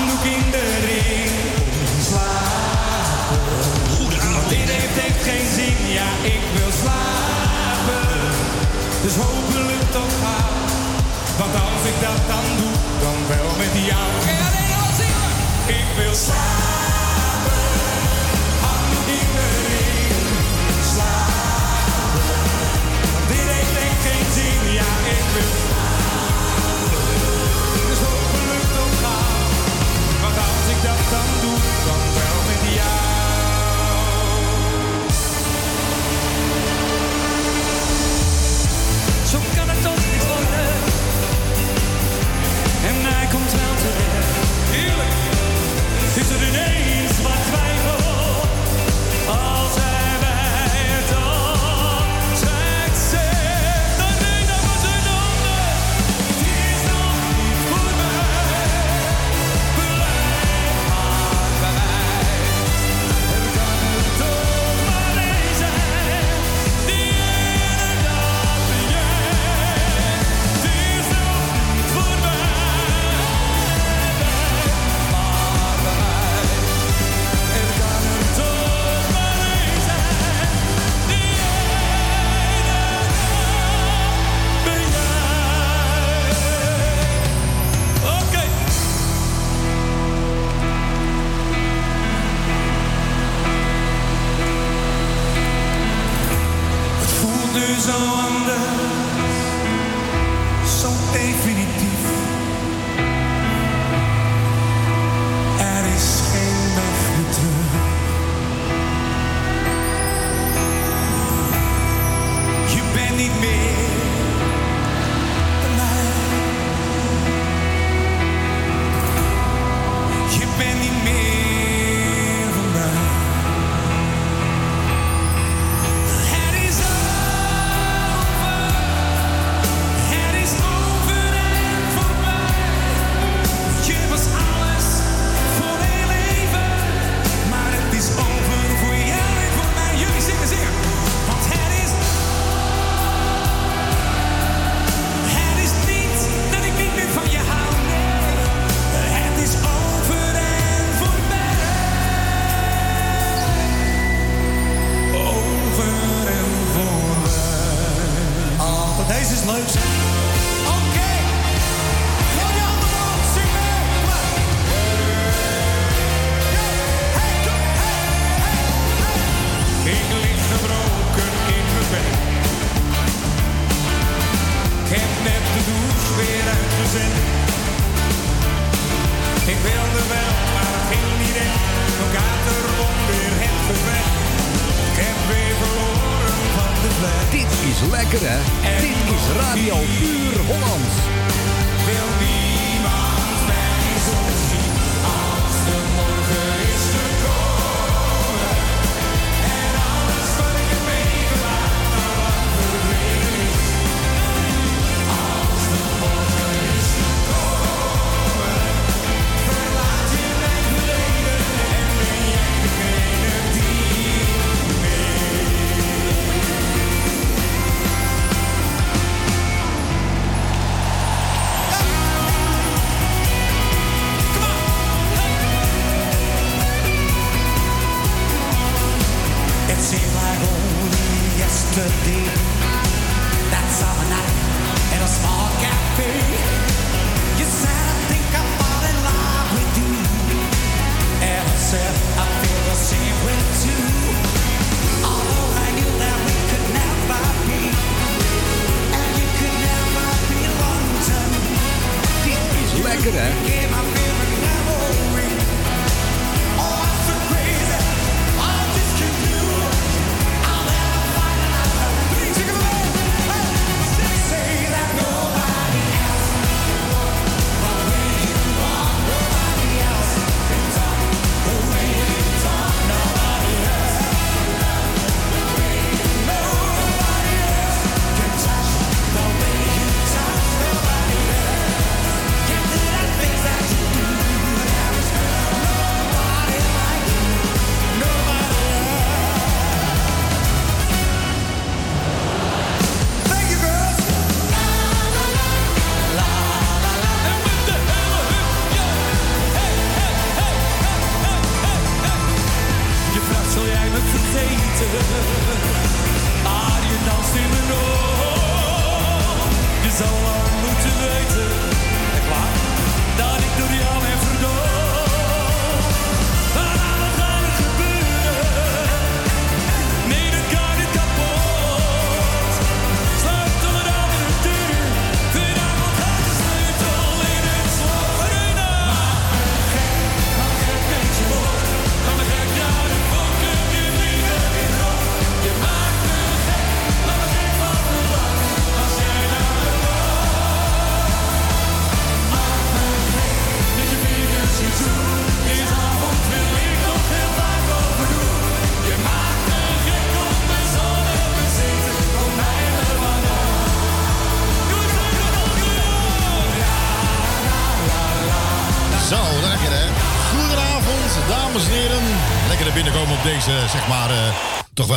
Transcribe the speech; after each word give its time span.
handdoek 0.00 0.24
in 0.24 0.50
de 0.50 0.66
ring. 0.86 1.30
Slapen. 2.08 3.40
Want 4.34 4.48
dit 4.48 4.68
heeft 4.76 4.98
echt 5.06 5.22
geen 5.28 5.46
zin, 5.54 5.76
ja, 5.98 6.08
ik 6.22 6.44
wil 6.56 6.72
slapen. 6.82 8.08
Dus 9.02 9.14
hopelijk 9.14 9.84
toch 9.90 10.14
gauw. 10.22 10.58
Want 11.38 11.54
als 11.54 11.82
ik 11.92 11.96
dat 12.00 12.20
dan 12.32 12.46
doe, 12.60 12.76
dan 13.04 13.18
wel 13.28 13.50
met 13.58 13.74
jou. 13.90 14.10
Ik 15.66 15.86
wil 15.96 16.14
slapen. 16.14 16.99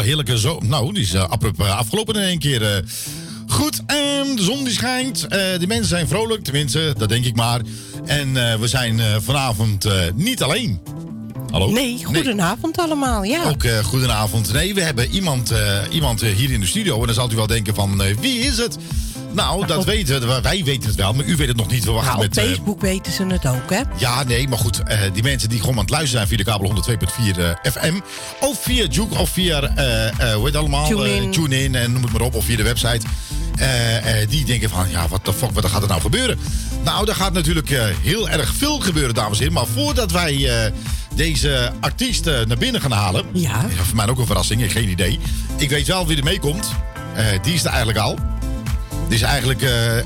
Heerlijke 0.04 0.40
zo. 0.40 0.60
Nou, 0.64 0.94
die 0.94 1.04
is 1.04 1.14
uh, 1.14 1.30
afgelopen 1.58 2.16
in 2.16 2.22
één 2.22 2.40
keer. 2.40 2.62
Uh. 2.62 2.68
Goed, 3.48 3.80
um, 3.80 4.36
de 4.36 4.44
zon 4.44 4.64
die 4.64 4.74
schijnt. 4.74 5.30
de 5.30 5.68
mensen 5.68 5.88
zijn 5.88 6.08
vrolijk, 6.08 6.44
tenminste, 6.44 6.94
dat 6.98 7.10
denk 7.10 7.26
ik 7.26 7.36
maar. 7.36 7.62
En 8.06 8.34
we 8.60 8.68
zijn 8.68 9.02
vanavond 9.22 9.88
niet 10.16 10.44
alleen. 10.44 10.80
Hallo? 11.52 11.72
Nee, 11.72 12.04
goedenavond 12.04 12.76
nee. 12.76 12.86
allemaal, 12.86 13.24
ja. 13.24 13.44
Ook 13.44 13.64
uh, 13.64 13.78
goedenavond. 13.78 14.54
Nee, 14.54 14.74
we 14.74 14.82
hebben 14.82 15.10
iemand, 15.10 15.52
uh, 15.52 15.80
iemand 15.92 16.22
hier 16.22 16.52
in 16.52 16.60
de 16.60 16.66
studio. 16.66 17.00
En 17.00 17.06
dan 17.06 17.16
zal 17.16 17.32
u 17.32 17.36
wel 17.36 17.48
denken 17.48 17.76
van, 17.76 18.02
wie 18.20 18.40
is 18.40 18.58
het? 18.58 18.78
Nou, 19.34 19.68
dat 19.68 19.86
weten 19.86 20.42
wij 20.42 20.64
weten 20.64 20.88
het 20.88 20.96
wel, 20.96 21.14
maar 21.14 21.26
u 21.26 21.36
weet 21.36 21.48
het 21.48 21.58
nog 21.58 21.72
niet. 21.72 21.86
We 21.86 21.92
wachten 21.92 22.14
nou, 22.14 22.26
op 22.26 22.36
met, 22.36 22.46
Facebook 22.46 22.82
weten 22.82 23.14
ze 23.14 23.26
het 23.26 23.48
ook, 23.48 23.70
hè? 23.70 23.82
Ja, 23.98 24.24
nee, 24.24 24.48
maar 24.48 24.58
goed. 24.58 24.82
Uh, 24.88 24.98
die 25.14 25.24
mensen 25.24 25.50
die 25.50 25.60
gewoon 25.60 25.76
aan 25.76 25.82
het 25.82 25.90
luisteren 25.90 26.28
zijn 26.28 26.40
via 26.40 26.46
de 26.46 26.52
kabel 26.52 26.84
102.4 27.34 27.40
uh, 27.40 27.72
FM. 27.72 28.00
Of 28.42 28.64
via 28.64 28.86
Juke, 28.86 29.18
of 29.18 29.30
via, 29.30 29.60
hoe 29.60 30.36
heet 30.36 30.44
het 30.44 30.56
allemaal? 30.56 30.88
TuneIn. 30.88 31.32
TuneIn 31.32 31.76
en 31.76 31.92
noem 31.92 32.04
het 32.04 32.12
maar 32.12 32.22
op. 32.22 32.36
Of 32.36 32.46
via 32.46 32.58
de 32.58 32.64
website. 32.64 33.06
die 34.30 34.46
denken 34.46 34.70
van, 34.70 34.90
ja, 34.90 35.08
wat 35.08 35.26
de 35.26 35.34
fuck, 35.34 35.52
wat 35.52 35.66
gaat 35.66 35.82
er 35.82 35.88
nou 35.88 36.02
gebeuren? 36.02 36.40
Nou, 36.84 37.10
er 37.10 37.16
gaat 37.16 37.34
natuurlijk 37.34 37.70
heel 38.02 38.30
erg 38.30 38.54
veel 38.54 38.80
gebeuren, 38.80 39.14
dames 39.14 39.32
en 39.32 39.38
heren. 39.38 39.54
Maar 39.54 39.68
voordat 39.68 40.12
wij 40.12 40.50
deze 41.16 41.72
artiest 41.80 42.26
naar 42.26 42.58
binnen 42.58 42.82
gaan 42.82 42.92
halen... 42.92 43.26
Ja. 43.34 43.66
Voor 43.70 43.96
mij 43.96 44.08
ook 44.08 44.20
een 44.20 44.26
verrassing, 44.26 44.64
ik 44.64 44.72
geen 44.72 44.90
idee. 44.90 45.20
Ik 45.58 45.70
weet 45.70 45.88
wel 45.88 46.08
wie 46.08 46.18
er 46.18 46.24
meekomt. 46.24 46.72
die 47.42 47.54
is 47.54 47.62
er 47.64 47.70
eigenlijk 47.70 48.00
al 48.00 48.18
is 49.14 49.22
eigenlijk, 49.22 49.62
uh, 49.62 49.98
uh, 49.98 50.04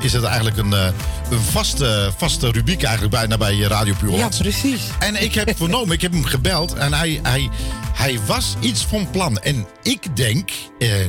is 0.00 0.12
het 0.12 0.24
eigenlijk 0.24 0.56
een, 0.56 0.70
uh, 0.70 0.86
een 1.30 1.40
vaste, 1.40 2.12
vaste 2.16 2.50
rubriek 2.50 2.82
eigenlijk 2.82 3.14
bijna 3.14 3.36
bij 3.36 3.58
Radio 3.58 3.94
Puur 3.98 4.12
Ja, 4.12 4.28
precies. 4.28 4.80
En 4.98 5.22
ik 5.22 5.34
heb 5.34 5.56
vernomen, 5.56 5.94
ik 5.94 6.00
heb 6.00 6.12
hem 6.12 6.24
gebeld 6.24 6.74
en 6.74 6.92
hij, 6.92 7.20
hij, 7.22 7.50
hij 7.94 8.18
was 8.26 8.54
iets 8.60 8.82
van 8.84 9.10
plan. 9.10 9.38
En 9.38 9.66
ik 9.82 10.16
denk, 10.16 10.50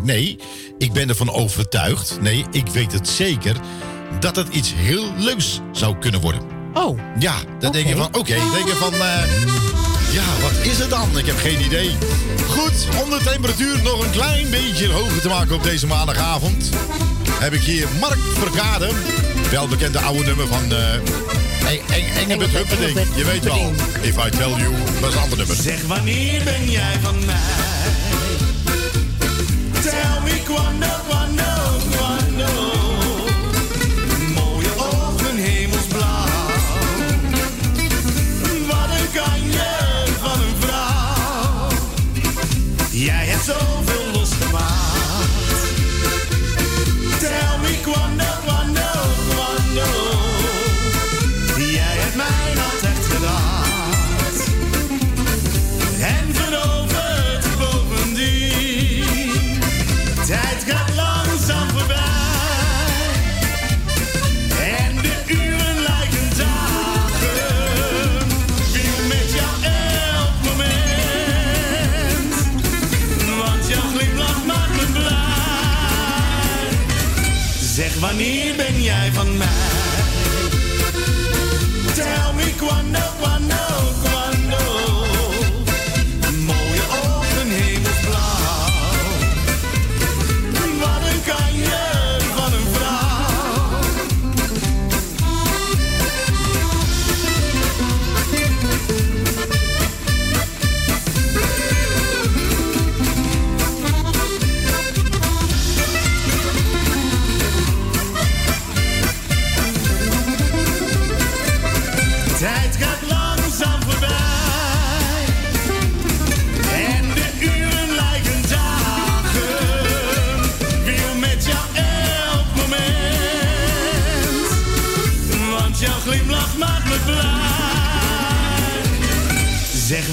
nee, 0.01 0.39
ik 0.77 0.93
ben 0.93 1.09
ervan 1.09 1.31
overtuigd, 1.31 2.17
nee, 2.21 2.45
ik 2.51 2.67
weet 2.67 2.91
het 2.91 3.07
zeker, 3.07 3.55
dat 4.19 4.35
het 4.35 4.47
iets 4.47 4.73
heel 4.75 5.13
leuks 5.17 5.59
zou 5.71 5.95
kunnen 5.97 6.21
worden. 6.21 6.41
Oh. 6.73 6.99
Ja, 7.19 7.35
dan 7.59 7.71
denk 7.71 7.87
je 7.87 7.95
van, 7.95 8.07
oké, 8.07 8.19
okay, 8.19 8.39
denk 8.53 8.67
je 8.67 8.75
van... 8.75 8.93
Ja, 10.11 10.41
wat 10.41 10.65
is 10.65 10.79
het 10.79 10.89
dan? 10.89 11.17
Ik 11.17 11.25
heb 11.25 11.37
geen 11.37 11.65
idee. 11.65 11.91
Goed, 12.47 12.87
om 13.03 13.09
de 13.09 13.19
temperatuur 13.23 13.81
nog 13.83 14.03
een 14.03 14.11
klein 14.11 14.49
beetje 14.49 14.91
hoger 14.91 15.21
te 15.21 15.27
maken 15.27 15.55
op 15.55 15.63
deze 15.63 15.87
maandagavond... 15.87 16.69
heb 17.39 17.54
ik 17.54 17.62
hier 17.62 17.88
Mark 18.00 18.20
Verkade. 18.34 18.89
Welbekende 19.51 20.00
oude 20.00 20.24
nummer 20.24 20.48
van... 20.48 20.72
Uh, 20.72 20.77
Engelbert 22.18 22.51
Humperdinck. 22.51 22.98
Je 23.15 23.25
weet 23.25 23.44
wel. 23.44 23.74
If 24.01 24.25
I 24.25 24.30
tell 24.30 24.50
you, 24.50 24.72
dat 25.01 25.10
is 25.10 25.15
een 25.15 25.22
ander 25.22 25.38
nummer. 25.38 25.56
Zeg, 25.56 25.82
wanneer 25.82 26.44
ben 26.44 26.72
jij 26.72 27.00
van 27.01 27.25
mij? 27.25 27.36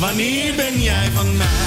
Wanneer 0.03 0.55
ben 0.55 0.81
jij 0.83 1.11
van 1.15 1.37
mij? 1.37 1.62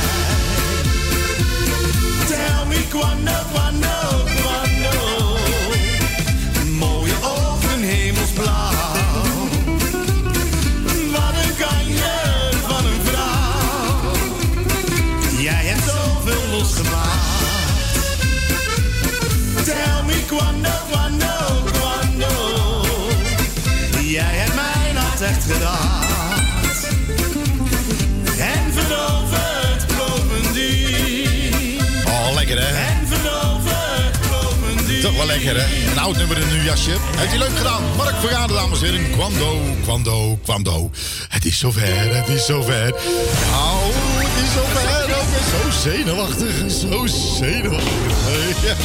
Toch 35.16 35.26
wel 35.26 35.36
lekker 35.36 35.56
hè? 35.62 35.92
Een 35.92 36.00
oud 36.00 36.18
nummer 36.18 36.38
in 36.38 36.44
een 36.44 36.54
nieuw 36.54 36.64
jasje. 36.64 36.92
Heeft 37.16 37.30
hij 37.30 37.38
leuk 37.38 37.58
gedaan. 37.58 37.84
Mark 37.98 38.16
Vergade, 38.20 38.54
dames 38.54 38.82
en 38.82 38.86
heren. 38.86 39.12
Kwando, 39.12 39.60
kwando, 39.84 40.40
kwando. 40.44 40.92
Het 41.30 41.46
is 41.46 41.58
zover, 41.60 42.16
het 42.16 42.28
is 42.28 42.46
zover. 42.46 42.94
Nou, 43.52 43.78
het 44.18 44.44
is 44.44 44.54
zover. 44.54 44.82
Ik 44.82 45.08
ben 45.32 45.46
zo 45.52 45.70
zenuwachtig, 45.90 46.54
zo 46.82 47.06
zenuwachtig. 47.40 48.64
Ja. 48.64 48.76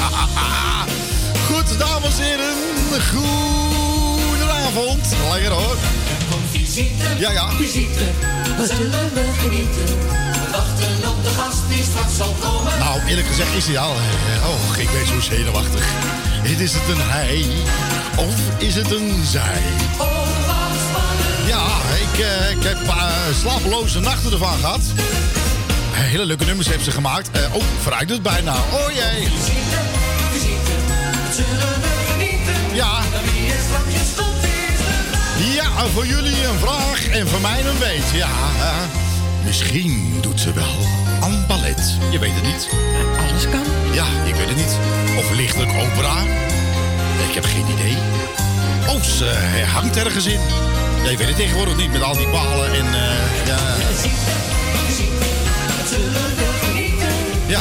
Goed, 1.48 1.78
dames 1.78 2.18
en 2.18 2.24
heren. 2.24 2.54
Goedenavond. 3.10 5.06
Lekker 5.32 5.50
hoor. 5.52 5.76
Ja, 7.18 7.30
ja. 7.30 7.50
visite, 7.50 8.04
we 8.56 8.66
zullen 8.76 9.10
we 9.14 9.24
genieten. 9.40 9.84
We 9.84 10.48
wachten 10.52 11.08
op 11.10 11.24
de 11.24 11.30
gast 11.30 11.58
die 11.68 11.82
straks 11.82 12.16
zal 12.16 12.36
komen. 12.40 12.78
Nou, 12.78 13.00
eerlijk 13.06 13.26
gezegd 13.26 13.54
is 13.56 13.66
hij 13.66 13.78
al. 13.78 13.92
eh, 13.94 14.48
Oh, 14.48 14.78
ik 14.78 14.90
ben 14.90 15.06
zo 15.06 15.20
zenuwachtig. 15.20 15.84
Is 16.58 16.72
het 16.72 16.88
een 16.88 17.00
hij 17.10 17.44
of 18.16 18.34
is 18.58 18.74
het 18.74 18.90
een 18.90 19.24
zij? 19.24 19.62
Ja, 21.46 21.66
ik, 22.00 22.18
eh, 22.18 22.64
heb 22.64 22.88
eh, 22.88 23.12
slapeloze 23.40 24.00
nachten 24.00 24.32
ervan 24.32 24.58
gehad. 24.58 24.80
Eh, 24.96 25.02
Hele 26.00 26.24
leuke 26.24 26.44
nummers 26.44 26.68
heeft 26.68 26.84
ze 26.84 26.90
gemaakt. 26.90 27.30
Eh, 27.30 27.54
oh, 27.54 27.62
verruikt 27.82 28.10
het 28.10 28.22
bijna. 28.22 28.54
Oh 28.54 28.90
jee. 28.92 29.28
Ja, 32.72 32.98
ja, 35.54 35.86
voor 35.94 36.06
jullie 36.06 36.44
een 36.46 36.58
vraag 36.58 37.08
en 37.08 37.28
voor 37.28 37.40
mij 37.40 37.64
een 37.66 37.78
weet. 37.78 38.10
Ja, 38.12 38.28
misschien 39.44 40.18
doet 40.20 40.40
ze 40.40 40.52
wel 40.52 40.86
aan 41.20 41.44
ballet. 41.48 41.96
Je 42.10 42.18
weet 42.18 42.34
het 42.34 42.42
niet. 42.44 42.68
Alles 43.28 43.48
kan. 43.50 43.64
Ja, 43.92 44.06
ik 44.24 44.34
weet 44.34 44.48
het 44.48 44.56
niet. 44.56 44.78
Of 45.18 45.30
lichtelijk 45.30 45.70
opera. 45.70 46.22
Ik 47.28 47.34
heb 47.34 47.44
geen 47.44 47.66
idee. 47.78 47.96
Oh, 48.88 49.02
ze 49.02 49.64
hangt 49.72 49.96
ergens 49.96 50.26
in. 50.26 50.40
Ja, 51.04 51.10
je 51.10 51.16
weet 51.16 51.26
het 51.26 51.36
tegenwoordig 51.36 51.76
niet 51.76 51.92
met 51.92 52.02
al 52.02 52.16
die 52.16 52.28
palen 52.28 52.72
en... 52.74 52.86
eh, 52.86 53.46
ja. 53.46 53.58
Ja. 57.46 57.60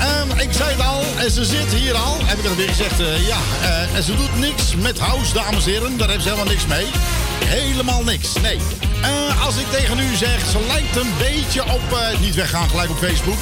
Ehm, 0.00 0.38
ik 0.38 0.52
zei 0.52 0.70
het 0.70 0.80
al, 0.86 1.02
en 1.18 1.30
ze 1.30 1.44
zit 1.44 1.74
hier 1.74 1.94
al. 1.94 2.16
Heb 2.24 2.38
ik 2.38 2.44
het 2.44 2.56
weer 2.56 2.68
gezegd? 2.68 3.00
eh, 3.00 3.26
ja, 3.26 3.36
eh, 3.62 3.96
en 3.96 4.02
ze 4.02 4.16
doet 4.16 4.38
niks 4.38 4.74
met 4.74 4.98
house, 4.98 5.32
dames 5.32 5.64
en 5.66 5.70
heren. 5.72 5.96
Daar 5.96 6.08
heeft 6.08 6.22
ze 6.22 6.28
helemaal 6.28 6.52
niks 6.52 6.66
mee. 6.66 6.86
Helemaal 7.44 8.02
niks, 8.04 8.28
nee. 8.42 8.58
Eh, 9.02 9.44
als 9.46 9.56
ik 9.56 9.66
tegen 9.70 9.98
u 9.98 10.16
zeg, 10.16 10.40
ze 10.50 10.58
lijkt 10.66 10.96
een 10.96 11.12
beetje 11.18 11.62
op... 11.62 11.98
niet 12.20 12.34
weggaan, 12.34 12.68
gelijk 12.68 12.90
op 12.90 12.98
Facebook. 12.98 13.38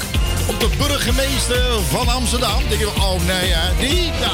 Op 0.47 0.61
de 0.61 0.69
burgemeester 0.79 1.63
van 1.91 2.09
Amsterdam. 2.09 2.63
Denk 2.69 2.81
je, 2.81 2.87
oh 2.87 3.21
nee, 3.27 3.55
die? 3.89 4.05
Ja. 4.05 4.33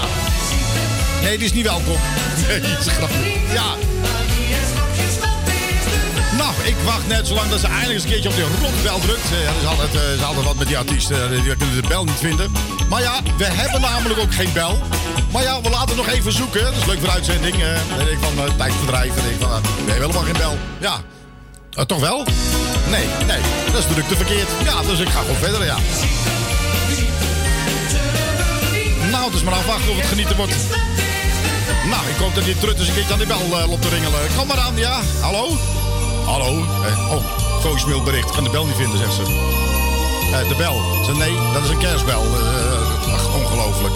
Nee, 1.22 1.36
die 1.38 1.46
is 1.46 1.52
niet 1.52 1.66
welkom. 1.66 1.96
Nee, 2.48 2.60
is 2.60 2.86
grappig. 2.86 3.16
Ja. 3.52 3.74
Ik 6.62 6.74
wacht 6.84 7.06
net 7.06 7.26
zolang 7.26 7.50
dat 7.50 7.60
ze 7.60 7.66
eindelijk 7.66 7.92
eens 7.94 8.02
een 8.04 8.10
keertje 8.10 8.28
op 8.28 8.34
die 8.34 8.44
rotbel 8.60 8.98
drukt. 9.00 9.30
Eh, 9.32 9.42
Ja, 9.44 9.52
dat 9.52 9.62
is 9.62 9.68
altijd, 9.68 9.94
eh, 9.94 10.14
is 10.14 10.22
altijd 10.22 10.44
wat 10.46 10.56
met 10.56 10.66
die 10.66 10.78
artiesten. 10.78 11.22
eh, 11.36 11.42
Die 11.44 11.56
kunnen 11.56 11.82
de 11.82 11.88
bel 11.88 12.04
niet 12.04 12.18
vinden. 12.18 12.52
Maar 12.88 13.02
ja, 13.02 13.20
we 13.36 13.44
hebben 13.44 13.80
namelijk 13.80 14.20
ook 14.20 14.34
geen 14.34 14.52
bel. 14.52 14.78
Maar 15.32 15.42
ja, 15.42 15.60
we 15.60 15.70
laten 15.70 15.96
nog 15.96 16.08
even 16.08 16.32
zoeken. 16.32 16.62
Dat 16.64 16.72
is 16.76 16.84
leuk 16.84 16.98
voor 16.98 17.06
de 17.08 17.14
uitzending. 17.14 17.56
denk 17.96 18.08
ik 18.08 18.18
van 18.20 18.44
uh, 18.44 18.50
tijdverdrijf. 18.56 19.16
Ik 19.16 19.36
van, 19.40 19.48
uh, 19.50 19.56
we 19.62 19.90
hebben 19.90 19.94
helemaal 20.06 20.22
geen 20.22 20.36
bel. 20.38 20.58
Ja. 20.80 20.94
Toch 21.86 22.00
wel? 22.00 22.24
Nee, 22.90 23.06
nee. 23.26 23.40
Dat 23.66 23.74
is 23.78 23.80
natuurlijk 23.82 24.08
te 24.08 24.16
verkeerd. 24.16 24.48
Ja, 24.64 24.82
dus 24.82 24.98
ik 24.98 25.08
ga 25.08 25.20
gewoon 25.20 25.36
verder, 25.36 25.64
ja. 25.64 25.76
Nou, 29.10 29.24
het 29.24 29.34
is 29.34 29.42
maar 29.42 29.54
afwachten 29.54 29.90
of 29.90 29.96
het 29.96 30.06
genieten 30.06 30.36
wordt. 30.36 30.54
Nou, 31.88 32.02
ik 32.08 32.16
hoop 32.16 32.34
dat 32.34 32.44
die 32.44 32.58
trut 32.58 32.78
eens 32.78 32.88
een 32.88 32.94
keertje 32.94 33.12
aan 33.12 33.18
die 33.18 33.26
bel 33.28 33.66
loopt 33.68 33.82
te 33.82 33.88
ringelen. 33.88 34.20
Kom 34.36 34.46
maar 34.46 34.58
aan, 34.58 34.76
ja. 34.76 35.00
Hallo? 35.20 35.48
Hallo? 36.24 36.64
Eh, 36.86 37.12
oh, 37.12 37.24
voicemailbericht. 37.60 38.28
Ik 38.28 38.34
kan 38.34 38.44
de 38.44 38.50
bel 38.50 38.66
niet 38.66 38.76
vinden, 38.76 38.98
zegt 38.98 39.12
ze. 39.14 39.22
Eh, 39.22 40.48
de 40.48 40.54
bel. 40.56 40.80
Ze, 41.04 41.12
nee, 41.16 41.34
dat 41.52 41.62
is 41.62 41.68
een 41.68 41.78
kerstbel. 41.78 42.22
Eh, 42.22 43.12
ach, 43.14 43.34
ongelooflijk. 43.34 43.94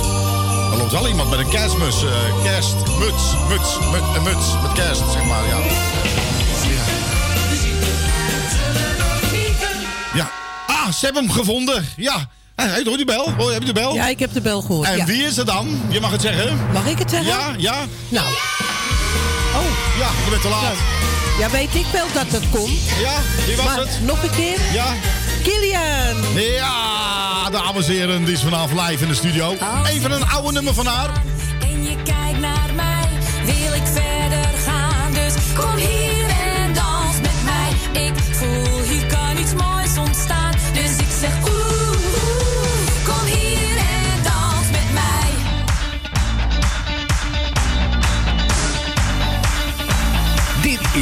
Er 0.72 0.76
loopt 0.78 0.92
wel 0.92 1.08
iemand 1.08 1.30
met 1.30 1.38
een 1.38 1.48
kerstmus. 1.48 2.02
eh, 2.04 2.10
kerstmuts. 2.44 3.22
Muts. 3.48 3.78
Mut, 3.92 4.22
muts. 4.24 4.46
Met 4.62 4.72
kerst, 4.72 5.02
zeg 5.12 5.24
maar, 5.24 5.46
ja. 5.46 5.56
Ja. 6.68 6.84
Ja. 10.14 10.30
Ah, 10.66 10.92
ze 10.92 11.04
hebben 11.04 11.22
hem 11.24 11.32
gevonden. 11.32 11.88
Ja. 11.96 12.28
Hé, 12.56 12.64
hey, 12.64 12.82
hoor 12.84 12.96
die 12.96 13.06
bel? 13.06 13.32
Hoor, 13.36 13.52
heb 13.52 13.60
je 13.60 13.66
de 13.66 13.80
bel? 13.80 13.94
Ja, 13.94 14.06
ik 14.06 14.18
heb 14.18 14.32
de 14.32 14.40
bel 14.40 14.60
gehoord. 14.60 14.88
En 14.88 14.96
ja. 14.96 15.04
wie 15.04 15.22
is 15.24 15.36
er 15.38 15.44
dan? 15.44 15.80
Je 15.88 16.00
mag 16.00 16.10
het 16.10 16.20
zeggen. 16.20 16.58
Mag 16.72 16.86
ik 16.86 16.98
het 16.98 17.10
zeggen? 17.10 17.28
Ja, 17.28 17.54
ja. 17.58 17.74
Nou, 18.08 18.26
Oh, 19.56 19.62
ja, 19.98 20.08
je 20.24 20.30
bent 20.30 20.42
te 20.42 20.48
laat. 20.48 20.74
Ja, 21.38 21.50
weet 21.50 21.74
ik 21.74 21.86
wel 21.92 22.06
dat 22.14 22.26
het 22.32 22.50
komt. 22.50 22.80
Ja, 23.00 23.14
wie 23.46 23.56
was 23.56 23.64
Maar 23.64 23.78
het? 23.78 23.98
nog 24.02 24.22
een 24.22 24.30
keer. 24.30 24.58
Ja. 24.72 24.94
Kilian. 25.42 26.42
Ja, 26.42 27.50
dames 27.50 27.86
en 27.86 27.92
heren, 27.92 28.24
die 28.24 28.34
is 28.34 28.42
vanavond 28.42 28.80
live 28.80 29.02
in 29.02 29.08
de 29.08 29.14
studio. 29.14 29.54
Even 29.88 30.10
een 30.10 30.26
oude 30.28 30.52
nummer 30.52 30.74
van 30.74 30.86
haar. 30.86 31.10
En 31.60 31.82
je 31.84 31.96
kijkt 32.02 32.40
naar 32.40 32.70
mij, 32.74 33.08
wil 33.44 33.72
ik 33.74 33.86
verder 33.92 34.50
gaan. 34.66 35.12
Dus 35.12 35.34
kom 35.56 35.74
hier 35.74 36.05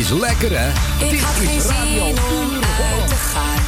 is 0.04 0.10
lekker, 0.10 0.58
hè? 0.58 0.68
Ik 1.04 1.10
Dit 1.10 1.20
had 1.20 1.34
geen 1.34 1.56
is 1.56 1.66
Radio 1.66 2.04
zin 2.04 2.18
om 2.38 2.50
uit 2.92 3.08
te 3.08 3.14
gaan. 3.14 3.62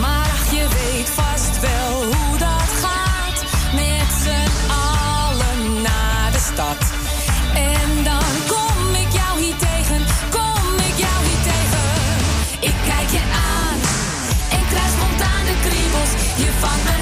Maar 0.00 0.26
ach, 0.36 0.50
je 0.50 0.66
weet 0.78 1.08
vast 1.08 1.60
wel 1.60 1.92
hoe 2.12 2.38
dat 2.38 2.70
gaat. 2.84 3.38
Met 3.74 4.10
z'n 4.24 4.50
allen 4.88 5.82
naar 5.82 6.30
de 6.32 6.42
stad. 6.52 6.80
En 7.54 8.04
dan 8.04 8.30
kom 8.52 8.78
ik 9.04 9.10
jou 9.20 9.32
hier 9.44 9.58
tegen, 9.68 10.00
kom 10.36 10.64
ik 10.88 10.96
jou 11.04 11.18
hier 11.28 11.42
tegen. 11.52 11.88
Ik 12.70 12.76
kijk 12.90 13.08
je 13.16 13.24
aan 13.54 13.78
en 14.56 14.62
krijg 14.72 14.90
spontaan 14.96 15.44
de 15.50 15.56
kriebels. 15.66 16.12
Je 16.42 16.50
vangt 16.60 16.97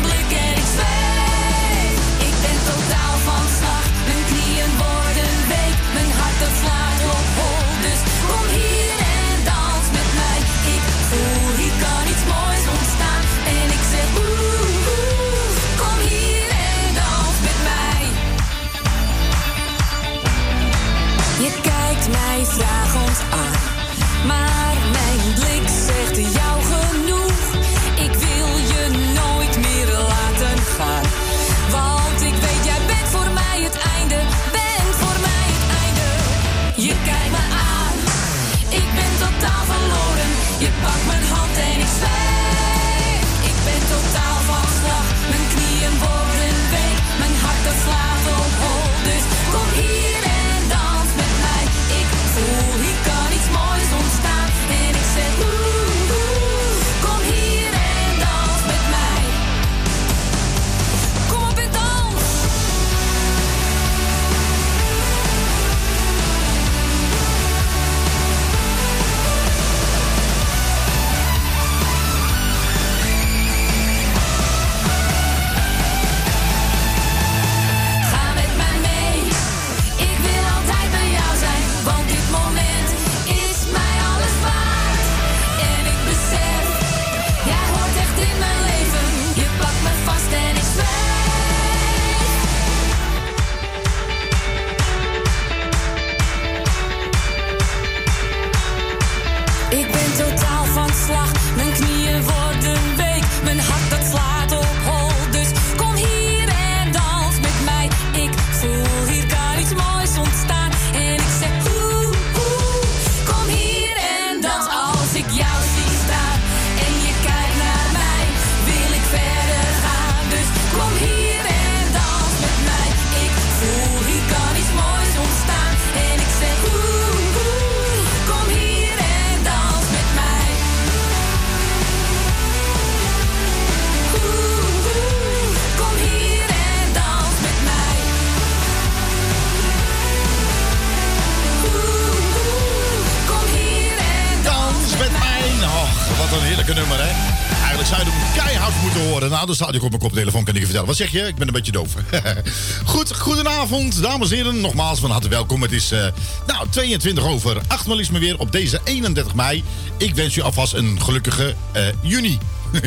Nou, 149.46 149.74
ik 149.74 149.82
op 149.82 149.88
mijn 149.88 150.02
koptelefoon, 150.02 150.44
kan 150.44 150.54
ik 150.54 150.58
je 150.60 150.64
vertellen. 150.64 150.88
Wat 150.88 150.96
zeg 150.96 151.10
je? 151.10 151.20
Ik 151.20 151.34
ben 151.34 151.46
een 151.46 151.52
beetje 151.52 151.72
doof. 151.72 151.94
Goed, 152.84 153.16
goedenavond, 153.16 154.02
dames 154.02 154.30
en 154.30 154.36
heren. 154.36 154.60
Nogmaals 154.60 155.00
van 155.00 155.10
harte 155.10 155.28
welkom. 155.28 155.62
Het 155.62 155.72
is 155.72 155.92
uh, 155.92 156.06
nou, 156.46 156.68
22 156.70 157.24
over 157.24 157.60
8 157.68 157.86
maar 157.86 157.96
me 158.12 158.18
weer 158.18 158.38
op 158.38 158.52
deze 158.52 158.80
31 158.84 159.34
mei. 159.34 159.64
Ik 159.96 160.14
wens 160.14 160.36
u 160.36 160.40
alvast 160.40 160.72
een 160.72 161.02
gelukkige 161.02 161.54
uh, 161.76 161.82
juni. 162.02 162.38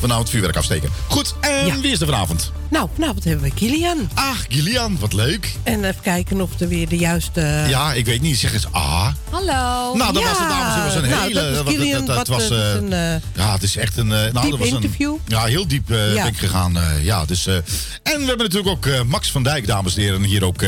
vanavond 0.00 0.30
vuurwerk 0.30 0.56
afsteken. 0.56 0.90
Goed, 1.06 1.34
en 1.40 1.66
ja. 1.66 1.80
wie 1.80 1.92
is 1.92 2.00
er 2.00 2.06
vanavond? 2.06 2.52
Nou, 2.70 2.88
vanavond 2.94 3.24
hebben 3.24 3.44
we 3.44 3.54
Kilian. 3.54 4.10
Ach, 4.14 4.46
Kilian, 4.46 4.98
wat 4.98 5.12
leuk. 5.12 5.52
En 5.62 5.84
even 5.84 6.02
kijken 6.02 6.40
of 6.40 6.60
er 6.60 6.68
weer 6.68 6.88
de 6.88 6.96
juiste... 6.96 7.64
Ja, 7.68 7.92
ik 7.92 8.04
weet 8.04 8.20
niet. 8.20 8.38
Zeg 8.38 8.52
eens 8.52 8.66
ah. 8.70 9.08
Hallo. 9.30 9.96
Nou, 9.96 10.12
dat 10.12 10.22
ja. 10.22 10.28
was 10.28 10.38
het, 10.38 10.48
dames 10.48 10.74
en 10.74 10.84
was 10.84 10.94
een 10.94 11.08
nou, 11.08 11.22
hele... 11.22 11.52
Dat, 11.52 11.64
Kilian, 11.64 12.04
dat, 12.04 12.16
dat 12.16 12.28
was, 12.28 12.50
uh, 12.50 12.74
een, 12.74 12.92
uh, 12.92 13.14
ja, 13.34 13.49
het 13.60 13.68
is 13.68 13.76
echt 13.76 13.96
een... 13.96 14.10
Uh, 14.10 14.32
nou, 14.32 14.50
dat 14.50 14.58
was 14.58 14.68
interview. 14.68 15.10
Een, 15.12 15.20
ja, 15.26 15.44
heel 15.44 15.66
diep 15.66 15.90
uh, 15.90 16.14
ja. 16.14 16.22
ben 16.22 16.32
ik 16.32 16.38
gegaan. 16.38 16.78
ja, 17.02 17.24
dus, 17.24 17.46
en 17.46 17.62
we 18.02 18.24
hebben 18.24 18.38
natuurlijk 18.38 18.68
ook 18.68 19.04
Max 19.06 19.30
van 19.30 19.42
Dijk, 19.42 19.66
dames 19.66 19.96
en 19.96 20.02
heren, 20.02 20.22
hier 20.22 20.44
ook 20.44 20.64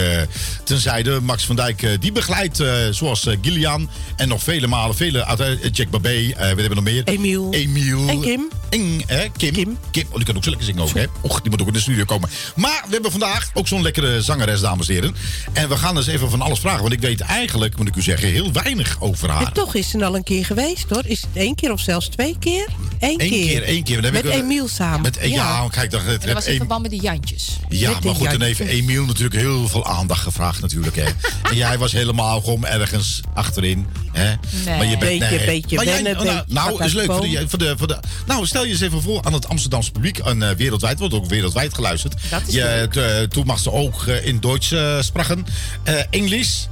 tenzijde. 0.65 1.21
Max 1.21 1.45
van 1.45 1.57
Dijk, 1.57 1.97
die 2.01 2.13
begeleidt, 2.13 2.63
zoals 2.91 3.27
Gillian 3.43 3.91
en 4.17 4.29
nog 4.29 4.43
vele 4.43 4.67
malen, 4.67 4.97
vele 4.97 5.59
Jack 5.73 5.91
Babé, 5.91 6.27
we 6.27 6.45
hebben 6.45 6.75
nog 6.75 6.85
meer. 6.85 7.05
Emiel. 7.05 7.53
Emiel. 7.53 8.09
En 8.09 8.21
Kim. 8.21 8.51
En, 8.71 9.33
Kim. 9.37 9.53
Kim. 9.53 9.79
Kim. 9.91 10.07
Oh, 10.09 10.17
die 10.17 10.25
kan 10.25 10.37
ook 10.37 10.45
zo 10.45 10.51
lekker 10.51 10.69
zingen 10.69 10.83
ook, 10.83 10.95
hè? 10.95 11.05
Och, 11.21 11.41
die 11.41 11.51
moet 11.51 11.61
ook 11.61 11.67
in 11.67 11.73
de 11.73 11.81
studio 11.81 12.05
komen. 12.05 12.29
Maar 12.57 12.83
we 12.87 12.93
hebben 12.93 13.11
vandaag 13.11 13.51
ook 13.55 13.69
zo'n 13.69 13.83
lekkere 13.83 14.23
zangeres, 14.23 14.61
dames 14.61 14.89
en 14.89 14.95
heren. 14.95 15.15
En 15.53 15.69
we 15.69 15.77
gaan 15.77 15.95
dus 15.95 16.07
even 16.07 16.31
van 16.31 16.41
alles 16.41 16.59
vragen. 16.59 16.81
Want 16.81 16.93
ik 16.93 17.01
weet 17.01 17.21
eigenlijk, 17.21 17.77
moet 17.77 17.89
ik 17.89 17.97
u 17.97 18.03
zeggen, 18.03 18.29
heel 18.29 18.53
weinig 18.53 18.97
over 19.01 19.31
haar. 19.31 19.47
En 19.47 19.53
toch 19.53 19.75
is 19.75 19.91
ze 19.91 20.05
al 20.05 20.17
een 20.17 20.25
keer 20.25 20.45
geweest, 20.45 20.85
hoor. 20.89 21.03
Is 21.07 21.21
het 21.21 21.31
één 21.35 21.55
keer 21.55 21.73
of 21.73 21.81
zelfs 21.81 22.09
twee 22.09 22.37
keer? 22.39 22.69
Eén 22.99 23.11
Eén 23.11 23.31
keer. 23.31 23.47
keer, 23.47 23.63
één 23.63 23.83
keer. 23.83 24.01
Met 24.01 24.25
ik, 24.25 24.33
Emiel 24.33 24.69
samen. 24.69 25.01
Met, 25.01 25.19
ja. 25.21 25.27
ja, 25.29 25.69
kijk, 25.71 25.91
dat, 25.91 26.03
het, 26.05 26.23
dat 26.23 26.33
was 26.33 26.47
in 26.47 26.57
verband 26.57 26.83
met 26.83 26.91
die 26.91 27.01
Jantjes. 27.03 27.49
Ja, 27.69 27.91
Met 27.91 28.03
de 28.03 28.09
maar 28.09 28.17
goed, 28.17 28.31
dan 28.31 28.41
heeft 28.41 28.61
Emiel 28.61 29.05
natuurlijk 29.05 29.35
heel 29.35 29.69
veel 29.69 29.87
aandacht 29.87 30.23
gevraagd 30.23 30.61
natuurlijk. 30.61 30.97
Hè. 30.97 31.05
en 31.51 31.57
jij 31.57 31.79
was 31.79 31.93
helemaal 31.93 32.41
gewoon 32.41 32.67
ergens 32.67 33.21
achterin. 33.35 33.87
Hè. 34.13 34.25
Nee. 34.25 34.77
Maar 34.77 34.87
je 34.87 34.99
bent, 34.99 35.19
Beetje, 35.19 35.37
nee. 35.37 35.47
beetje 35.47 35.77
maar 35.77 35.85
jij, 35.85 35.95
wennen, 35.95 36.15
nou, 36.25 36.27
beetje 36.39 36.55
nou, 36.55 36.85
is 36.85 36.93
leuk. 36.93 37.07
Voor 37.13 37.21
de, 37.21 37.45
voor 37.49 37.59
de, 37.59 37.75
voor 37.79 37.87
de, 37.89 37.99
nou, 38.27 38.47
stel 38.47 38.65
je 38.65 38.71
eens 38.71 38.81
even 38.81 39.03
voor 39.03 39.21
aan 39.23 39.33
het 39.33 39.49
Amsterdamse 39.49 39.91
publiek. 39.91 40.19
En, 40.19 40.43
eh, 40.43 40.57
wereldwijd, 40.57 40.99
wordt 40.99 41.15
ook 41.15 41.27
wereldwijd 41.27 41.75
geluisterd. 41.75 42.15
Dat 42.31 42.43
is 42.47 42.55
je, 42.55 42.63
leuk. 42.63 42.97
eh, 42.97 43.23
toen 43.23 43.47
mag 43.47 43.59
ze 43.59 43.73
ook 43.73 44.07
eh, 44.07 44.27
in 44.27 44.41
Duits 44.41 44.75
sprachen. 45.01 45.47
Eh 45.83 45.95
Engels 46.11 46.69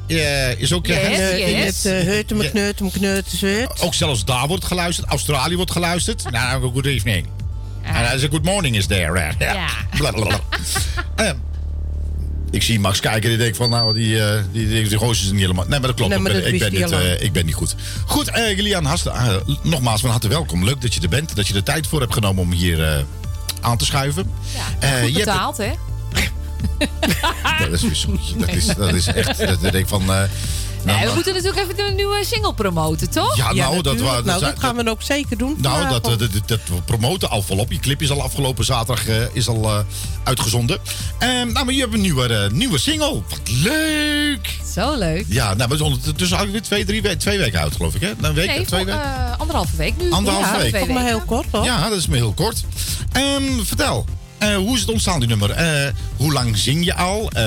is 0.57 0.73
ook... 0.73 0.87
Yes, 0.87 0.99
uh, 1.18 1.38
yes. 1.38 1.83
Met 1.83 1.92
uh, 1.92 2.03
heut 2.03 2.31
hem, 2.31 2.51
kneut 2.51 2.79
hem, 2.79 2.90
kneut 2.90 3.27
zeut. 3.37 3.81
Ook 3.81 3.94
zelfs 3.94 4.25
daar 4.25 4.46
wordt 4.46 4.64
geluisterd. 4.64 5.09
Australië 5.09 5.57
wordt 5.57 5.70
geluisterd. 5.70 6.00
Nou, 6.31 6.73
good 6.73 6.87
evening. 6.87 7.27
En 7.83 8.03
uh, 8.23 8.31
good 8.31 8.45
morning 8.45 8.77
is 8.77 8.87
there. 8.87 9.35
Ja. 9.39 9.67
Eh, 11.17 11.31
ik 12.51 12.63
zie 12.63 12.81
Max 12.81 13.01
kijken 13.01 13.23
en 13.23 13.29
die 13.29 13.39
denkt 13.39 13.57
van, 13.57 13.71
nou, 13.71 13.95
die, 13.95 14.23
eh 14.25 14.43
die, 14.53 14.69
die, 14.69 14.89
die 14.89 14.99
gozer 14.99 15.25
is 15.25 15.31
niet 15.31 15.41
helemaal... 15.41 15.65
Nee, 15.69 15.79
maar 15.79 15.89
dat 15.89 15.97
klopt. 15.97 16.11
Nee, 16.13 16.21
maar 16.23 16.33
ik, 16.33 16.59
ben, 16.59 16.73
ik, 16.73 16.79
niet, 16.79 16.91
eh, 16.91 17.23
ik 17.23 17.33
ben 17.33 17.47
niet 17.47 17.55
goed. 17.55 17.75
Goed, 18.07 18.31
Gillian, 18.33 18.85
hartst- 18.85 19.07
eh, 19.07 19.35
nogmaals 19.63 20.01
van 20.01 20.11
harte 20.11 20.29
welkom. 20.29 20.65
Leuk 20.65 20.81
dat 20.81 20.95
je 20.95 21.01
er 21.01 21.09
bent. 21.09 21.37
Dat 21.37 21.47
je 21.49 21.55
er 21.55 21.63
tijd 21.63 21.87
voor 21.87 22.01
hebt 22.01 22.15
genomen 22.15 22.43
om 22.43 22.53
hier 22.53 23.05
aan 23.61 23.77
te 23.79 23.85
schuiven. 23.85 24.31
Ja, 24.81 24.89
goed 25.03 25.13
betaald, 25.13 25.57
hè? 25.57 25.71
Dat 27.59 27.73
is, 27.73 27.83
weer 27.83 27.95
zo- 27.95 28.19
dat 28.39 28.49
is, 28.49 28.67
dat 28.67 28.93
is 28.95 29.07
echt... 29.07 29.39
Dat, 29.39 29.49
dat 29.49 29.61
denk 29.61 29.75
ik 29.75 29.89
van... 29.89 30.05
eh, 30.81 30.87
nou, 30.87 30.99
Nee, 30.99 31.09
we 31.09 31.14
moeten 31.14 31.35
natuurlijk 31.35 31.71
even 31.71 31.87
een 31.87 31.95
nieuwe 31.95 32.25
single 32.25 32.55
promoten, 32.55 33.11
toch? 33.11 33.37
ja, 33.37 33.51
Ja, 33.55 33.69
nou, 33.71 33.83
dat, 33.83 33.97
nou, 33.99 34.25
dat 34.40 34.55
gaan 34.59 34.77
we 34.77 34.90
ook 34.90 35.03
zeker 35.03 35.38
doen. 35.38 35.57
Nou, 35.59 35.75
dat, 35.75 35.83
vanavond. 36.03 36.19
dat, 36.21 36.33
dat, 36.33 36.49
dat 36.49 36.59
we 36.69 36.83
promoten 36.85 37.31
al 37.31 37.43
volop. 37.43 37.73
Je 37.73 37.79
clip 37.79 38.03
is 38.03 38.11
al 38.11 38.23
afgelopen 38.23 38.64
zaterdag 38.64 39.09
eh, 39.09 39.16
is 39.33 39.49
al 39.49 39.64
eh, 39.64 39.79
uitgezonden. 40.25 40.79
Ehm, 41.19 41.53
nou, 41.53 41.64
maar 41.64 41.75
je 41.75 41.81
hebt 41.81 41.95
een 41.95 42.01
nieuwe, 42.01 42.35
eh, 42.35 42.51
nieuwe 42.51 42.79
single. 42.79 43.23
Wat 43.29 43.40
leuk! 43.62 44.59
Zo 44.75 44.95
leuk. 44.99 45.25
Ja, 45.29 45.55
nou, 45.55 45.69
maar 45.69 45.73
is 45.79 45.81
ondertussen 45.85 46.37
eigenlijk 46.38 46.53
weer 46.53 46.62
twee, 46.62 46.85
drie, 46.85 47.03
we- 47.03 47.16
twee 47.16 47.38
weken 47.38 47.61
uit, 47.61 47.77
geloof 47.77 47.95
ik, 47.95 48.01
hè? 48.01 48.12
Een 48.21 48.35
week, 48.35 48.47
Nee, 48.47 48.64
twee 48.64 48.85
weken? 48.85 49.03
eh, 49.03 49.38
anderhalve 49.38 49.77
week 49.77 49.95
nu. 49.99 50.11
Anderhalve 50.11 50.49
ja, 50.55 50.59
week. 50.59 50.69
Twee 50.71 50.85
Kom 50.85 50.95
maar 50.95 51.05
heel 51.05 51.23
kort, 51.27 51.47
hoor. 51.51 51.64
Ja, 51.64 51.88
dat 51.88 51.99
is 51.99 52.07
me 52.07 52.16
heel 52.16 52.33
kort. 52.33 52.62
Ehm, 53.12 53.43
vertel, 53.64 54.05
eh, 54.40 54.57
hoe 54.57 54.74
is 54.74 54.81
het 54.81 54.90
ontstaan, 54.90 55.18
die 55.20 55.29
nummer? 55.29 55.50
Eh, 55.50 55.92
hoe 56.16 56.33
lang 56.33 56.57
zing 56.57 56.85
je 56.85 56.94
al? 56.94 57.31
Eh, 57.31 57.42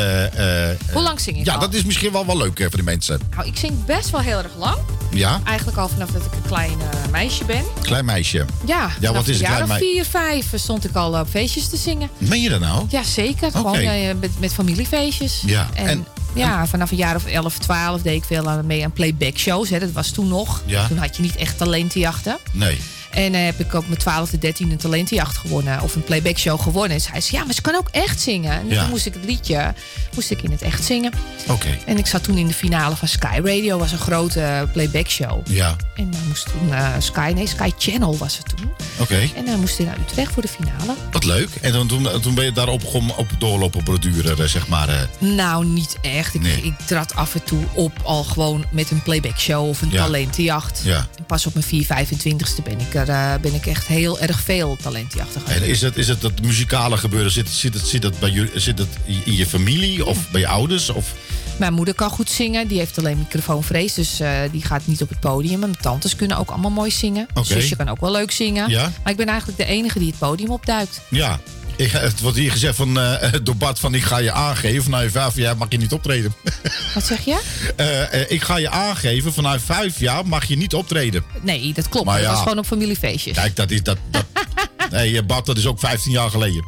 Hoe 0.93 1.01
lang 1.01 1.19
zing 1.19 1.37
ik 1.37 1.45
Ja, 1.45 1.53
al? 1.53 1.59
dat 1.59 1.73
is 1.73 1.83
misschien 1.83 2.11
wel, 2.11 2.25
wel 2.25 2.37
leuk 2.37 2.59
voor 2.69 2.77
de 2.77 2.83
mensen. 2.83 3.19
Nou, 3.35 3.47
ik 3.47 3.57
zing 3.57 3.85
best 3.85 4.09
wel 4.09 4.21
heel 4.21 4.37
erg 4.37 4.51
lang. 4.57 4.77
Ja, 5.11 5.41
Eigenlijk 5.45 5.77
al 5.77 5.89
vanaf 5.89 6.09
dat 6.09 6.25
ik 6.25 6.31
een 6.33 6.41
klein 6.47 6.77
meisje 7.11 7.45
ben. 7.45 7.63
klein 7.81 8.05
meisje. 8.05 8.45
Ja, 8.65 8.89
vanaf 8.89 9.15
wat 9.15 9.27
is 9.27 9.35
een 9.35 9.41
jaar 9.41 9.55
klein 9.63 9.71
of 9.71 9.77
vier, 9.77 10.05
vijf 10.05 10.45
stond 10.55 10.85
ik 10.85 10.95
al 10.95 11.19
op 11.19 11.27
feestjes 11.29 11.69
te 11.69 11.77
zingen. 11.77 12.09
Meen 12.17 12.41
je 12.41 12.49
dat 12.49 12.59
nou? 12.59 12.85
Ja, 12.89 13.03
zeker. 13.03 13.51
Gewoon 13.51 13.83
met, 14.19 14.39
met 14.39 14.53
familiefeestjes. 14.53 15.41
Ja, 15.45 15.69
En, 15.73 15.87
en- 15.87 16.05
ja, 16.35 16.65
vanaf 16.67 16.91
een 16.91 16.97
jaar 16.97 17.15
of 17.15 17.25
11, 17.25 17.57
12 17.57 18.01
deed 18.01 18.15
ik 18.15 18.23
veel 18.23 18.49
aan, 18.49 18.65
mee 18.65 18.83
aan 18.83 18.91
playback 18.91 19.37
shows. 19.37 19.69
Hè. 19.69 19.79
Dat 19.79 19.91
was 19.91 20.09
toen 20.09 20.27
nog. 20.27 20.61
Ja. 20.65 20.87
Toen 20.87 20.97
had 20.97 21.15
je 21.15 21.21
niet 21.21 21.35
echt 21.35 21.57
talentenjachten. 21.57 22.37
Nee. 22.51 22.79
En 23.13 23.33
heb 23.33 23.59
ik 23.59 23.75
ook 23.75 23.87
met 23.87 23.99
12 23.99 24.29
de 24.29 24.37
13 24.37 24.71
een 24.71 24.77
talentenjacht 24.77 25.37
gewonnen. 25.37 25.81
Of 25.81 25.95
een 25.95 26.03
playback 26.03 26.37
show 26.37 26.61
gewonnen. 26.61 26.91
En 26.91 27.01
zei 27.01 27.21
ze, 27.21 27.35
ja, 27.35 27.43
maar 27.43 27.53
ze 27.53 27.61
kan 27.61 27.75
ook 27.75 27.87
echt 27.91 28.21
zingen. 28.21 28.51
En 28.51 28.67
Ja. 28.69 28.81
toen 28.81 28.89
moest 28.89 29.05
ik 29.05 29.13
het 29.13 29.25
liedje 29.25 29.73
moest 30.15 30.31
ik 30.31 30.41
in 30.41 30.51
het 30.51 30.61
echt 30.61 30.83
zingen. 30.83 31.11
Oké. 31.49 31.77
En 31.85 31.97
ik 31.97 32.07
zat 32.07 32.23
toen 32.23 32.37
in 32.37 32.47
de 32.47 32.53
finale 32.53 32.95
van 32.95 33.07
Sky 33.07 33.39
Radio. 33.43 33.77
was 33.77 33.91
een 33.91 33.97
grote 33.97 34.67
playback 34.73 35.09
show. 35.09 35.47
Ja, 35.47 35.75
En 35.95 36.11
dan 36.11 36.21
moest 36.27 36.45
toen 36.51 36.73
eh, 36.73 36.89
Sky, 36.99 37.31
nee, 37.35 37.47
Sky 37.47 37.69
Channel 37.77 38.17
was 38.17 38.37
het 38.37 38.57
toen. 38.57 38.71
oké. 38.99 39.29
En 39.35 39.45
dan 39.45 39.59
moest 39.59 39.79
ik 39.79 39.85
naar 39.85 39.97
Utrecht 40.09 40.31
voor 40.33 40.41
de 40.41 40.47
finale. 40.47 40.93
Wat 41.11 41.23
leuk. 41.25 41.49
En 41.61 41.71
dan, 41.73 41.87
toen, 41.87 42.07
toen 42.21 42.35
ben 42.35 42.45
je 42.45 42.51
daarop 42.51 42.85
gewoon 42.85 43.15
op 43.15 43.27
doorlopen 43.37 43.83
borduren, 43.83 44.37
eh, 44.37 44.45
zeg 44.45 44.67
maar. 44.67 44.89
eh. 44.89 44.95
Nou, 45.19 45.65
niet 45.65 45.97
echt. 46.01 46.33
Ik, 46.33 46.41
Nee. 46.41 46.61
ik 46.61 46.73
trad 46.85 47.15
af 47.15 47.33
en 47.33 47.43
toe 47.43 47.63
op 47.73 47.91
al 48.03 48.23
gewoon 48.23 48.65
met 48.71 48.91
een 48.91 49.01
playback 49.01 49.39
show 49.39 49.67
of 49.69 49.81
een 49.81 49.89
Ja. 49.91 50.03
talentenjacht. 50.03 50.81
Ja. 50.83 51.07
En 51.17 51.25
pas 51.25 51.45
op 51.45 51.53
mijn 51.53 51.65
4, 51.65 51.85
25ste 51.85 52.61
ben 52.63 52.79
ik, 52.79 53.02
er, 53.07 53.33
eh, 53.33 53.41
ben 53.41 53.53
ik 53.53 53.65
echt 53.65 53.87
heel 53.87 54.19
erg 54.19 54.39
veel 54.39 54.77
talentenjachten 54.81 55.41
gaan 55.41 55.53
En 55.53 55.63
is 55.63 55.81
het, 55.81 55.97
is 55.97 56.07
het 56.07 56.21
dat 56.21 56.41
muzikale 56.41 56.97
gebeuren, 56.97 57.31
zit, 57.31 57.49
zit, 57.49 57.73
het, 57.73 57.87
zit, 57.87 58.01
dat 58.01 58.19
bij 58.19 58.49
zit 58.55 58.79
het 58.79 58.87
in 59.05 59.33
je 59.35 59.45
familie 59.45 60.05
of 60.05 60.29
bij 60.29 60.41
je 60.41 60.47
ouders? 60.47 60.89
Of, 60.89 61.13
Mijn 61.57 61.73
moeder 61.73 61.93
kan 61.93 62.09
goed 62.09 62.29
zingen. 62.29 62.67
Die 62.67 62.77
heeft 62.77 62.97
alleen 62.97 63.17
microfoonvrees. 63.17 63.93
Dus 63.93 64.19
eh, 64.19 64.31
die 64.51 64.65
gaat 64.65 64.81
niet 64.85 65.01
op 65.01 65.09
het 65.09 65.19
podium. 65.19 65.59
Mijn 65.59 65.77
tantes 65.81 66.15
kunnen 66.15 66.37
ook 66.37 66.49
allemaal 66.49 66.71
mooi 66.71 66.91
zingen. 66.91 67.27
Oké. 67.33 67.47
Zusje 67.47 67.75
kan 67.75 67.89
ook 67.89 67.99
wel 67.99 68.11
leuk 68.11 68.31
zingen. 68.31 68.69
Ja. 68.69 68.91
Maar 69.03 69.11
ik 69.11 69.17
ben 69.17 69.27
eigenlijk 69.27 69.57
de 69.57 69.65
enige 69.65 69.99
die 69.99 70.07
het 70.07 70.17
podium 70.17 70.49
opduikt. 70.49 71.01
ja, 71.09 71.39
ik, 71.75 71.91
het 71.91 72.21
wordt 72.21 72.37
hier 72.37 72.51
gezegd 72.51 72.75
van, 72.75 72.99
eh, 72.99 73.33
door 73.43 73.55
Bart 73.55 73.79
van 73.79 73.93
ik 73.93 74.03
ga 74.03 74.17
je 74.17 74.31
aangeven. 74.31 74.83
Vanuit 74.83 75.11
vijf 75.11 75.35
jaar 75.35 75.57
mag 75.57 75.67
je 75.69 75.77
niet 75.77 75.93
optreden. 75.93 76.33
Wat 76.93 77.05
zeg 77.05 77.25
je? 77.25 77.41
Eh, 77.75 78.21
eh, 78.21 78.31
ik 78.31 78.43
ga 78.43 78.57
je 78.57 78.69
aangeven, 78.69 79.33
vanuit 79.33 79.61
vijf 79.61 79.99
jaar 79.99 80.27
mag 80.27 80.45
je 80.45 80.57
niet 80.57 80.73
optreden. 80.73 81.23
Nee, 81.41 81.73
dat 81.73 81.89
klopt. 81.89 82.05
Maar 82.05 82.15
Dat 82.15 82.25
ja. 82.25 82.31
was 82.31 82.41
gewoon 82.41 82.57
op 82.57 82.65
familiefeestjes. 82.65 83.35
Kijk, 83.35 83.55
dat 83.55 83.71
is 83.71 83.83
dat. 83.83 83.97
dat 84.11 84.25
nee, 84.91 85.23
Bart, 85.23 85.45
dat 85.45 85.57
is 85.57 85.65
ook 85.65 85.79
15 85.79 86.11
jaar 86.11 86.29
geleden. 86.29 86.65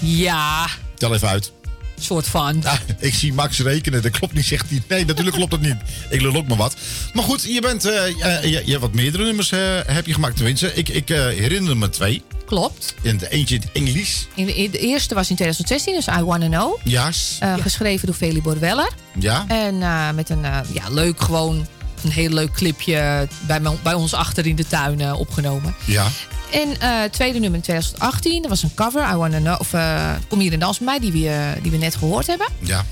Ja, 0.00 0.66
Tel 0.94 1.14
even 1.14 1.28
uit. 1.28 1.52
Soort 2.00 2.26
van. 2.26 2.60
Ja, 2.62 2.78
ik 2.98 3.14
zie 3.14 3.32
Max 3.32 3.58
rekenen, 3.58 4.02
dat 4.02 4.10
klopt 4.18 4.32
niet, 4.32 4.44
zegt 4.44 4.70
hij. 4.70 4.82
Nee, 4.88 5.04
natuurlijk 5.04 5.36
klopt 5.36 5.50
dat 5.50 5.60
niet. 5.60 5.76
Ik 6.10 6.20
lul 6.20 6.34
ook 6.34 6.46
maar 6.46 6.56
wat. 6.56 6.76
Maar 7.12 7.24
goed, 7.24 7.42
je, 7.42 7.60
bent, 7.60 7.84
eh, 7.84 8.06
eh, 8.06 8.42
je, 8.42 8.62
je 8.64 8.70
hebt 8.70 8.80
wat 8.80 8.94
meerdere 8.94 9.24
nummers 9.24 9.52
eh, 9.52 9.78
heb 9.86 10.06
je 10.06 10.14
gemaakt. 10.14 10.36
Tenminste, 10.36 10.74
ik, 10.74 10.88
ik 10.88 11.08
herinner 11.08 11.76
me 11.76 11.90
twee. 11.90 12.22
Klopt. 12.46 12.94
In 13.02 13.14
het 13.14 13.28
eentje 13.28 13.54
in 13.54 13.60
het 13.60 13.70
Engels. 13.72 14.26
In 14.34 14.46
de, 14.46 14.54
in 14.54 14.70
de 14.70 14.78
eerste 14.78 15.14
was 15.14 15.30
in 15.30 15.36
2016, 15.36 15.94
dus 15.94 16.20
I 16.20 16.24
Wanna 16.24 16.46
Know. 16.46 16.78
Ja. 16.84 17.10
Eh, 17.40 17.54
Geschreven 17.60 18.06
door 18.06 18.16
Feli 18.16 18.42
Borweller. 18.42 18.90
Ja. 19.18 19.44
En 19.48 19.82
eh, 19.82 20.10
met 20.10 20.30
een 20.30 20.44
eh, 20.44 20.58
ja, 20.72 20.88
leuk 20.90 21.20
gewoon... 21.20 21.66
Een 22.04 22.10
heel 22.10 22.28
leuk 22.30 22.52
clipje 22.52 23.28
bij, 23.46 23.60
bij 23.82 23.94
ons 23.94 24.14
achter 24.14 24.46
in 24.46 24.56
de 24.56 24.66
tuin 24.66 25.00
eh, 25.00 25.18
opgenomen. 25.18 25.74
Ja. 25.84 26.06
En 26.52 26.80
eh 26.80 27.02
tweede 27.10 27.38
nummer 27.38 27.54
in 27.58 27.64
2018, 27.64 28.40
dat 28.40 28.50
was 28.50 28.62
een 28.62 28.74
cover. 28.74 29.10
I 29.12 29.14
Wanna 29.16 29.38
Know, 29.38 29.60
of 29.60 29.72
eh, 29.72 30.10
Kom 30.28 30.38
hier 30.40 30.52
en 30.52 30.58
dans 30.58 30.78
met 30.78 30.88
mij, 30.88 31.00
die 31.00 31.12
we, 31.12 31.54
die 31.62 31.70
we 31.70 31.76
net 31.76 31.94
gehoord 31.94 32.26
hebben. 32.26 32.46
Ja. 32.58 32.84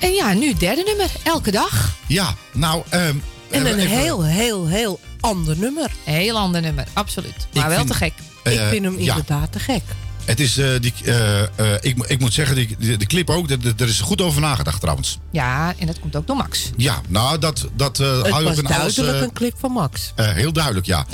En 0.00 0.12
ja, 0.12 0.32
nu 0.32 0.48
het 0.48 0.60
derde 0.60 0.82
nummer, 0.86 1.10
elke 1.22 1.50
dag. 1.50 1.96
Ja. 2.06 2.34
Nou, 2.52 2.82
ehm, 2.88 3.16
En 3.50 3.66
een 3.66 3.78
even- 3.78 3.86
heel, 3.98 4.24
heel, 4.24 4.66
heel 4.66 5.00
ander 5.20 5.56
nummer. 5.58 5.90
Een 6.06 6.12
heel 6.14 6.38
ander 6.38 6.60
nummer, 6.60 6.86
absoluut. 6.92 7.46
Maar 7.54 7.62
Ik 7.62 7.68
wel 7.68 7.76
vind- 7.78 7.88
te 7.88 7.94
gek. 7.94 8.12
ik 8.44 8.60
vind 8.70 8.84
hem 8.84 8.98
ja. 9.00 9.08
inderdaad 9.08 9.52
te 9.52 9.58
gek. 9.58 9.82
Het 10.26 10.40
is, 10.40 10.58
eh, 10.58 10.68
die, 10.80 10.92
eh, 11.04 11.42
eh, 11.42 11.48
ik, 11.80 12.04
ik 12.06 12.20
moet 12.20 12.32
zeggen, 12.32 12.56
die, 12.56 12.96
de 12.96 13.06
clip 13.06 13.30
ook, 13.30 13.50
er- 13.50 13.58
er 13.76 13.88
is 13.88 14.00
goed 14.00 14.20
over 14.20 14.40
nagedacht 14.40 14.80
trouwens. 14.80 15.18
Ja, 15.32 15.74
en 15.78 15.86
dat 15.86 15.98
komt 16.00 16.16
ook 16.16 16.26
door 16.26 16.36
Max. 16.36 16.70
Ja, 16.76 17.00
nou, 17.08 17.38
dat, 17.38 17.66
dat 17.76 18.00
eh, 18.00 18.06
Het 18.06 18.28
hou 18.30 18.42
je 18.42 18.48
ook 18.48 18.54
was 18.54 18.58
in 18.58 18.66
alles... 18.80 18.94
duidelijk 18.94 19.24
een 19.26 19.32
clip 19.32 19.54
van 19.58 19.72
Max. 19.72 20.12
Eh, 20.16 20.28
heel 20.32 20.52
duidelijk, 20.52 20.86
ja. 20.86 21.06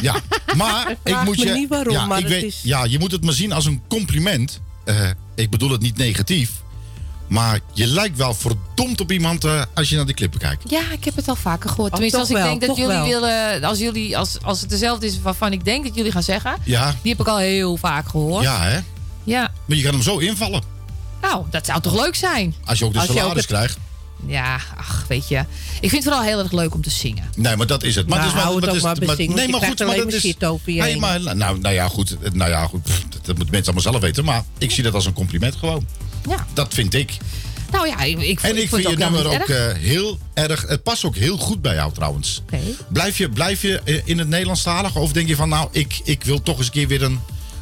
ja. 0.00 0.14
Maar 0.56 0.96
ik 1.04 1.22
moet 1.24 1.40
je. 1.40 1.50
niet 1.52 1.68
waarom, 1.68 1.94
ja, 1.94 2.06
maar 2.06 2.18
ik 2.18 2.24
het 2.24 2.32
weet, 2.32 2.42
is- 2.44 2.60
ja, 2.62 2.84
je 2.84 2.98
moet 2.98 3.12
het 3.12 3.24
maar 3.24 3.34
zien 3.34 3.52
als 3.52 3.64
een 3.66 3.82
compliment. 3.88 4.60
Eh, 4.84 5.10
ik 5.34 5.50
bedoel 5.50 5.70
het 5.70 5.80
niet 5.80 5.96
negatief. 5.96 6.50
Maar 7.28 7.60
je 7.72 7.86
lijkt 7.86 8.16
wel 8.16 8.34
verdomd 8.34 9.00
op 9.00 9.12
iemand 9.12 9.44
eh, 9.44 9.62
als 9.74 9.88
je 9.88 9.96
naar 9.96 10.06
die 10.06 10.14
clippen 10.14 10.40
kijkt. 10.40 10.70
Ja, 10.70 10.80
ik 10.92 11.04
heb 11.04 11.16
het 11.16 11.28
al 11.28 11.36
vaker 11.36 11.68
gehoord. 11.70 11.86
Oh, 11.88 11.92
Tenminste, 11.94 12.18
als 12.20 12.28
ik 12.30 12.36
wel, 12.36 12.44
denk 12.46 12.60
dat 12.66 12.76
jullie 12.76 12.92
wel. 12.96 13.06
willen. 13.06 13.64
Als, 13.64 13.78
jullie, 13.78 14.18
als, 14.18 14.36
als 14.42 14.60
het 14.60 14.70
dezelfde 14.70 15.06
is 15.06 15.20
waarvan 15.20 15.52
ik 15.52 15.64
denk 15.64 15.84
dat 15.84 15.94
jullie 15.94 16.12
gaan 16.12 16.22
zeggen. 16.22 16.56
Ja, 16.64 16.94
Die 17.02 17.10
heb 17.12 17.20
ik 17.20 17.28
al 17.28 17.38
heel 17.38 17.76
vaak 17.76 18.08
gehoord. 18.08 18.42
ja 18.44 18.62
hè? 18.62 18.78
Ja. 19.24 19.50
Maar 19.66 19.76
je 19.76 19.82
kan 19.82 19.92
hem 19.92 20.02
zo 20.02 20.18
invallen. 20.18 20.62
Nou, 21.20 21.44
dat 21.50 21.66
zou 21.66 21.80
toch 21.80 21.94
leuk 22.04 22.14
zijn? 22.14 22.54
Als 22.64 22.78
je 22.78 22.84
ook 22.84 22.92
de 22.92 22.98
Als 22.98 23.08
ook 23.10 23.16
salaris 23.16 23.36
het- 23.36 23.46
krijgt. 23.46 23.78
Ja, 24.26 24.60
ach, 24.76 25.04
weet 25.08 25.28
je. 25.28 25.38
Ik 25.80 25.90
vind 25.90 25.92
het 25.92 26.02
vooral 26.04 26.22
heel 26.22 26.38
erg 26.38 26.52
leuk 26.52 26.74
om 26.74 26.82
te 26.82 26.90
zingen. 26.90 27.30
Nee, 27.36 27.56
maar 27.56 27.66
dat 27.66 27.82
is 27.82 27.94
het. 27.94 28.08
Maar 28.08 28.18
Nou, 28.18 28.30
het 28.30 28.38
is, 28.38 28.42
hou 28.44 28.54
het 28.56 28.64
maar, 28.64 28.70
ook 28.74 28.76
is- 28.76 28.82
maar 28.82 28.94
bezingen, 29.16 29.36
Nee, 29.36 29.48
maar 29.48 29.60
goed, 29.60 29.78
maar 29.78 29.86
dat 29.96 30.04
maar 30.04 30.14
is... 30.14 30.34
Nee, 30.64 30.98
maar, 30.98 31.36
nou, 31.36 31.58
nou 31.58 31.74
ja, 31.74 31.88
goed. 31.88 32.16
Nou 32.34 32.50
ja, 32.50 32.66
goed. 32.66 32.82
pff, 32.82 33.02
dat 33.08 33.26
moeten 33.36 33.36
mensen 33.54 33.72
allemaal 33.72 33.92
zelf 33.92 34.00
weten. 34.00 34.24
Maar 34.24 34.42
ik 34.58 34.70
zie 34.70 34.82
dat 34.82 34.94
als 34.94 35.06
een 35.06 35.12
compliment 35.12 35.56
gewoon. 35.56 35.86
Ja. 36.28 36.46
Dat 36.52 36.74
vind 36.74 36.94
ik. 36.94 37.16
Nou 37.72 37.88
ja, 37.88 38.00
ik, 38.00 38.18
ik, 38.20 38.40
En 38.40 38.56
ik, 38.62 38.68
vind 38.68 38.88
je 38.88 38.96
nummer 38.96 39.26
ook 39.26 39.32
erg. 39.32 39.48
eh, 39.48 39.82
heel 39.82 40.18
erg... 40.34 40.64
Het 40.68 40.82
past 40.82 41.04
ook 41.04 41.16
heel 41.16 41.36
goed 41.36 41.62
bij 41.62 41.74
jou 41.74 41.92
trouwens. 41.92 42.42
Blijf 42.88 43.18
je, 43.18 43.28
blijf 43.28 43.62
je 43.62 43.80
eh, 43.84 44.02
in 44.04 44.18
het 44.18 44.28
Nederlandstalig? 44.28 44.96
Of 44.96 45.12
denk 45.12 45.28
je 45.28 45.36
van, 45.36 45.48
nou, 45.48 45.68
ik, 45.72 46.00
ik 46.04 46.24
wil 46.24 46.42
toch 46.42 46.56
eens 46.56 46.66
een 46.66 46.72
keer 46.72 46.88
weer 46.88 47.02
een, 47.02 47.20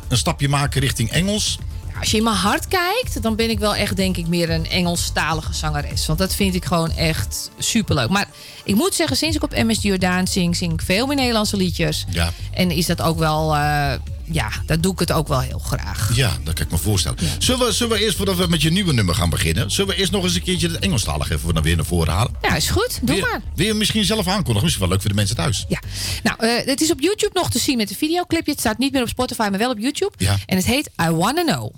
een 0.08 0.16
stapje 0.16 0.48
maken 0.48 0.80
richting 0.80 1.10
Engels? 1.10 1.58
Als 2.00 2.10
je 2.10 2.16
in 2.16 2.22
mijn 2.22 2.36
hart 2.36 2.68
kijkt, 2.68 3.22
dan 3.22 3.36
ben 3.36 3.50
ik 3.50 3.58
wel 3.58 3.74
echt, 3.74 3.96
denk 3.96 4.16
ik, 4.16 4.26
meer 4.26 4.50
een 4.50 4.70
Engelstalige 4.70 5.52
zangeres. 5.54 6.06
Want 6.06 6.18
dat 6.18 6.34
vind 6.34 6.54
ik 6.54 6.64
gewoon 6.64 6.90
echt 6.92 7.50
superleuk. 7.58 8.08
Maar 8.08 8.28
ik 8.64 8.74
moet 8.74 8.94
zeggen, 8.94 9.16
sinds 9.16 9.36
ik 9.36 9.42
op 9.42 9.50
MS 9.56 9.82
Jordaan 9.82 10.26
zing, 10.26 10.56
zing 10.56 10.72
ik 10.72 10.82
veel 10.82 11.06
meer 11.06 11.16
Nederlandse 11.16 11.56
liedjes. 11.56 12.04
Ja. 12.08 12.32
En 12.52 12.70
is 12.70 12.86
dat 12.86 13.02
ook 13.02 13.18
wel, 13.18 13.54
eh, 13.54 13.92
ja, 14.30 14.50
dat 14.66 14.82
doe 14.82 14.92
ik 14.92 14.98
het 14.98 15.12
ook 15.12 15.28
wel 15.28 15.40
heel 15.40 15.58
graag. 15.58 16.10
Ja, 16.14 16.36
dat 16.44 16.54
kan 16.54 16.64
ik 16.64 16.72
me 16.72 16.78
voorstellen. 16.78 17.18
Zullen, 17.38 17.66
we, 17.66 17.72
zullen 17.72 17.96
we 17.96 18.02
eerst, 18.04 18.16
voordat 18.16 18.36
we 18.36 18.46
met 18.46 18.62
je 18.62 18.70
nieuwe 18.70 18.92
nummer 18.92 19.14
gaan 19.14 19.30
beginnen... 19.30 19.70
zullen 19.70 19.94
we 19.94 20.00
eerst 20.00 20.12
nog 20.12 20.24
eens 20.24 20.34
een 20.34 20.42
keertje 20.42 20.68
het 20.68 20.78
Engelstalig 20.78 21.30
even 21.30 21.62
weer 21.62 21.76
naar 21.76 21.84
voren 21.84 22.12
halen? 22.12 22.34
Ja, 22.42 22.56
is 22.56 22.70
goed. 22.70 22.98
Doe 23.02 23.20
maar. 23.20 23.42
Wil 23.54 23.66
je 23.66 23.74
misschien 23.74 24.04
zelf 24.04 24.26
aankondigen? 24.26 24.62
Misschien 24.62 24.80
wel 24.80 24.92
leuk 24.92 25.00
voor 25.00 25.10
de 25.10 25.16
mensen 25.16 25.36
thuis. 25.36 25.64
Ja, 25.68 25.80
nou, 26.22 26.36
eh, 26.38 26.66
het 26.66 26.80
is 26.80 26.90
op 26.90 27.00
YouTube 27.00 27.30
nog 27.34 27.50
te 27.50 27.58
zien 27.58 27.76
met 27.76 27.90
een 27.90 27.96
videoclipje. 27.96 28.50
Het 28.50 28.60
staat 28.60 28.78
niet 28.78 28.92
meer 28.92 29.02
op 29.02 29.08
Spotify, 29.08 29.48
maar 29.50 29.58
wel 29.58 29.70
op 29.70 29.78
YouTube. 29.78 30.12
Ja. 30.16 30.36
En 30.46 30.56
het 30.56 30.66
heet 30.66 30.90
I 31.02 31.10
Wanna 31.10 31.42
Know. 31.42 31.74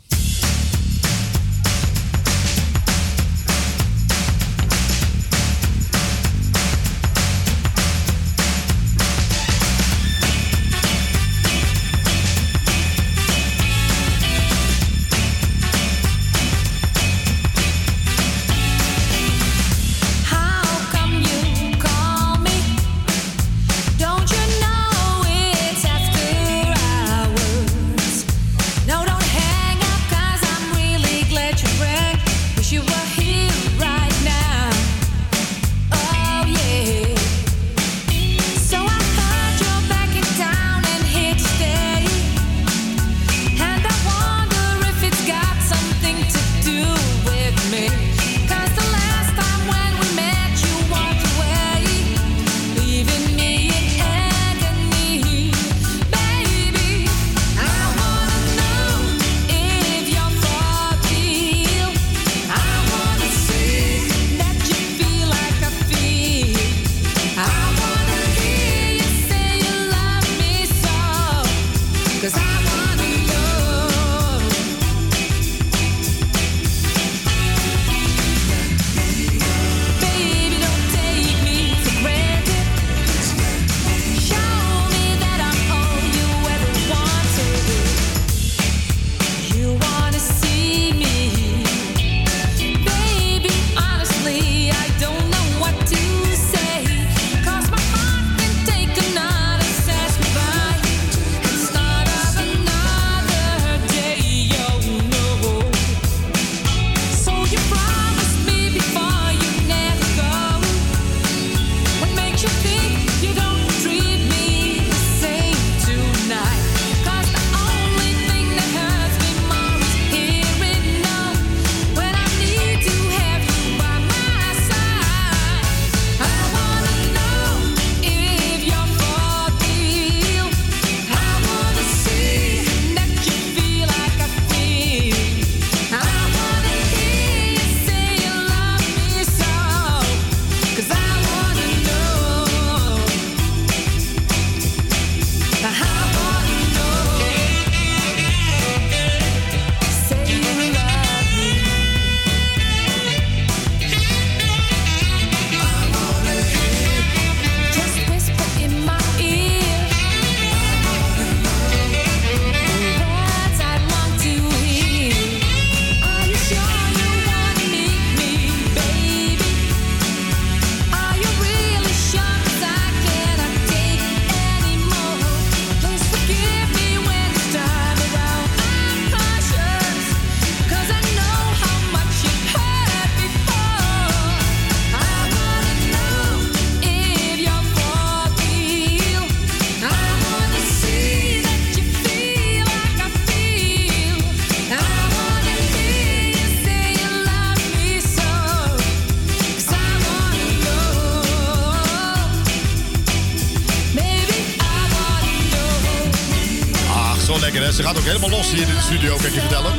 Hè. 207.67 207.73
Ze 207.73 207.83
gaat 207.83 207.99
ook 207.99 208.05
helemaal 208.05 208.31
los 208.31 208.51
hier 208.51 208.69
in 208.69 208.75
de 208.75 208.81
studio, 208.81 209.17
kan 209.17 209.27
ik 209.27 209.35
je 209.35 209.41
vertellen. 209.41 209.73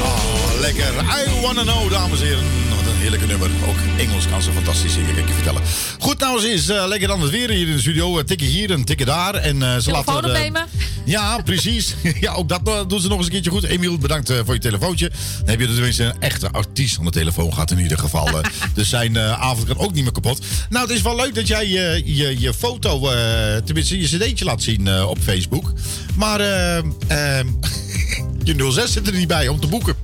Oh, 0.00 0.60
lekker. 0.60 0.92
I 0.94 1.40
wanna 1.40 1.62
know, 1.62 1.90
dames 1.90 2.20
en 2.20 2.26
heren. 2.26 2.44
Wat 2.68 2.86
een 2.86 2.98
heerlijke 2.98 3.26
nummer. 3.26 3.50
Ook 3.68 3.76
Engels 3.98 4.28
kan 4.28 4.42
ze 4.42 4.52
fantastisch 4.52 4.92
zingen, 4.92 5.14
kan 5.14 5.22
ik 5.22 5.28
je 5.28 5.34
vertellen. 5.34 5.62
Goed, 5.98 6.18
nou 6.18 6.34
eens 6.36 6.44
is 6.44 6.68
eh, 6.68 6.84
lekker 6.86 7.08
dan 7.08 7.20
het 7.20 7.30
weer 7.30 7.50
hier 7.50 7.68
in 7.68 7.74
de 7.74 7.80
studio. 7.80 8.18
Uh, 8.18 8.24
tikken 8.24 8.46
hier 8.46 8.70
en 8.70 8.84
tikken 8.84 9.06
daar. 9.06 9.34
En, 9.34 9.62
eh, 9.62 9.78
ze 9.78 9.90
eh, 9.90 10.16
opnemen. 10.16 10.66
Ja, 11.04 11.38
precies. 11.44 11.94
ja, 12.20 12.32
ook 12.32 12.48
dat 12.48 12.60
eh, 12.64 12.80
doen 12.88 13.00
ze 13.00 13.08
nog 13.08 13.16
eens 13.16 13.26
een 13.26 13.32
keertje 13.32 13.50
goed. 13.50 13.64
Emiel, 13.64 13.98
bedankt 13.98 14.30
eh, 14.30 14.38
voor 14.44 14.54
je 14.54 14.60
telefoontje. 14.60 15.10
Dan 15.38 15.48
heb 15.48 15.60
je 15.60 15.66
er 15.66 15.72
tenminste 15.72 16.04
een 16.04 16.20
echte 16.20 16.50
artiest 16.50 16.98
aan 16.98 17.04
de 17.04 17.10
telefoon 17.10 17.52
gehad 17.52 17.70
in 17.70 17.78
ieder 17.78 17.98
geval. 17.98 18.40
eh. 18.40 18.50
dus 18.74 18.88
zijn 18.88 19.18
avond 19.18 19.66
kan 19.66 19.78
ook 19.78 19.92
niet 19.92 20.02
meer 20.02 20.12
kapot. 20.12 20.40
Nou, 20.70 20.86
het 20.86 20.96
is 20.96 21.02
wel 21.02 21.16
leuk 21.16 21.34
dat 21.34 21.48
jij 21.48 21.68
je, 21.68 22.02
je, 22.04 22.40
je 22.40 22.54
foto, 22.54 23.00
tenminste 23.64 24.00
je 24.00 24.06
cd'tje 24.06 24.44
laat 24.44 24.62
zien 24.62 25.04
op 25.04 25.18
Facebook. 25.18 25.72
Maar 26.16 26.40
je 28.44 28.70
06 28.70 28.92
zit 28.92 29.06
er 29.06 29.12
niet 29.12 29.28
bij 29.28 29.48
om 29.48 29.60
te 29.60 29.66
boeken. 29.66 29.94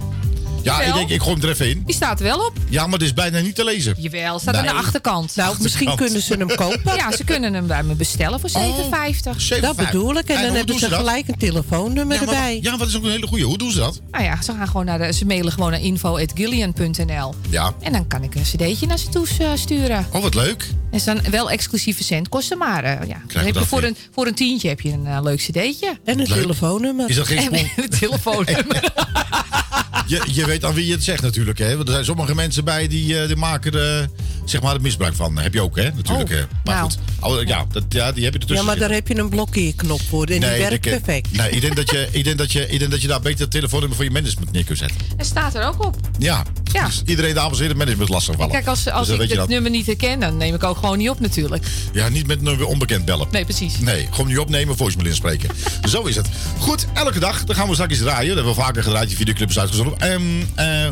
Ja, 0.62 0.80
ik 0.82 0.94
denk, 0.94 1.10
ik 1.10 1.20
gooi 1.22 1.34
hem 1.34 1.44
er 1.44 1.50
even 1.50 1.68
in. 1.70 1.82
Die 1.86 1.94
staat 1.94 2.18
er 2.18 2.24
wel 2.24 2.38
op. 2.46 2.52
Ja, 2.68 2.84
maar 2.84 2.92
het 2.92 3.02
is 3.02 3.14
bijna 3.14 3.40
niet 3.40 3.54
te 3.54 3.64
lezen. 3.64 3.94
Jawel, 3.98 4.38
staat 4.38 4.54
Nee. 4.54 4.68
aan 4.70 4.76
de 4.76 4.82
achterkant. 4.82 5.36
Nou, 5.36 5.56
misschien 5.60 5.94
kunnen 5.96 6.22
ze 6.22 6.34
hem 6.34 6.48
kopen. 6.56 6.96
Ja, 6.96 7.12
ze 7.16 7.24
kunnen 7.24 7.54
hem 7.54 7.66
bij 7.66 7.82
me 7.82 7.94
bestellen 7.94 8.40
voor 8.40 8.50
7,50. 8.50 9.60
Dat 9.60 9.76
bedoel 9.76 10.16
ik. 10.18 10.28
En 10.28 10.34
hoe 10.34 10.44
dan 10.46 10.54
hebben 10.54 10.66
doen 10.66 10.78
ze 10.78 10.88
dat? 10.88 10.98
gelijk 10.98 11.28
een 11.28 11.38
telefoonnummer 11.38 12.16
Ja, 12.20 12.24
maar, 12.24 12.34
erbij. 12.34 12.58
ja, 12.62 12.70
maar 12.70 12.78
dat 12.78 12.88
is 12.88 12.96
ook 12.96 13.04
een 13.04 13.10
hele 13.10 13.26
goeie. 13.26 13.44
Hoe 13.44 13.58
doen 13.58 13.70
ze 13.70 13.78
dat? 13.78 14.00
Nou 14.10 14.24
ja, 14.24 14.42
ze 14.42 14.52
gaan 14.52 14.66
gewoon 14.66 14.84
naar 14.84 14.98
de, 14.98 15.12
ze 15.12 15.24
mailen 15.26 15.52
gewoon 15.52 15.70
naar 15.70 15.80
info.gillian.nl. 15.80 17.34
Ja. 17.50 17.72
En 17.80 17.92
dan 17.92 18.06
kan 18.06 18.22
ik 18.22 18.34
een 18.34 18.42
cd'tje 18.42 18.86
naar 18.86 18.98
ze 18.98 19.08
toe 19.08 19.26
eh, 19.38 19.46
sturen. 19.54 20.06
Oh, 20.12 20.22
wat 20.22 20.34
leuk. 20.34 20.66
En 20.90 21.00
ze 21.00 21.14
dan 21.14 21.30
wel 21.30 21.50
exclusieve 21.50 22.04
centkosten, 22.04 22.58
maar 22.58 22.84
eh, 22.84 23.08
ja. 23.08 23.20
Dan 23.26 23.36
heb 23.36 23.46
je 23.46 23.52
dat 23.52 23.66
voor, 23.66 23.80
weer? 23.80 23.88
een, 23.90 23.96
voor 24.14 24.26
een 24.26 24.34
tientje 24.34 24.68
heb 24.68 24.80
je 24.80 24.92
een 24.92 25.06
eh, 25.06 25.18
leuk 25.22 25.38
cd'tje. 25.38 25.98
En 26.04 26.18
een 26.20 26.26
Leuk. 26.28 26.40
telefoonnummer. 26.40 27.08
Is 27.08 27.16
dat 27.16 27.26
geen 27.26 27.42
spon- 27.42 27.70
een 27.76 27.88
telefoonnummer. 27.98 28.82
Je, 30.08 30.22
je 30.32 30.46
weet 30.46 30.64
aan 30.64 30.74
wie 30.74 30.86
je 30.86 30.92
het 30.92 31.04
zegt 31.04 31.22
natuurlijk. 31.22 31.58
Hè? 31.58 31.76
Want 31.76 31.88
er 31.88 31.94
zijn 31.94 32.04
sommige 32.04 32.34
mensen 32.34 32.64
bij 32.64 32.88
die, 32.88 33.20
eh, 33.20 33.26
die 33.26 33.36
maken 33.36 33.72
er 33.72 34.08
zeg 34.44 34.62
maar, 34.62 34.74
er 34.74 34.80
misbruik 34.80 35.14
van. 35.14 35.38
Heb 35.38 35.54
je 35.54 35.62
ook, 35.62 35.76
hè? 35.76 35.90
Natuurlijk. 35.94 36.30
Oh, 36.30 36.36
hè. 36.36 36.42
Maar 36.64 36.74
nou. 36.74 36.90
goed. 36.90 36.98
Oh, 37.20 37.42
ja, 37.42 37.66
dat, 37.72 37.84
ja, 37.88 38.12
die 38.12 38.24
heb 38.24 38.32
je 38.32 38.38
ertussen 38.38 38.66
Ja, 38.66 38.72
maar 38.72 38.78
daar 38.78 38.90
heb 38.90 39.08
je 39.08 39.18
een 39.18 39.28
blokkeerknop 39.28 40.00
voor. 40.08 40.24
En 40.26 40.40
die 40.40 40.48
werkt 40.48 40.72
ik, 40.72 40.86
eh, 40.86 40.92
perfect. 41.00 41.36
Nee, 41.36 41.50
ik 41.50 41.60
denk, 41.60 41.76
dat 41.76 41.90
je, 41.90 42.08
ik, 42.10 42.24
denk 42.24 42.38
dat 42.38 42.52
je, 42.52 42.68
ik 42.68 42.78
denk 42.78 42.90
dat 42.90 43.02
je 43.02 43.08
daar 43.08 43.20
beter 43.20 43.40
het 43.40 43.50
telefoonnummer 43.50 43.96
voor 43.96 44.06
je 44.06 44.12
management 44.12 44.52
neer 44.52 44.64
kunt 44.64 44.78
zetten. 44.78 44.98
Dat 45.16 45.26
staat 45.26 45.54
er 45.54 45.66
ook 45.66 45.84
op. 45.84 45.96
Ja. 46.18 46.44
Ja. 46.72 46.86
Dus 46.86 47.02
iedereen, 47.06 47.34
dames 47.34 47.56
en 47.56 47.62
heren, 47.62 47.76
management 47.76 48.08
lastig 48.08 48.34
vallen. 48.34 48.50
Kijk, 48.50 48.66
als, 48.66 48.90
als 48.90 49.06
Dus 49.06 49.16
dan 49.16 49.24
ik 49.24 49.30
je 49.30 49.38
het 49.38 49.40
dat. 49.40 49.48
nummer 49.48 49.70
niet 49.70 49.86
herken, 49.86 50.20
dan 50.20 50.36
neem 50.36 50.54
ik 50.54 50.64
ook 50.64 50.76
gewoon 50.76 50.98
niet 50.98 51.10
op 51.10 51.20
natuurlijk. 51.20 51.64
Ja, 51.92 52.08
niet 52.08 52.26
met 52.26 52.46
een 52.46 52.64
onbekend 52.64 53.04
bellen. 53.04 53.28
Nee, 53.30 53.44
precies. 53.44 53.78
Nee, 53.78 54.08
gewoon 54.10 54.26
niet 54.26 54.38
opnemen, 54.38 54.76
voicemail 54.76 55.08
inspreken. 55.08 55.50
Zo 55.88 56.02
is 56.02 56.16
het. 56.16 56.28
Goed, 56.58 56.86
elke 56.94 57.18
dag. 57.18 57.44
Dan 57.44 57.56
gaan 57.56 57.68
we 57.68 57.74
straks 57.74 57.98
draaien. 57.98 58.26
Dat 58.26 58.36
hebben 58.36 58.54
we 58.54 58.60
vaker 58.60 58.82
gedraaid. 58.82 59.08
Die 59.08 59.16
videoclips 59.16 59.58
uitgezonden. 59.58 59.97
Ehm 59.98 60.22
eh, 60.54 60.90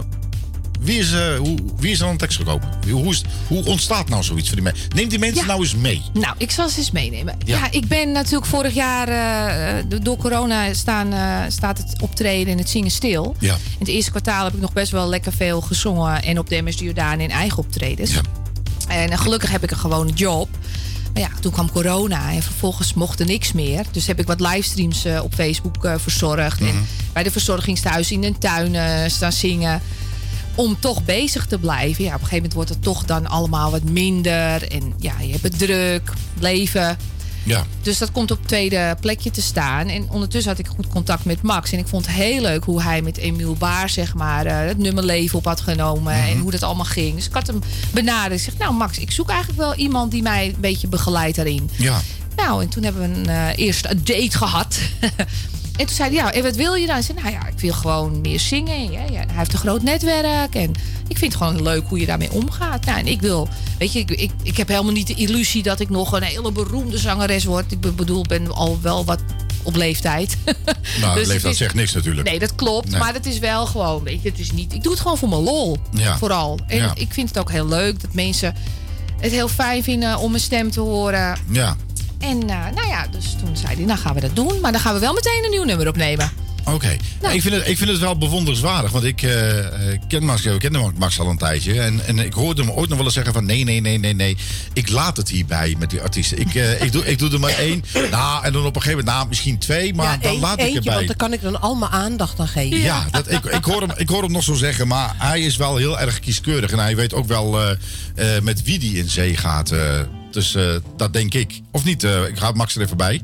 wie, 0.80 0.98
is, 0.98 1.12
eh, 1.12 1.36
hoe, 1.36 1.58
wie 1.76 1.90
is 1.90 2.00
er 2.00 2.06
aan 2.06 2.12
de 2.12 2.18
tekst 2.18 2.36
gekomen? 2.36 2.68
Hoe, 2.90 3.10
is, 3.12 3.24
hoe 3.46 3.64
ontstaat 3.64 4.08
nou 4.08 4.22
zoiets 4.22 4.46
voor 4.46 4.56
die 4.56 4.64
mensen? 4.64 4.88
Neem 4.94 5.08
die 5.08 5.18
mensen 5.18 5.40
Ja. 5.40 5.46
nou 5.46 5.60
eens 5.60 5.74
mee. 5.74 6.02
Nou, 6.12 6.34
ik 6.38 6.50
zal 6.50 6.68
ze 6.68 6.78
eens 6.78 6.90
meenemen. 6.90 7.36
Ja. 7.44 7.56
Ja, 7.58 7.70
ik 7.70 7.86
ben 7.88 8.12
natuurlijk 8.12 8.46
vorig 8.46 8.74
jaar, 8.74 9.08
eh, 9.08 9.84
door 10.02 10.16
corona 10.16 10.74
staan, 10.74 11.12
staat 11.52 11.78
het 11.78 12.02
optreden 12.02 12.52
en 12.52 12.58
het 12.58 12.68
zingen 12.68 12.90
stil. 12.90 13.36
Ja. 13.38 13.54
In 13.54 13.60
het 13.78 13.88
eerste 13.88 14.10
kwartaal 14.10 14.44
heb 14.44 14.54
ik 14.54 14.60
nog 14.60 14.72
best 14.72 14.92
wel 14.92 15.08
lekker 15.08 15.32
veel 15.32 15.60
gezongen. 15.60 16.22
En 16.22 16.38
op 16.38 16.48
de 16.48 16.62
MS 16.62 16.78
Jordaan 16.78 17.20
in 17.20 17.30
eigen 17.30 17.58
optredens. 17.58 18.12
Ja. 18.12 18.20
En 18.88 19.18
gelukkig 19.18 19.50
heb 19.50 19.62
ik 19.62 19.70
een 19.70 19.76
gewone 19.78 20.12
job. 20.12 20.48
Ja, 21.16 21.28
toen 21.40 21.52
kwam 21.52 21.70
corona 21.70 22.32
en 22.32 22.42
vervolgens 22.42 22.94
mocht 22.94 23.20
er 23.20 23.26
niks 23.26 23.52
meer. 23.52 23.84
Dus 23.90 24.06
heb 24.06 24.18
ik 24.20 24.26
wat 24.26 24.40
livestreams 24.40 25.04
eh, 25.04 25.22
op 25.22 25.34
Facebook 25.34 25.84
eh, 25.84 25.94
verzorgd. 25.96 26.60
Mhm. 26.60 26.68
En 26.68 26.86
bij 27.12 27.22
de 27.22 27.30
verzorgingstehuis 27.30 28.10
in 28.10 28.20
de 28.20 28.38
tuin 28.38 28.74
eh, 28.74 29.08
staan 29.08 29.32
zingen. 29.32 29.80
Om 30.54 30.76
toch 30.80 31.04
bezig 31.04 31.46
te 31.46 31.58
blijven. 31.58 32.04
Ja, 32.04 32.14
op 32.14 32.20
een 32.20 32.26
gegeven 32.26 32.36
moment 32.36 32.54
wordt 32.54 32.68
het 32.70 32.82
toch 32.82 33.04
dan 33.04 33.26
allemaal 33.26 33.70
wat 33.70 33.82
minder. 33.82 34.70
En 34.70 34.92
ja, 34.98 35.12
je 35.20 35.30
hebt 35.30 35.42
het 35.42 35.58
druk, 35.58 36.12
leven. 36.38 36.96
Ja. 37.46 37.64
Dus 37.82 37.98
dat 37.98 38.12
komt 38.12 38.30
op 38.30 38.38
het 38.38 38.48
tweede 38.48 38.96
plekje 39.00 39.30
te 39.30 39.42
staan. 39.42 39.88
En 39.88 40.10
ondertussen 40.10 40.50
had 40.50 40.60
ik 40.60 40.66
goed 40.66 40.88
contact 40.88 41.24
met 41.24 41.42
Max. 41.42 41.72
En 41.72 41.78
ik 41.78 41.88
vond 41.88 42.06
het 42.06 42.14
heel 42.14 42.40
leuk 42.40 42.64
hoe 42.64 42.82
hij 42.82 43.02
met 43.02 43.16
Emiel 43.16 43.54
Baar, 43.54 43.88
zeg 43.88 44.14
maar, 44.14 44.46
eh, 44.46 44.66
het 44.66 44.78
nummer 44.78 45.04
leven 45.04 45.38
op 45.38 45.44
had 45.44 45.60
genomen. 45.60 46.12
En 46.12 46.38
hoe 46.38 46.50
dat 46.50 46.62
allemaal 46.62 46.84
ging. 46.84 47.14
Dus 47.14 47.26
ik 47.26 47.32
had 47.32 47.46
hem 47.46 47.60
benaderd. 47.90 48.40
Ik 48.40 48.46
zeg, 48.46 48.58
nou 48.58 48.74
Max, 48.74 48.98
ik 48.98 49.10
zoek 49.10 49.28
eigenlijk 49.28 49.58
wel 49.58 49.74
iemand 49.74 50.10
die 50.10 50.22
mij 50.22 50.46
een 50.46 50.60
beetje 50.60 50.88
begeleidt 50.88 51.36
daarin. 51.36 51.70
Ja. 51.76 52.00
Nou, 52.36 52.62
en 52.62 52.68
toen 52.68 52.82
hebben 52.82 53.02
we 53.12 53.18
een 53.18 53.28
eh 53.28 53.48
eerste 53.56 54.02
date 54.02 54.36
gehad. 54.36 54.78
en 55.76 55.86
toen 55.86 55.94
zei 55.96 56.08
hij, 56.08 56.18
ja, 56.18 56.32
en 56.32 56.42
wat 56.42 56.56
wil 56.56 56.74
je 56.74 56.86
dan? 56.86 56.96
Ik 56.96 57.02
zei, 57.04 57.18
nou 57.22 57.32
ja, 57.32 57.46
ik 57.46 57.60
wil 57.60 57.72
gewoon 57.72 58.20
meer 58.20 58.40
zingen. 58.40 58.92
Ja, 58.92 59.00
ja, 59.04 59.12
hij 59.12 59.26
heeft 59.36 59.52
een 59.52 59.58
groot 59.58 59.82
netwerk. 59.82 60.54
En 60.54 60.70
ik 61.08 61.18
vind 61.18 61.32
het 61.32 61.42
gewoon 61.42 61.62
leuk 61.62 61.82
hoe 61.88 61.98
je 62.00 62.06
daarmee 62.06 62.32
omgaat. 62.32 62.84
Nou, 62.84 62.98
en 62.98 63.06
ik 63.06 63.20
wil, 63.20 63.48
weet 63.78 63.92
je, 63.92 63.98
ik, 63.98 64.10
ik, 64.10 64.30
ik 64.42 64.56
heb 64.56 64.68
helemaal 64.68 64.92
niet 64.92 65.06
de 65.06 65.14
illusie 65.14 65.62
dat 65.62 65.80
ik 65.80 65.88
nog 65.90 66.12
een 66.12 66.22
hele 66.22 66.52
beroemde 66.52 66.98
zangeres 66.98 67.44
word. 67.44 67.72
Ik 67.72 67.80
be- 67.80 67.92
bedoel, 67.92 68.20
ik 68.22 68.28
ben 68.28 68.54
al 68.54 68.78
wel 68.82 69.04
wat 69.04 69.20
op 69.62 69.76
leeftijd. 69.76 70.36
Nou, 71.00 71.14
Dus 71.18 71.26
leeftijd 71.28 71.52
is- 71.52 71.58
zegt 71.58 71.74
niks 71.74 71.92
natuurlijk. 71.92 72.28
Nee, 72.28 72.38
dat 72.38 72.54
klopt. 72.54 72.90
Nee. 72.90 72.98
Maar 72.98 73.14
het 73.14 73.26
is 73.26 73.38
wel 73.38 73.66
gewoon, 73.66 74.02
weet 74.02 74.22
je, 74.22 74.28
het 74.28 74.38
is 74.38 74.52
niet. 74.52 74.72
Ik 74.74 74.82
doe 74.82 74.92
het 74.92 75.00
gewoon 75.00 75.18
voor 75.18 75.28
mijn 75.28 75.42
lol. 75.42 75.76
Ja. 75.90 76.18
Vooral. 76.18 76.58
En 76.66 76.76
Ja. 76.76 76.92
ik 76.94 77.12
vind 77.12 77.28
het 77.28 77.38
ook 77.38 77.50
heel 77.50 77.68
leuk 77.68 78.00
dat 78.00 78.12
mensen 78.14 78.54
het 79.20 79.32
heel 79.32 79.48
fijn 79.48 79.82
vinden 79.82 80.18
om 80.18 80.30
mijn 80.30 80.42
stem 80.42 80.70
te 80.70 80.80
horen. 80.80 81.38
Ja. 81.50 81.76
En 82.18 82.40
eh, 82.48 82.74
nou 82.74 82.86
ja, 82.88 83.06
dus 83.10 83.36
toen 83.44 83.56
zei 83.56 83.74
hij, 83.74 83.84
nou 83.84 83.98
gaan 83.98 84.14
we 84.14 84.20
dat 84.20 84.36
doen. 84.36 84.60
Maar 84.60 84.72
dan 84.72 84.80
gaan 84.80 84.94
we 84.94 85.00
wel 85.00 85.12
meteen 85.14 85.44
een 85.44 85.50
nieuw 85.50 85.64
nummer 85.64 85.88
opnemen. 85.88 86.30
Oké. 86.74 86.96
Nou. 87.20 87.34
Ik, 87.34 87.42
vind 87.42 87.54
het, 87.54 87.68
ik 87.68 87.76
vind 87.78 87.90
het 87.90 87.98
wel 87.98 88.18
bewonderenswaardig. 88.18 88.90
Want 88.90 89.04
ik 89.04 89.22
eh, 89.22 89.32
ken 90.08 90.24
Max, 90.24 90.44
ik 90.44 90.58
ken 90.58 90.92
Max 90.98 91.20
al 91.20 91.26
een 91.30 91.38
tijdje. 91.38 91.80
En, 91.80 92.06
en 92.06 92.18
ik 92.18 92.32
hoorde 92.32 92.62
hem 92.62 92.70
ooit 92.70 92.88
nog 92.88 92.96
wel 92.96 93.04
eens 93.06 93.14
zeggen 93.14 93.32
van... 93.32 93.44
Nee, 93.44 93.64
nee, 93.64 93.80
nee, 93.80 93.98
nee, 93.98 94.12
nee. 94.14 94.36
Ik 94.72 94.88
laat 94.88 95.16
het 95.16 95.28
hierbij 95.28 95.74
met 95.78 95.90
die 95.90 96.00
artiesten. 96.02 96.38
Ik, 96.38 96.54
eh, 96.54 96.82
ik, 96.82 96.92
doe, 96.92 97.06
ik 97.06 97.18
doe 97.18 97.30
er 97.32 97.40
maar 97.40 97.50
één. 97.58 97.84
Nou, 98.10 98.44
en 98.44 98.52
dan 98.52 98.64
op 98.66 98.76
een 98.76 98.82
gegeven 98.82 98.98
moment, 98.98 99.16
nou, 99.16 99.28
misschien 99.28 99.58
twee. 99.58 99.94
Maar 99.94 100.06
ja, 100.06 100.16
dan 100.16 100.30
één- 100.30 100.40
laat 100.40 100.52
ik 100.58 100.64
eentje, 100.64 100.78
erbij. 100.78 100.94
want 100.94 101.06
dan 101.06 101.16
kan 101.16 101.32
ik 101.32 101.42
dan 101.42 101.60
al 101.60 101.74
mijn 101.74 101.90
aandacht 101.90 102.40
aan 102.40 102.48
geven. 102.48 102.78
Ja, 102.78 103.06
dat, 103.10 103.30
ik, 103.30 103.44
ik, 103.44 103.64
hoor 103.64 103.80
hem, 103.80 103.90
ik 103.96 104.08
hoor 104.08 104.22
hem 104.22 104.32
nog 104.32 104.42
zo 104.44 104.54
zeggen, 104.54 104.88
maar 104.88 105.14
hij 105.18 105.40
is 105.40 105.56
wel 105.56 105.76
heel 105.76 105.98
erg 105.98 106.20
kieskeurig. 106.20 106.70
En 106.70 106.78
hij 106.78 106.96
weet 106.96 107.14
ook 107.14 107.26
wel 107.26 107.60
eh, 107.60 107.70
eh, 108.36 108.42
met 108.42 108.62
wie 108.62 108.78
die 108.78 108.98
in 108.98 109.08
zee 109.08 109.36
gaat. 109.36 109.72
Dus 110.36 110.54
eh, 110.54 110.76
dat 110.96 111.12
denk 111.12 111.34
ik. 111.34 111.60
Of 111.70 111.84
niet? 111.84 112.04
eh, 112.04 112.28
ik 112.28 112.36
ga 112.36 112.52
Max 112.52 112.76
er 112.76 112.82
even 112.82 112.96
bij. 112.96 113.20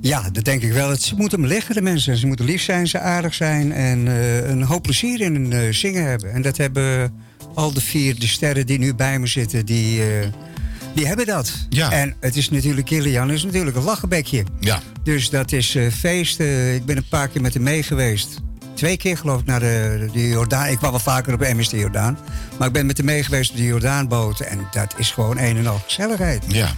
Ja, 0.00 0.30
dat 0.30 0.44
denk 0.44 0.62
ik 0.62 0.72
wel. 0.72 0.90
Het, 0.90 1.02
ze 1.02 1.14
moeten 1.14 1.40
hem 1.40 1.48
liggen, 1.48 1.74
de 1.74 1.82
mensen. 1.82 2.16
Ze 2.16 2.26
moeten 2.26 2.44
lief 2.44 2.62
zijn, 2.62 2.86
ze 2.86 2.98
aardig 2.98 3.34
zijn 3.34 3.72
en 3.72 4.08
eh, 4.08 4.48
een 4.48 4.62
hoop 4.62 4.82
plezier 4.82 5.20
in 5.20 5.34
hun 5.34 5.74
zingen 5.74 6.04
hebben. 6.04 6.32
En 6.32 6.42
dat 6.42 6.56
hebben 6.56 7.12
al 7.54 7.72
de 7.72 7.80
vier 7.80 8.18
de 8.18 8.26
sterren 8.26 8.66
die 8.66 8.78
nu 8.78 8.94
bij 8.94 9.18
me 9.18 9.26
zitten, 9.26 9.66
die, 9.66 10.02
die 10.94 11.06
hebben 11.06 11.26
dat. 11.26 11.52
Ja. 11.68 11.92
En 11.92 12.14
het 12.20 12.36
is 12.36 12.50
natuurlijk, 12.50 12.86
Kilian 12.86 13.30
is 13.30 13.44
natuurlijk 13.44 13.76
een 13.76 13.82
lachenbekje. 13.82 14.44
Ja. 14.60 14.80
Dus 15.02 15.30
dat 15.30 15.52
is 15.52 15.76
feest. 15.92 16.40
Ik 16.74 16.84
ben 16.84 16.96
een 16.96 17.08
paar 17.08 17.28
keer 17.28 17.40
met 17.40 17.54
hem 17.54 17.62
mee 17.62 17.82
geweest. 17.82 18.40
Twee 18.78 18.96
keer 18.96 19.16
geloof 19.16 19.40
ik 19.40 19.46
naar 19.46 19.60
de, 19.60 20.08
de 20.12 20.28
Jordaan. 20.28 20.66
Ik 20.66 20.76
kwam 20.78 20.90
wel 20.90 21.00
vaker 21.00 21.32
op 21.34 21.40
MS 21.40 21.68
de 21.68 21.78
Jordaan. 21.78 22.18
Maar 22.58 22.66
ik 22.66 22.72
ben 22.72 22.86
met 22.86 22.96
hem 22.96 23.06
mee 23.06 23.22
geweest 23.24 23.50
op 23.50 23.56
de 23.56 23.64
Jordaanboot. 23.64 24.40
En 24.40 24.68
dat 24.72 24.94
is 24.96 25.10
gewoon 25.10 25.38
een 25.38 25.56
en 25.56 25.66
al 25.66 25.80
gezelligheid. 25.84 26.44
Ja. 26.48 26.70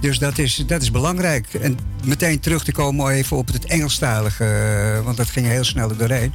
Dus 0.00 0.18
dat 0.18 0.38
is, 0.38 0.64
dat 0.66 0.82
is 0.82 0.90
belangrijk. 0.90 1.54
En 1.54 1.78
meteen 2.04 2.40
terug 2.40 2.64
te 2.64 2.72
komen 2.72 3.08
even 3.10 3.36
op 3.36 3.46
het 3.52 3.64
Engelstalige, 3.64 4.44
eh, 4.44 5.04
want 5.04 5.16
dat 5.16 5.28
ging 5.28 5.46
heel 5.46 5.64
snel 5.64 5.90
er 5.90 5.96
doorheen. 5.96 6.32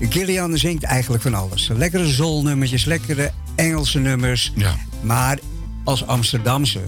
Gillian 0.00 0.58
zingt 0.58 0.82
eigenlijk 0.82 1.22
van 1.22 1.34
alles. 1.34 1.70
Lekkere 1.74 2.06
zolnummertjes, 2.08 2.84
lekkere 2.84 3.30
Engelse 3.54 3.98
nummers. 3.98 4.52
Ja. 4.56 4.74
Maar 5.00 5.38
als 5.84 6.06
Amsterdamse, 6.06 6.80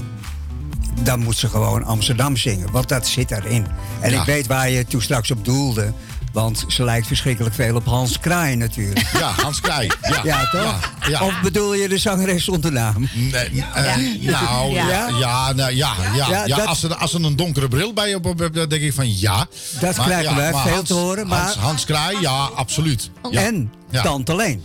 dan 1.03 1.21
moet 1.21 1.37
ze 1.37 1.49
gewoon 1.49 1.85
Amsterdam 1.85 2.37
zingen. 2.37 2.71
Want 2.71 2.89
dat 2.89 3.07
zit 3.07 3.29
daarin. 3.29 3.67
En 4.01 4.11
Ja. 4.11 4.21
ik 4.21 4.27
weet 4.27 4.47
waar 4.47 4.71
je 4.71 4.85
toen 4.85 5.03
straks 5.03 5.31
op 5.31 5.45
doelde. 5.45 5.93
Want 6.33 6.65
ze 6.69 6.85
lijkt 6.85 7.07
verschrikkelijk 7.07 7.55
veel 7.55 7.75
op 7.77 7.85
Hans 7.87 8.19
Kraai 8.21 8.57
natuurlijk. 8.57 9.07
Ja, 9.13 9.33
Hans 9.43 9.61
Krij. 9.61 9.91
Ja, 10.03 10.21
Ja, 10.25 10.49
toch? 10.51 10.63
Ja, 11.01 11.09
ja. 11.09 11.25
Of 11.25 11.41
bedoel 11.43 11.75
je 11.75 11.89
de 11.89 11.99
zangeres 11.99 12.45
zonder 12.45 12.73
naam? 12.73 13.09
Nee, 13.15 13.65
eh, 13.75 13.97
Nou, 14.21 14.73
ja, 14.73 14.87
Ja. 14.89 15.09
ja, 15.19 15.53
nou, 15.53 15.75
ja, 15.75 15.93
ja, 16.15 16.27
ja, 16.29 16.47
Ja, 16.47 16.57
dat- 16.57 16.67
als, 16.67 16.83
er, 16.83 16.95
als 16.95 17.15
er 17.15 17.25
een 17.25 17.37
donkere 17.37 17.69
bril 17.69 17.93
bij 17.93 18.09
je 18.09 18.17
op 18.17 18.39
hebt, 18.39 18.55
dan 18.55 18.69
denk 18.69 18.83
ik 18.83 18.93
van 18.93 19.19
ja. 19.19 19.47
Dat 19.81 19.99
krijgen 19.99 20.37
wij 20.37 20.53
maar 20.53 20.67
veel 20.69 20.83
te 20.83 20.95
horen, 20.95 21.27
maar- 21.27 21.41
Hans, 21.43 21.55
Hans 21.57 21.85
Kraai, 21.85 22.21
ja, 22.21 22.31
absoluut. 22.55 23.11
Ja. 23.31 23.41
En 23.45 23.73
Ja. 23.91 24.03
Tante 24.03 24.37
Leen. 24.37 24.63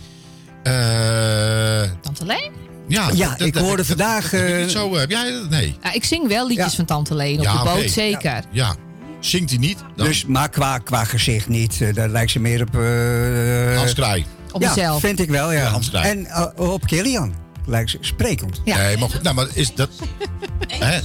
Eh, 0.62 1.90
Tante 2.00 2.24
Leen? 2.26 2.50
ja, 2.88 3.08
Ja, 3.14 3.28
dat- 3.30 3.46
ik 3.46 3.52
dat- 3.54 3.62
hoorde 3.62 3.76
dat- 3.76 3.86
vandaag, 3.86 4.22
dat 4.22 4.30
heb 4.40 4.48
ik 4.48 4.54
eh, 4.54 4.60
niet 4.62 4.70
zo, 4.70 4.96
heb 4.96 5.10
jij 5.10 5.32
dat? 5.32 5.50
Nee. 5.50 5.76
Ja, 5.82 5.92
ik 5.92 6.04
zing 6.04 6.28
wel 6.28 6.46
liedjes 6.46 6.70
Ja. 6.70 6.76
van 6.76 6.84
Tante 6.84 7.14
Leen 7.14 7.38
op 7.38 7.44
Ja, 7.44 7.62
de 7.62 7.64
boot, 7.70 7.90
zeker. 7.90 8.44
Ja. 8.50 8.74
Zingt 9.20 9.50
hij 9.50 9.58
niet? 9.58 9.78
Dan 9.96 10.06
Dus, 10.06 10.24
maar 10.26 10.48
qua, 10.48 10.78
qua 10.78 11.04
gezicht 11.04 11.48
niet. 11.48 11.80
Eh, 11.80 11.94
Daar 11.94 12.08
lijkt 12.08 12.30
ze 12.30 12.38
meer 12.40 12.62
op... 12.62 12.74
eh, 12.80 13.76
Hans 13.76 13.92
Kraai. 13.94 14.24
Op 14.52 14.62
ja, 14.62 14.68
mezelf. 14.68 15.00
vind 15.00 15.20
ik 15.20 15.30
wel, 15.30 15.52
ja. 15.52 15.60
Ja, 15.60 15.66
Hans 15.68 15.90
Kraai. 15.90 16.08
en 16.10 16.26
eh, 16.26 16.46
op 16.56 16.86
Kilian 16.86 17.34
lijkt 17.66 17.90
ze 17.90 17.98
sprekend. 18.00 18.60
Ja. 18.64 18.76
Nee, 18.76 18.96
maar 18.98 19.10
goed, 19.10 19.22
nou, 19.22 19.34
maar 19.34 19.46
is 19.54 19.74
dat... 19.74 19.88
Hè? 20.68 20.98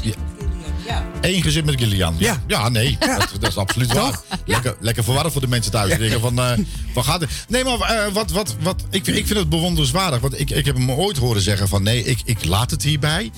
Ja. 0.88 1.06
Eén 1.22 1.41
gezin 1.41 1.65
met 1.65 1.80
Gillian. 1.80 2.15
Ja, 2.17 2.41
ja 2.48 2.69
nee, 2.69 2.98
dat, 3.00 3.30
dat 3.39 3.50
is 3.50 3.58
absoluut 3.58 3.93
waar. 3.93 4.19
Lekker, 4.46 4.76
lekker 4.80 5.04
verwarren 5.04 5.32
voor 5.32 5.41
de 5.41 5.48
mensen 5.48 5.72
thuis. 5.72 5.89
Die 5.89 6.00
denken 6.00 6.19
van, 6.19 6.39
eh 6.39 6.52
wat 6.93 7.06
gaat 7.06 7.22
het? 7.22 7.30
Nee, 7.48 7.63
maar 7.63 7.80
eh, 7.80 8.13
wat, 8.13 8.32
wat, 8.32 8.56
wat, 8.60 8.84
ik, 8.89 9.08
ik 9.08 9.28
vind 9.28 9.39
het 9.39 9.50
bewonderenswaardig. 9.50 10.19
Want 10.19 10.39
ik, 10.39 10.50
ik 10.50 10.65
heb 10.65 10.76
hem 10.76 10.91
ooit 10.91 11.17
horen 11.17 11.41
zeggen 11.41 11.67
van, 11.67 11.84
nee, 11.84 12.04
ik, 12.04 12.19
ik 12.26 12.46
laat 12.46 12.72
het 12.72 12.84
hierbij. 12.84 13.32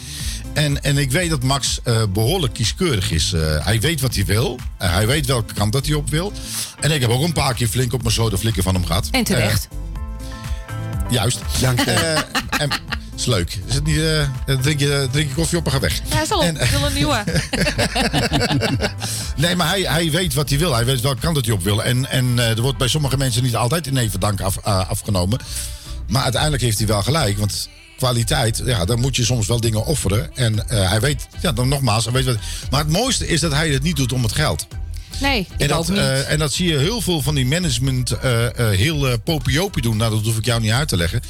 En, 0.53 0.83
en 0.83 0.97
ik 0.97 1.11
weet 1.11 1.29
dat 1.29 1.43
Max 1.43 1.79
eh, 1.83 2.03
behoorlijk 2.13 2.53
kieskeurig 2.53 3.11
is. 3.11 3.33
Eh, 3.33 3.65
hij 3.65 3.79
weet 3.79 4.01
wat 4.01 4.15
hij 4.15 4.25
wil. 4.25 4.59
Hij 4.77 5.07
weet 5.07 5.25
welke 5.25 5.53
kant 5.53 5.73
dat 5.73 5.85
hij 5.85 5.95
op 5.95 6.09
wil. 6.09 6.33
En 6.79 6.91
ik 6.91 7.01
heb 7.01 7.09
ook 7.09 7.23
een 7.23 7.33
paar 7.33 7.53
keer 7.53 7.67
flink 7.67 7.93
op 7.93 8.01
mijn 8.01 8.13
zoden 8.13 8.39
flikken 8.39 8.63
van 8.63 8.73
hem 8.73 8.85
gehad. 8.85 9.07
En 9.11 9.23
terecht. 9.23 9.67
Juist. 11.09 11.39
Dank 11.61 11.79
je. 11.79 11.91
Eh, 11.91 12.61
en, 12.61 12.69
is 13.15 13.25
leuk. 13.25 13.59
Is 13.67 13.73
het 13.73 13.85
niet, 13.85 13.97
eh, 13.97 14.55
drink, 14.61 14.79
je, 14.79 15.07
drink 15.11 15.29
je 15.29 15.35
koffie 15.35 15.57
op 15.57 15.65
en 15.65 15.71
ga 15.71 15.79
weg. 15.79 15.99
Ja, 16.09 16.21
is 16.21 16.31
al. 16.31 16.43
En- 16.43 16.61
Ik 16.61 16.69
wil 16.69 16.85
een 16.85 16.93
nieuwe. 16.93 17.23
Nee, 19.37 19.55
maar 19.55 19.67
hij, 19.69 19.81
hij 19.81 20.11
weet 20.11 20.33
wat 20.33 20.49
hij 20.49 20.57
wil. 20.59 20.73
Hij 20.75 20.85
weet 20.85 21.01
welke 21.01 21.19
kant 21.21 21.35
dat 21.35 21.45
hij 21.45 21.53
op 21.53 21.63
wil. 21.63 21.83
En, 21.83 22.09
en 22.09 22.39
eh, 22.39 22.49
er 22.49 22.61
wordt 22.61 22.77
bij 22.77 22.87
sommige 22.87 23.17
mensen 23.17 23.43
niet 23.43 23.55
altijd 23.55 23.87
in 23.87 23.97
even 23.97 24.19
dank 24.19 24.41
af, 24.41 24.57
eh, 24.57 24.89
afgenomen. 24.89 25.39
Maar 26.07 26.23
uiteindelijk 26.23 26.61
heeft 26.63 26.77
hij 26.77 26.87
wel 26.87 27.01
gelijk. 27.03 27.37
Want 27.37 27.69
kwaliteit, 27.97 28.61
ja, 28.65 28.85
dan 28.85 28.99
moet 28.99 29.15
je 29.15 29.25
soms 29.25 29.47
wel 29.47 29.59
dingen 29.59 29.85
offeren. 29.85 30.35
En 30.35 30.63
hij 30.67 30.99
weet, 30.99 31.27
ja, 31.41 31.51
dan 31.51 31.67
nogmaals, 31.67 32.03
hij 32.03 32.13
weet 32.13 32.25
wat. 32.25 32.37
Maar 32.71 32.79
het 32.79 32.89
mooiste 32.89 33.27
is 33.27 33.39
dat 33.39 33.51
hij 33.51 33.69
het 33.69 33.83
niet 33.83 33.95
doet 33.95 34.13
om 34.13 34.23
het 34.23 34.33
geld. 34.33 34.67
Nee, 35.21 35.47
En 35.57 35.67
dat, 35.67 35.87
niet. 35.87 35.97
eh, 35.97 36.31
en 36.31 36.39
dat 36.39 36.53
zie 36.53 36.67
je 36.67 36.77
heel 36.77 37.01
veel 37.01 37.21
van 37.21 37.35
die 37.35 37.45
management 37.45 38.11
eh, 38.11 38.45
eh, 38.45 38.77
heel 38.77 39.19
popiopie 39.19 39.81
doen. 39.81 39.97
Nou, 39.97 40.11
dat 40.11 40.23
hoef 40.23 40.37
ik 40.37 40.45
jou 40.45 40.61
niet 40.61 40.71
uit 40.71 40.87
te 40.87 40.97
leggen. 40.97 41.21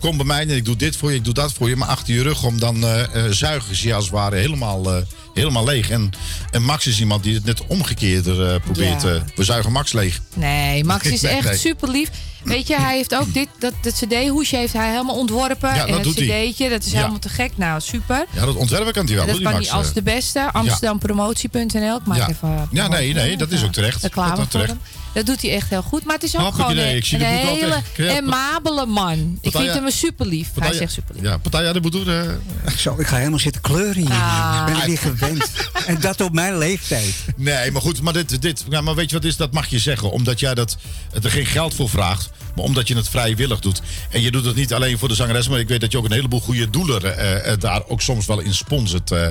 Kom 0.00 0.16
bij 0.16 0.26
mij 0.26 0.40
en 0.40 0.50
ik 0.50 0.64
doe 0.64 0.76
dit 0.76 0.96
voor 0.96 1.10
je, 1.10 1.16
ik 1.16 1.24
doe 1.24 1.34
dat 1.34 1.52
voor 1.52 1.68
je. 1.68 1.76
Maar 1.76 1.88
achter 1.88 2.14
je 2.14 2.22
rug 2.22 2.44
om 2.44 2.58
dan 2.58 2.84
zuigen 3.30 3.76
ze 3.76 3.86
je 3.86 3.94
als 3.94 4.04
het 4.04 4.12
ware 4.12 4.36
helemaal, 4.36 5.02
helemaal 5.38 5.64
leeg. 5.64 5.90
En, 5.90 6.10
en 6.50 6.62
Max 6.62 6.86
is 6.86 7.00
iemand 7.00 7.22
die 7.22 7.34
het 7.34 7.44
net 7.44 7.66
omgekeerder 7.66 8.52
eh, 8.54 8.60
probeert. 8.60 9.02
Ja. 9.02 9.08
eh, 9.14 9.20
we 9.34 9.44
zuigen 9.44 9.72
Max 9.72 9.92
leeg. 9.92 10.20
Nee, 10.34 10.84
Max 10.84 11.04
is 11.06 11.22
echt 11.22 11.44
nee. 11.44 11.56
super 11.56 11.90
lief. 11.90 12.10
Weet 12.42 12.66
je, 12.66 12.76
hij 12.80 12.96
heeft 12.96 13.14
ook 13.14 13.34
dit, 13.34 13.48
dat, 13.58 13.72
dat 13.82 13.92
cd-hoesje 13.94 14.56
heeft 14.56 14.72
hij 14.72 14.90
helemaal 14.90 15.16
ontworpen. 15.16 15.74
Ja, 15.74 15.86
en 15.86 15.92
dat 15.92 16.04
het 16.04 16.14
cd'tje, 16.14 16.68
dat 16.68 16.84
is 16.84 16.90
Ja. 16.90 16.96
helemaal 16.96 17.18
te 17.18 17.28
gek. 17.28 17.50
Nou, 17.56 17.80
super. 17.80 18.26
Ja, 18.34 18.44
dat 18.44 18.54
ontwerpen 18.56 18.92
kan 18.92 19.06
hij 19.06 19.14
wel. 19.16 19.26
dat 19.26 19.34
kan 19.42 19.52
Max, 19.52 19.68
hij 19.68 19.76
als 19.78 19.88
eh. 19.88 19.94
de 19.94 20.02
beste. 20.02 20.52
Amsterdampromotie.nl. 20.52 21.96
Ik 21.96 22.06
maak 22.06 22.18
Ja. 22.18 22.28
even... 22.28 22.48
eh, 22.48 22.62
Ja, 22.70 22.88
nee, 22.88 23.12
nee, 23.14 23.36
dat 23.36 23.50
is 23.50 23.64
ook 23.64 23.72
terecht. 23.72 24.02
Dat 24.02 24.10
is 24.16 24.32
voor 24.34 24.48
terecht. 24.48 24.74
Dat 25.14 25.26
doet 25.26 25.42
hij 25.42 25.50
echt 25.54 25.70
heel 25.70 25.82
goed. 25.82 26.04
Maar 26.04 26.14
het 26.14 26.22
is 26.24 26.36
ook 26.36 26.54
gewoon 26.54 26.74
nee, 26.74 27.04
een, 27.10 27.20
een 27.20 27.26
hele 27.26 27.82
amabele 28.16 28.86
man. 28.86 29.38
Ik 29.40 29.50
vind 29.56 29.72
hem 29.72 29.84
een 29.84 29.92
super 29.92 30.26
lief. 30.26 30.48
Hij 30.58 30.72
zegt 30.72 30.92
super 30.92 31.14
lief. 31.14 31.24
Ja, 31.24 31.36
Partij 31.36 31.72
de 31.72 31.80
Boedoer. 31.80 32.08
eh, 32.18 32.72
Zo, 32.76 32.94
ik 32.98 33.06
ga 33.06 33.16
helemaal 33.16 33.38
zitten 33.38 33.60
kleuren 33.62 33.96
hier. 34.02 34.10
Ah. 34.10 34.64
Ik 34.66 34.72
ben 34.72 34.82
er 34.82 34.88
niet 34.88 34.98
gewend. 34.98 35.50
En 35.86 36.00
dat 36.00 36.20
op 36.20 36.32
mijn 36.32 36.58
leeftijd. 36.58 37.14
Nee, 37.36 37.70
maar 37.70 37.82
goed, 37.82 38.00
maar, 38.02 38.12
dit, 38.12 38.42
dit, 38.42 38.64
ja, 38.70 38.80
maar 38.80 38.94
weet 38.94 39.10
je 39.10 39.16
wat 39.16 39.24
is? 39.24 39.36
Dat 39.36 39.52
mag 39.52 39.66
je 39.66 39.78
zeggen. 39.78 40.10
Omdat 40.10 40.40
jij 40.40 40.54
dat, 40.54 40.76
er 41.22 41.30
geen 41.30 41.46
geld 41.46 41.74
voor 41.74 41.88
vraagt. 41.88 42.30
Maar 42.54 42.64
omdat 42.66 42.88
je 42.88 42.96
het 42.96 43.08
vrijwillig 43.08 43.58
doet. 43.60 43.80
En 44.10 44.20
je 44.20 44.30
doet 44.30 44.44
het 44.44 44.54
niet 44.56 44.72
alleen 44.72 44.98
voor 44.98 45.08
de 45.08 45.14
zangeres. 45.14 45.48
Maar 45.48 45.58
ik 45.58 45.68
weet 45.68 45.80
dat 45.80 45.92
je 45.92 45.98
ook 45.98 46.04
een 46.04 46.12
heleboel 46.12 46.40
goede 46.40 46.70
doelen 46.70 47.16
eh, 47.18 47.52
eh, 47.52 47.60
daar 47.60 47.82
ook 47.86 48.00
soms 48.00 48.26
wel 48.26 48.38
in 48.40 48.54
sponsort. 48.54 49.10
eh, 49.10 49.26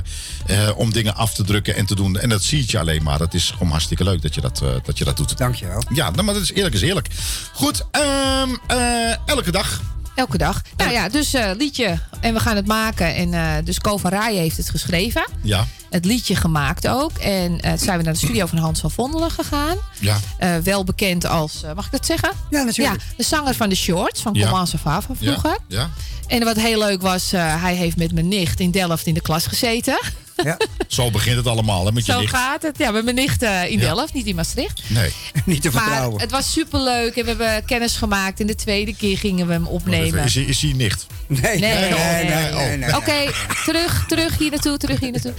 eh, 0.45 0.77
om 0.77 0.93
dingen 0.93 1.15
af 1.15 1.33
te 1.33 1.43
drukken 1.43 1.75
en 1.75 1.85
te 1.85 1.95
doen. 1.95 2.17
En 2.19 2.29
dat 2.29 2.43
zie 2.43 2.63
je 2.67 2.79
alleen 2.79 3.03
maar. 3.03 3.19
Het 3.19 3.33
is 3.33 3.49
gewoon 3.51 3.69
hartstikke 3.71 4.03
leuk 4.03 4.21
dat 4.21 4.35
je 4.35 4.41
dat, 4.41 4.61
dat, 4.85 4.97
je 4.97 5.03
dat 5.03 5.17
doet. 5.17 5.37
Dankjewel. 5.71 5.97
Ja, 6.05 6.09
nou, 6.11 6.23
maar 6.23 6.33
dat 6.33 6.43
is 6.43 6.51
eerlijk 6.53 6.75
is 6.75 6.81
eerlijk. 6.81 7.07
Goed, 7.53 7.85
ehm, 7.91 8.49
eh, 8.67 9.27
elke 9.27 9.51
dag. 9.51 9.81
Elke 10.15 10.37
dag. 10.37 10.61
Nou 10.77 10.91
ja, 10.91 11.09
dus 11.09 11.33
eh, 11.33 11.51
liedje. 11.57 11.99
En 12.21 12.33
we 12.33 12.39
gaan 12.39 12.55
het 12.55 12.67
maken. 12.67 13.15
En 13.15 13.33
eh, 13.33 13.51
dus 13.63 13.79
Ko 13.79 13.97
van 13.97 14.13
heeft 14.13 14.57
het 14.57 14.69
geschreven. 14.69 15.27
Ja, 15.41 15.67
Het 15.89 16.05
liedje 16.05 16.35
gemaakt 16.35 16.87
ook. 16.87 17.17
En 17.17 17.59
eh, 17.61 17.69
toen 17.69 17.79
zijn 17.79 17.97
we 17.97 18.03
naar 18.03 18.13
de 18.13 18.19
studio 18.19 18.45
van 18.45 18.57
Hans 18.57 18.79
van 18.79 18.91
Vondelen 18.91 19.31
gegaan. 19.31 19.77
ja. 19.99 20.17
Eh, 20.37 20.57
wel 20.57 20.83
bekend 20.83 21.25
als, 21.25 21.63
eh, 21.63 21.73
mag 21.73 21.85
ik 21.85 21.91
dat 21.91 22.05
zeggen? 22.05 22.31
Ja, 22.49 22.63
natuurlijk. 22.63 23.01
Ja, 23.01 23.13
de 23.17 23.23
zanger 23.23 23.53
van 23.55 23.69
de 23.69 23.75
Shorts, 23.75 24.21
van 24.21 24.33
Ja. 24.33 24.65
Va 24.65 25.01
van 25.01 25.15
Ja, 25.19 25.31
vroeger. 25.31 25.57
ja. 25.67 25.89
En 26.27 26.43
wat 26.43 26.55
heel 26.55 26.79
leuk 26.79 27.01
was, 27.01 27.33
eh, 27.33 27.61
hij 27.61 27.75
heeft 27.75 27.97
met 27.97 28.13
mijn 28.13 28.27
nicht 28.27 28.59
in 28.59 28.71
Delft 28.71 29.05
in 29.05 29.13
de 29.13 29.21
klas 29.21 29.47
gezeten. 29.47 29.99
Ja, 30.43 30.57
Zo 30.87 31.11
begint 31.11 31.35
het 31.35 31.47
allemaal, 31.47 31.85
hè, 31.85 31.91
met 31.91 32.05
je 32.05 32.11
Zo 32.11 32.19
nicht. 32.19 32.33
gaat 32.33 32.61
het. 32.61 32.77
Ja, 32.77 32.91
met 32.91 33.03
mijn 33.03 33.15
nicht 33.15 33.41
eh, 33.43 33.71
in 33.71 33.79
Ja. 33.79 33.93
Delft, 33.93 34.13
niet 34.13 34.25
in 34.25 34.35
Maastricht. 34.35 34.81
Nee. 34.87 35.11
niet 35.45 35.61
te 35.61 35.69
Maar 35.71 35.83
vertrouwen. 35.83 36.21
het 36.21 36.31
was 36.31 36.51
superleuk 36.51 37.15
en 37.15 37.23
we 37.23 37.29
hebben 37.29 37.65
kennis 37.65 37.95
gemaakt. 37.95 38.39
En 38.39 38.47
de 38.47 38.55
tweede 38.55 38.95
keer 38.95 39.17
gingen 39.17 39.47
we 39.47 39.53
hem 39.53 39.67
opnemen. 39.67 40.23
Is 40.23 40.35
hij, 40.35 40.43
is 40.43 40.61
hij 40.61 40.71
nicht? 40.73 41.07
Nee, 41.27 41.39
nee, 41.41 41.59
nee, 41.59 41.89
Nee, 41.89 42.51
nee, 42.51 42.77
nee, 42.77 42.95
Oké, 42.95 43.31
terug, 43.65 44.05
terug 44.07 44.37
hier 44.37 44.51
naartoe, 44.51 44.77
terug 44.77 44.99
hier 44.99 45.11
naartoe. 45.11 45.33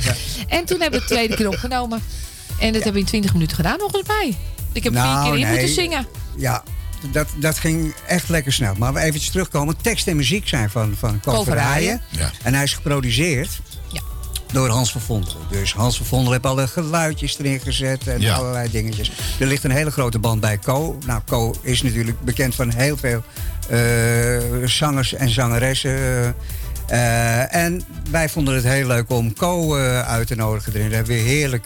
En 0.49 0.65
toen 0.65 0.81
hebben 0.81 0.99
we 1.01 1.05
het 1.07 1.15
tweede 1.15 1.35
keer 1.35 1.49
opgenomen. 1.49 2.03
En 2.59 2.67
dat 2.73 2.75
hebben 2.75 2.93
we 2.93 2.99
in 2.99 3.05
20 3.05 3.33
minuten 3.33 3.57
gedaan, 3.57 3.79
volgens 3.79 4.09
mij. 4.09 4.37
Ik 4.73 4.85
heb 4.85 4.93
Nou, 4.93 5.23
vier 5.23 5.33
keer 5.33 5.41
in 5.43 5.49
moeten 5.49 5.75
zingen. 5.75 6.07
Ja, 6.37 6.63
dat, 7.13 7.29
dat 7.37 7.59
ging 7.59 7.95
echt 8.07 8.29
lekker 8.29 8.53
snel. 8.53 8.75
Maar 8.79 8.93
we 8.93 9.01
eventjes 9.01 9.31
terugkomen. 9.31 9.77
Tekst 9.83 10.07
en 10.07 10.17
muziek 10.17 10.49
zijn 10.49 10.71
van, 10.71 10.95
van. 10.99 11.21
Ja. 12.11 12.31
En 12.43 12.55
hij 12.55 12.63
is 12.63 12.73
geproduceerd 12.73 13.49
Ja. 13.51 13.68
Door 14.53 14.69
Hans 14.69 14.93
van 14.93 15.01
Vondelen. 15.01 15.43
Dus 15.51 15.73
Hans 15.75 15.97
van 15.97 16.07
Vondelen 16.07 16.33
heeft 16.33 16.47
alle 16.47 16.67
geluidjes 16.69 17.39
erin 17.39 17.61
gezet 17.61 18.07
en 18.07 18.21
Ja. 18.21 18.35
allerlei 18.35 18.71
dingetjes. 18.71 19.13
Er 19.41 19.47
ligt 19.47 19.65
een 19.65 19.71
hele 19.71 19.91
grote 19.91 20.19
band 20.19 20.41
bij 20.41 20.59
Co. 20.59 20.99
Nou, 21.07 21.21
Co 21.27 21.55
is 21.63 21.83
natuurlijk 21.83 22.21
bekend 22.25 22.55
van 22.55 22.71
heel 22.71 22.97
veel 22.97 23.23
eh, 23.69 23.79
zangers 24.65 25.15
en 25.15 25.29
zangeressen. 25.31 26.35
Eh, 26.87 27.55
en 27.55 27.83
wij 28.11 28.29
vonden 28.29 28.55
het 28.55 28.65
heel 28.65 28.87
leuk 28.87 29.11
om 29.11 29.35
Co 29.35 29.77
eh, 29.77 30.01
uit 30.01 30.27
te 30.27 30.35
nodigen 30.35 30.73
erin. 30.73 30.87
Daar 30.89 30.97
hebben 30.97 31.15
we 31.17 31.21
heerlijk 31.23 31.65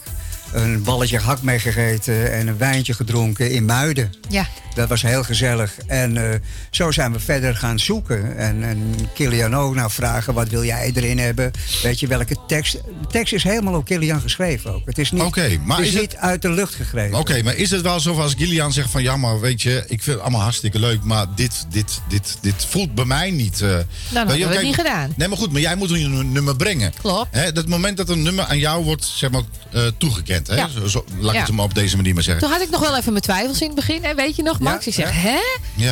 een 0.53 0.83
balletje 0.83 1.19
hak 1.19 1.41
mee 1.41 1.59
gegeten 1.59 2.31
en 2.33 2.47
een 2.47 2.57
wijntje 2.57 2.93
gedronken 2.93 3.51
in 3.51 3.65
Muiden. 3.65 4.13
Ja, 4.29 4.47
Dat 4.75 4.89
was 4.89 5.01
heel 5.01 5.23
gezellig. 5.23 5.73
En 5.87 6.17
eh, 6.31 6.39
zo 6.71 6.91
zijn 6.91 7.11
we 7.13 7.19
verder 7.19 7.55
gaan 7.55 7.79
zoeken. 7.79 8.37
En, 8.37 8.63
en 8.63 8.95
Kilian 9.13 9.55
ook 9.55 9.75
nou 9.75 9.91
vragen, 9.91 10.33
wat 10.33 10.49
wil 10.49 10.63
jij 10.63 10.91
erin 10.95 11.19
hebben? 11.19 11.51
Weet 11.83 11.99
je, 11.99 12.07
welke 12.07 12.35
tekst? 12.47 12.71
De 12.73 13.07
tekst 13.11 13.33
is 13.33 13.43
helemaal 13.43 13.73
op 13.75 13.85
Kilian 13.85 14.21
geschreven 14.21 14.73
ook. 14.73 14.81
Het 14.85 14.97
is 14.97 15.11
niet, 15.11 15.21
Oké, 15.21 15.57
maar 15.65 15.77
het 15.77 15.85
is 15.87 15.93
is 15.93 15.99
het- 16.01 16.09
niet 16.11 16.19
uit 16.19 16.41
de 16.41 16.49
lucht 16.51 16.75
gegrepen. 16.75 17.19
Oké, 17.19 17.41
maar 17.43 17.55
is 17.55 17.71
het 17.71 17.81
wel 17.81 17.99
zo 17.99 18.21
als 18.21 18.33
Gillian 18.37 18.73
zegt 18.73 18.89
van 18.89 19.03
ja, 19.03 19.17
maar 19.17 19.39
weet 19.39 19.61
je, 19.61 19.77
ik 19.87 20.03
vind 20.03 20.05
het 20.15 20.19
allemaal 20.19 20.41
hartstikke 20.41 20.79
leuk, 20.79 21.03
maar 21.03 21.25
dit, 21.35 21.65
dit, 21.69 22.01
dit, 22.09 22.37
dit 22.41 22.65
voelt 22.69 22.95
bij 22.95 23.05
mij 23.05 23.31
niet. 23.31 23.61
eh 23.61 23.77
dan 24.13 24.37
je, 24.37 24.47
we 24.47 24.53
het 24.53 24.63
niet 24.63 24.75
gedaan. 24.75 25.13
Nee, 25.17 25.27
maar 25.27 25.37
goed, 25.37 25.51
maar 25.51 25.61
jij 25.61 25.75
moet 25.75 25.91
een 25.91 26.31
nummer 26.31 26.55
brengen. 26.55 26.93
Klopt. 27.01 27.27
Hè, 27.31 27.51
dat 27.51 27.67
moment 27.67 27.97
dat 27.97 28.09
een 28.09 28.21
nummer 28.21 28.45
aan 28.45 28.57
jou 28.59 28.83
wordt 28.83 29.05
zeg 29.05 29.31
maar, 29.31 29.41
eh, 29.71 29.81
toegekend. 29.97 30.42
Hè? 30.47 30.55
Ja. 30.55 30.67
Zo, 30.67 30.87
zo- 30.87 31.05
laat 31.19 31.29
ik 31.29 31.39
Ja. 31.39 31.45
het 31.45 31.51
maar 31.51 31.65
op 31.65 31.73
deze 31.73 31.95
manier 31.95 32.13
maar 32.13 32.23
zeggen. 32.23 32.43
Toen 32.43 32.51
had 32.51 32.61
ik 32.61 32.69
nog 32.69 32.79
wel 32.81 32.97
even 32.97 33.11
mijn 33.11 33.23
twijfels 33.23 33.59
in 33.61 33.65
het 33.67 33.75
begin. 33.75 34.03
En 34.03 34.15
weet 34.15 34.35
je 34.35 34.43
nog, 34.43 34.59
Max? 34.59 34.87
Ik 34.87 34.93
zeg, 34.93 35.11
hè? 35.21 35.39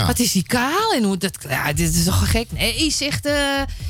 Wat 0.05 0.19
is 0.19 0.31
die 0.31 0.43
kaal? 0.43 0.93
En 0.93 1.03
hoe 1.03 1.17
dat... 1.17 1.31
Ja, 1.49 1.73
dit 1.73 1.95
is 1.95 2.03
toch 2.03 2.31
gek? 2.31 2.47
Nee, 2.51 2.91
zegt, 2.91 3.25
eh, 3.25 3.33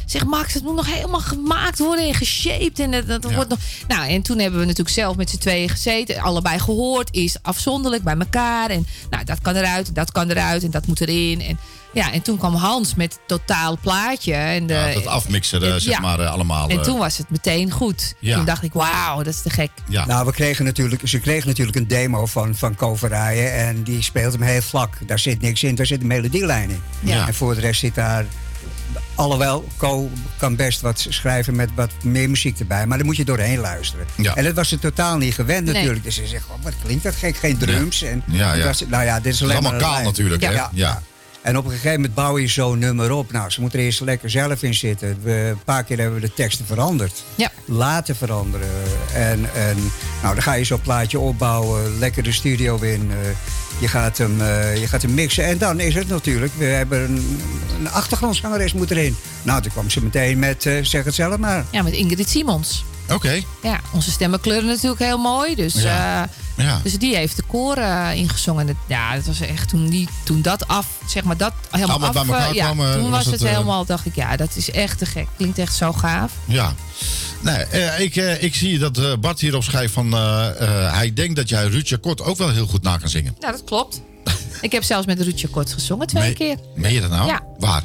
zegt 0.06 0.26
Max, 0.26 0.54
het 0.54 0.64
moet 0.64 0.76
nog 0.76 0.94
helemaal 0.94 1.20
gemaakt 1.20 1.80
worden 1.80 2.08
en 2.08 2.14
geshaped. 2.14 2.80
En 2.80 2.92
dat, 2.92 3.08
dat 3.08 3.34
wordt 3.34 3.50
nog... 3.50 3.60
Nou, 3.88 4.10
en 4.10 4.22
toen 4.22 4.40
hebben 4.40 4.60
we 4.60 4.66
natuurlijk 4.66 4.96
zelf 4.96 5.16
met 5.16 5.30
z'n 5.30 5.38
tweeën 5.38 5.70
gezeten. 5.70 6.22
Allebei 6.22 6.60
gehoord. 6.60 7.10
Is 7.12 7.36
afzonderlijk 7.42 8.04
bij 8.04 8.16
elkaar. 8.18 8.70
En 8.70 8.88
nou, 9.10 9.24
dat 9.24 9.42
kan 9.42 9.56
eruit, 9.56 9.96
dat 9.96 10.12
kan 10.12 10.30
eruit 10.30 10.64
en 10.64 10.72
dat 10.72 10.88
moet 10.88 11.02
erin. 11.02 11.42
En 11.42 11.60
ja, 11.94 12.12
en 12.14 12.22
toen 12.22 12.38
kwam 12.38 12.54
Hans 12.56 12.96
met 12.96 13.14
het 13.14 13.22
totaal 13.28 13.78
plaatje. 13.82 14.34
En 14.34 14.68
de, 14.68 14.74
Ja, 14.74 14.94
dat 14.94 15.06
afmixen, 15.08 15.62
Ja. 15.62 15.80
zeg 15.80 16.02
maar, 16.02 16.20
eh, 16.20 16.32
allemaal. 16.32 16.70
en 16.70 16.78
eh, 16.78 16.84
toen 16.84 16.98
was 16.98 17.18
het 17.18 17.30
meteen 17.30 17.72
goed. 17.72 18.14
Ja. 18.20 18.36
Toen 18.36 18.46
dacht 18.46 18.64
ik, 18.64 18.74
wauw, 18.74 19.18
dat 19.18 19.34
is 19.34 19.42
te 19.42 19.50
gek. 19.50 19.70
ja. 19.88 20.06
Nou, 20.06 20.26
we 20.26 20.32
kregen 20.32 20.66
natuurlijk, 20.66 21.02
ze 21.08 21.20
kregen 21.20 21.48
natuurlijk 21.48 21.78
een 21.78 21.88
demo 21.88 22.26
van, 22.26 22.56
van 22.56 22.76
Koverijen. 22.76 23.54
En 23.54 23.84
die 23.84 24.02
speelt 24.02 24.34
hem 24.34 24.42
heel 24.42 24.62
vlak. 24.62 24.98
Daar 25.08 25.20
zit 25.20 25.42
niks 25.42 25.64
in, 25.64 25.76
daar 25.76 25.86
zit 25.86 26.02
een 26.02 26.08
melodielijn 26.08 26.70
in. 26.70 26.82
Ja. 27.00 27.28
En 27.28 27.34
voor 27.34 27.56
de 27.56 27.62
rest 27.62 27.80
zit 27.80 27.96
daar... 27.96 28.26
Alhoewel, 29.16 29.68
Co 29.78 30.10
kan 30.38 30.56
best 30.56 30.82
wat 30.82 31.06
schrijven 31.10 31.56
met 31.56 31.70
wat 31.76 31.90
meer 32.04 32.30
muziek 32.30 32.60
erbij. 32.60 32.86
Maar 32.86 32.98
dan 32.98 33.06
moet 33.08 33.16
je 33.18 33.26
doorheen 33.26 33.60
luisteren. 33.60 34.06
Ja. 34.18 34.36
En 34.36 34.44
dat 34.44 34.54
was 34.54 34.70
ze 34.70 34.80
totaal 34.80 35.18
niet 35.18 35.34
gewend 35.34 35.66
Nee. 35.66 35.74
natuurlijk. 35.74 36.04
Dus 36.04 36.16
ze 36.16 36.28
zegt, 36.28 36.46
oh, 36.48 36.64
wat 36.64 36.74
klinkt 36.84 37.04
dat 37.04 37.16
gek? 37.16 37.38
Geen 37.38 37.58
drums. 37.58 38.02
En 38.02 38.24
Ja, 38.28 38.38
ja. 38.38 38.54
het 38.54 38.64
was- 38.66 38.84
nou 38.90 39.04
ja, 39.04 39.20
dit 39.20 39.34
is 39.34 39.44
alleen 39.44 39.64
maar 39.64 39.74
een 39.74 39.80
kaal 39.80 40.04
natuurlijk, 40.04 40.44
hè? 40.44 40.52
Ja. 40.72 41.02
En 41.42 41.58
op 41.58 41.66
een 41.66 41.72
gegeven 41.72 41.92
moment 41.96 42.14
bouw 42.14 42.38
je 42.40 42.48
zo'n 42.48 42.80
nummer 42.80 43.12
op. 43.12 43.32
Nou, 43.32 43.50
ze 43.50 43.62
moeten 43.62 43.80
er 43.80 43.86
eerst 43.86 44.02
lekker 44.02 44.30
zelf 44.30 44.64
in 44.64 44.74
zitten. 44.74 45.18
We, 45.24 45.32
een 45.32 45.64
paar 45.64 45.84
keer 45.84 45.98
hebben 45.98 46.20
we 46.22 46.28
de 46.28 46.34
teksten 46.34 46.66
veranderd. 46.66 47.24
Ja. 47.36 47.52
Laten 47.66 48.16
veranderen. 48.16 48.68
En, 49.14 49.50
en 49.56 49.78
nou, 50.22 50.34
dan 50.34 50.44
ga 50.44 50.54
je 50.54 50.64
zo'n 50.64 50.82
plaatje 50.82 51.20
opbouwen. 51.20 52.00
Lekker 52.00 52.24
de 52.24 52.32
studio 52.32 52.78
in. 52.80 53.12
eh, 53.12 53.30
je, 53.80 53.88
gaat 53.88 54.18
hem, 54.18 54.42
eh, 54.42 54.78
je 54.78 54.88
gaat 54.88 55.02
hem 55.02 55.14
mixen. 55.14 55.46
En 55.46 55.58
dan 55.58 55.80
is 55.80 55.96
het 55.96 56.08
natuurlijk... 56.08 56.54
We 56.58 56.66
hebben 56.66 57.02
een, 57.04 57.42
een 57.80 57.90
achtergrondzangeres 57.90 58.74
moet 58.74 58.92
erin. 58.92 59.16
Nou, 59.44 59.62
toen 59.62 59.72
kwam 59.72 59.90
ze 59.90 60.04
meteen 60.04 60.40
met... 60.40 60.66
eh, 60.66 60.84
zeg 60.84 61.04
het 61.04 61.16
zelf 61.16 61.38
maar. 61.38 61.66
Ja, 61.70 61.82
met 61.82 61.94
Ingrid 61.94 62.30
Simons. 62.30 62.86
Oké. 63.10 63.42
Ja, 63.64 63.80
onze 63.94 64.12
stemmen 64.12 64.40
kleuren 64.40 64.68
natuurlijk 64.68 65.02
heel 65.02 65.18
mooi. 65.18 65.56
Dus, 65.56 65.74
Ja. 65.74 66.30
Ja. 66.62 66.80
dus 66.84 66.98
die 66.98 67.16
heeft 67.16 67.36
de 67.36 67.44
koor 67.48 67.78
eh, 67.78 68.10
ingezongen. 68.14 68.78
Ja, 68.88 69.16
dat 69.16 69.26
was 69.26 69.40
echt 69.40 69.70
toen, 69.70 69.90
die, 69.90 70.08
toen 70.24 70.42
dat 70.42 70.68
af, 70.68 70.88
zeg 71.08 71.24
maar, 71.24 71.38
dat 71.38 71.54
helemaal 71.72 71.90
Allemaal 71.90 72.12
bij 72.12 72.22
af... 72.22 72.28
elkaar 72.28 72.50
eh, 72.50 72.56
ja, 72.56 72.68
toen 72.94 73.10
was 73.10 73.10
was 73.10 73.26
het, 73.26 73.34
het, 73.34 73.44
eh, 73.44 73.50
helemaal, 73.50 73.86
dacht 73.86 74.06
ik, 74.06 74.16
ja, 74.16 74.36
dat 74.36 74.56
is 74.56 74.72
echt 74.72 74.98
te 74.98 75.06
gek. 75.06 75.28
Klinkt 75.38 75.58
echt 75.58 75.76
zo 75.76 75.94
gaaf. 75.94 76.32
Ja. 76.46 76.74
Nee, 77.42 77.66
ik, 77.98 78.16
ik 78.42 78.56
zie 78.56 78.80
dat 78.80 79.22
Bart 79.22 79.40
hierop 79.40 79.64
schrijft 79.64 79.94
van... 79.94 80.14
hij 80.92 81.12
denkt 81.14 81.36
dat 81.36 81.50
jij 81.50 81.68
Ruudje 81.68 81.98
Kort 81.98 82.22
ook 82.22 82.38
wel 82.38 82.50
heel 82.50 82.68
goed 82.68 82.84
na 82.84 82.98
kan 82.98 83.10
zingen. 83.10 83.36
Nou, 83.40 83.52
dat 83.52 83.64
klopt. 83.64 84.02
ik 84.62 84.72
heb 84.72 84.84
zelfs 84.84 85.06
met 85.06 85.22
Ruudje 85.22 85.48
Kort 85.48 85.74
gezongen, 85.74 86.08
twee 86.08 86.34
keer. 86.34 86.58
Meen 86.76 86.94
je 86.94 87.02
dat 87.02 87.10
nou? 87.10 87.28
Ja. 87.28 87.42
Waar? 87.60 87.84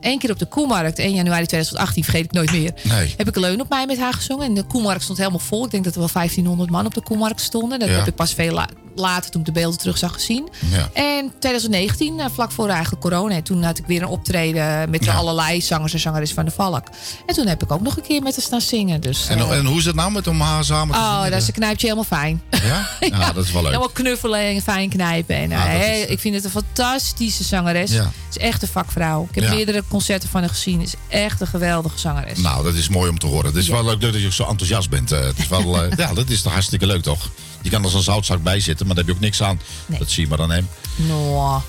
Eén 0.00 0.18
keer 0.18 0.30
op 0.30 0.38
de 0.38 0.46
Koemarkt, 0.46 0.98
1 0.98 1.14
januari 1.14 1.46
2018, 1.46 2.04
vergeet 2.04 2.24
ik 2.24 2.32
nooit 2.32 2.52
meer. 2.52 2.72
Nee. 2.82 3.14
Heb 3.16 3.28
ik 3.28 3.34
een 3.34 3.40
leun 3.42 3.60
op 3.60 3.68
mij 3.68 3.86
met 3.86 3.98
haar 3.98 4.12
gezongen. 4.12 4.46
En 4.46 4.54
de 4.54 4.62
Koemarkt 4.62 5.02
stond 5.02 5.18
helemaal 5.18 5.38
vol. 5.38 5.64
Ik 5.64 5.70
denk 5.70 5.84
dat 5.84 5.92
er 5.94 5.98
wel 6.00 6.08
1500 6.12 6.70
man 6.70 6.86
op 6.86 6.94
de 6.94 7.00
Koemarkt 7.02 7.40
stonden. 7.40 7.78
Dat 7.78 7.88
Ja. 7.88 7.94
heb 7.94 8.06
ik 8.06 8.14
pas 8.14 8.34
veel 8.34 8.52
later, 8.98 9.30
toen 9.30 9.40
ik 9.40 9.46
de 9.46 9.52
beelden 9.52 9.78
terug 9.78 9.98
zag, 9.98 10.12
gezien. 10.12 10.48
Ja. 10.70 10.88
En 10.92 11.32
2019, 11.38 12.20
eh, 12.20 12.26
vlak 12.32 12.52
voor 12.52 12.68
eigenlijk 12.68 13.02
corona, 13.02 13.34
en 13.34 13.42
toen 13.42 13.62
had 13.62 13.78
ik 13.78 13.86
weer 13.86 14.02
een 14.02 14.08
optreden 14.08 14.90
met 14.90 15.04
Ja. 15.04 15.14
allerlei 15.14 15.60
zangers 15.60 15.92
en 15.92 16.00
zangeres 16.00 16.32
van 16.32 16.44
de 16.44 16.50
Valk. 16.50 16.86
En 17.26 17.34
toen 17.34 17.46
heb 17.46 17.62
ik 17.62 17.72
ook 17.72 17.80
nog 17.80 17.96
een 17.96 18.02
keer 18.02 18.22
met 18.22 18.34
haar 18.34 18.44
staan 18.44 18.60
zingen. 18.60 19.00
Dus, 19.00 19.28
En, 19.28 19.38
eh, 19.38 19.50
en 19.56 19.64
hoe 19.66 19.78
is 19.78 19.84
het 19.84 19.94
nou 19.94 20.10
met 20.12 20.26
om 20.26 20.40
haar 20.40 20.64
samen 20.64 20.94
te 20.94 21.00
oh, 21.00 21.22
dat 21.22 21.32
is 21.42 21.46
een 21.46 21.52
knijpje 21.54 21.82
helemaal 21.86 22.04
fijn. 22.18 22.42
Ja? 22.62 22.88
Ja, 23.18 23.32
dat 23.32 23.44
is 23.44 23.52
wel 23.52 23.62
leuk. 23.62 23.70
Helemaal 23.70 23.92
knuffelen 23.92 24.40
en 24.40 24.60
fijn 24.62 24.88
knijpen. 24.88 25.36
En, 25.36 25.52
Ah, 25.52 25.74
is, 25.74 25.80
eh, 25.80 26.10
ik 26.10 26.18
vind 26.18 26.34
het 26.34 26.44
een 26.44 26.50
fantastische 26.50 27.44
zangeres. 27.44 27.90
Ja. 27.90 28.02
Het 28.04 28.36
is 28.36 28.38
echt 28.38 28.62
een 28.62 28.68
vakvrouw. 28.68 29.26
Ik 29.32 29.42
heb 29.42 29.50
meerdere 29.54 29.82
concerten 29.88 30.28
van 30.28 30.40
haar 30.40 30.48
gezien. 30.50 30.78
Het 30.80 30.88
is 30.88 30.94
echt 31.08 31.40
een 31.40 31.46
geweldige 31.46 31.98
zangeres. 31.98 32.38
Nou, 32.38 32.64
dat 32.64 32.74
is 32.74 32.88
mooi 32.88 33.10
om 33.10 33.18
te 33.18 33.26
horen. 33.26 33.46
Het 33.46 33.56
is 33.56 33.68
wel 33.68 33.84
leuk 33.84 34.00
dat 34.00 34.14
je 34.14 34.32
zo 34.32 34.44
enthousiast 34.44 34.90
bent. 34.90 35.10
het 35.10 35.38
is 35.38 35.48
wel, 35.48 35.84
ja, 35.96 36.14
dat 36.14 36.28
is 36.30 36.42
toch 36.42 36.52
hartstikke 36.52 36.86
leuk, 36.86 37.02
toch? 37.02 37.28
Je 37.70 37.74
kan 37.74 37.84
er 37.84 37.90
zo'n 37.90 38.02
zoutzak 38.02 38.42
bij 38.42 38.60
zitten, 38.60 38.86
maar 38.86 38.94
daar 38.94 39.04
heb 39.04 39.14
je 39.14 39.20
ook 39.20 39.26
niks 39.28 39.42
aan. 39.42 39.60
Nee. 39.86 39.98
Dat 39.98 40.10
zie 40.10 40.22
je 40.22 40.28
maar 40.28 40.40
aan 40.40 40.50
hem. 40.50 40.68
Nou, 40.96 41.60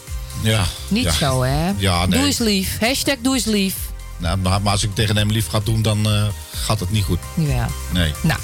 Ja. 0.44 0.66
niet 0.88 1.04
ja. 1.04 1.12
zo 1.12 1.42
hè. 1.42 1.72
Ja, 1.78 2.06
nee. 2.06 2.18
Doe 2.20 2.28
eens 2.28 2.38
lief. 2.38 2.80
Hashtag 2.80 3.16
doe 3.22 3.34
eens 3.36 3.46
lief. 3.46 3.76
Nou, 4.18 4.38
maar 4.38 4.62
maar 4.62 4.72
als 4.72 4.84
ik 4.84 4.96
tegen 4.96 5.18
hem 5.18 5.32
lief 5.32 5.48
ga 5.48 5.60
doen, 5.60 5.82
dan 5.82 6.06
eh, 6.10 6.28
gaat 6.54 6.80
het 6.80 6.92
niet 6.92 7.04
goed. 7.04 7.20
Ja. 7.36 7.68
Nee. 7.92 8.12
Nou. 8.22 8.40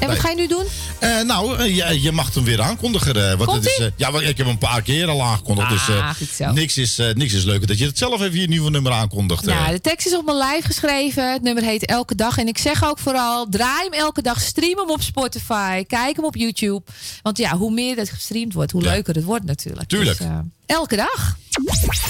En 0.00 0.06
wat 0.06 0.08
Nee. 0.08 0.18
ga 0.20 0.28
je 0.28 0.34
nu 0.36 0.46
doen? 0.46 0.64
Eh, 0.98 1.20
nou, 1.20 1.56
eh, 1.58 1.76
je, 1.76 2.00
je 2.02 2.12
mag 2.12 2.34
hem 2.34 2.44
weer 2.44 2.60
aankondigen. 2.62 3.38
want 3.38 3.52
het 3.52 3.64
is, 3.66 3.88
ja, 3.96 4.10
want 4.10 4.22
ik 4.24 4.36
heb 4.36 4.38
hem 4.38 4.48
een 4.48 4.58
paar 4.58 4.82
keer 4.82 5.08
al 5.08 5.22
aangekondigd. 5.22 5.68
dus 5.68 5.88
eh, 5.88 6.08
Ah, 6.08 6.14
zo. 6.34 6.52
niks, 6.52 6.76
is, 6.78 6.98
eh, 6.98 7.14
niks 7.14 7.32
is 7.32 7.44
leuker 7.44 7.66
dat 7.66 7.78
je 7.78 7.86
het 7.86 7.98
zelf 7.98 8.20
even 8.20 8.40
je 8.40 8.48
nieuwe 8.48 8.70
nummer 8.70 8.92
aankondigt. 8.92 9.44
Nou, 9.44 9.70
de 9.72 9.80
tekst 9.80 10.06
is 10.06 10.16
op 10.16 10.24
mijn 10.24 10.36
lijf 10.36 10.64
geschreven. 10.64 11.32
Het 11.32 11.42
nummer 11.42 11.62
heet 11.62 11.84
Elke 11.86 12.14
Dag. 12.14 12.38
En 12.38 12.48
ik 12.48 12.58
zeg 12.58 12.84
ook 12.84 12.98
vooral, 12.98 13.46
draai 13.48 13.82
hem 13.90 13.92
elke 13.92 14.22
dag. 14.22 14.40
Stream 14.40 14.78
hem 14.78 14.90
op 14.90 15.02
Spotify. 15.02 15.84
Kijk 15.84 16.16
hem 16.16 16.24
op 16.24 16.36
YouTube. 16.36 16.82
Want 17.22 17.38
ja, 17.38 17.56
hoe 17.56 17.72
meer 17.72 17.96
dat 17.96 18.10
gestreamd 18.10 18.52
wordt, 18.52 18.72
hoe 18.72 18.82
Ja. 18.82 18.90
leuker 18.90 19.14
het 19.14 19.24
wordt 19.24 19.44
natuurlijk. 19.44 19.88
Tuurlijk. 19.88 20.18
Dus, 20.18 20.26
eh, 20.26 20.38
elke 20.66 20.96
dag. 20.96 21.36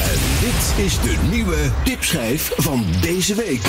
En 0.01 0.19
dit 0.41 0.85
is 0.87 0.93
de 1.01 1.17
nieuwe 1.31 1.71
tipschijf 1.85 2.53
van 2.57 2.85
deze 3.01 3.35
week. 3.35 3.63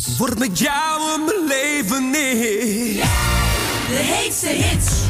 Puur 0.00 0.16
Hollands. 0.16 0.18
Word 0.18 0.38
met 0.38 0.58
jou 0.58 1.14
in 1.14 1.24
mijn 1.24 1.46
leven 1.46 2.10
neer. 2.10 3.04
De 3.88 3.96
heetste 3.96 4.48
hits. 4.48 5.08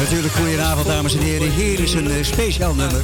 Natuurlijk 0.00 0.34
goedenavond 0.34 0.86
dames 0.86 1.14
en 1.14 1.22
heren. 1.22 1.50
Hier 1.50 1.80
is 1.80 1.92
een 1.94 2.10
eh, 2.10 2.24
speciaal 2.24 2.74
nummer. 2.74 3.02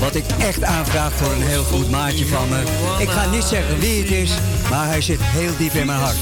Wat 0.00 0.14
ik 0.14 0.24
echt 0.38 0.62
aanvraag 0.62 1.12
voor 1.12 1.32
een 1.32 1.42
heel 1.42 1.62
goed 1.62 1.90
maatje 1.90 2.26
van 2.26 2.48
me. 2.48 2.62
Ik 2.98 3.08
ga 3.08 3.30
niet 3.30 3.42
zeggen 3.42 3.78
wie 3.78 4.02
het 4.02 4.10
is, 4.10 4.30
maar 4.70 4.86
hij 4.86 5.00
zit 5.00 5.20
heel 5.22 5.56
diep 5.58 5.72
in 5.72 5.86
mijn 5.86 5.98
hart. 5.98 6.16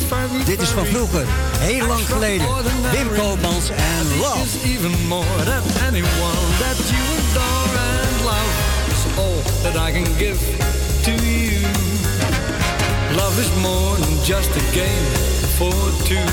Dit 0.44 0.60
is 0.60 0.68
van 0.68 0.86
vroeger, 0.86 1.24
heel 1.58 1.86
lang 1.86 2.06
geleden. 2.06 2.46
Wim 2.92 3.08
Koopmans 3.16 3.68
en 3.70 4.18
Love. 4.18 4.42
is 4.42 4.70
even 4.70 5.06
more 5.06 5.44
than 5.44 5.62
anyone 5.86 6.40
that 6.58 6.78
you 6.92 7.02
adore 7.18 7.78
and 7.78 8.24
love. 8.24 8.50
It's 8.90 9.18
all 9.18 9.42
that 9.62 9.88
I 9.88 9.92
can 9.92 10.16
give 10.18 10.40
to 11.02 11.10
you. 11.10 11.60
Love 13.16 13.40
is 13.40 13.50
more 13.62 13.96
than 13.96 14.24
just 14.24 14.50
a 14.50 14.64
game 14.72 15.06
for 15.56 15.74
two. 16.04 16.26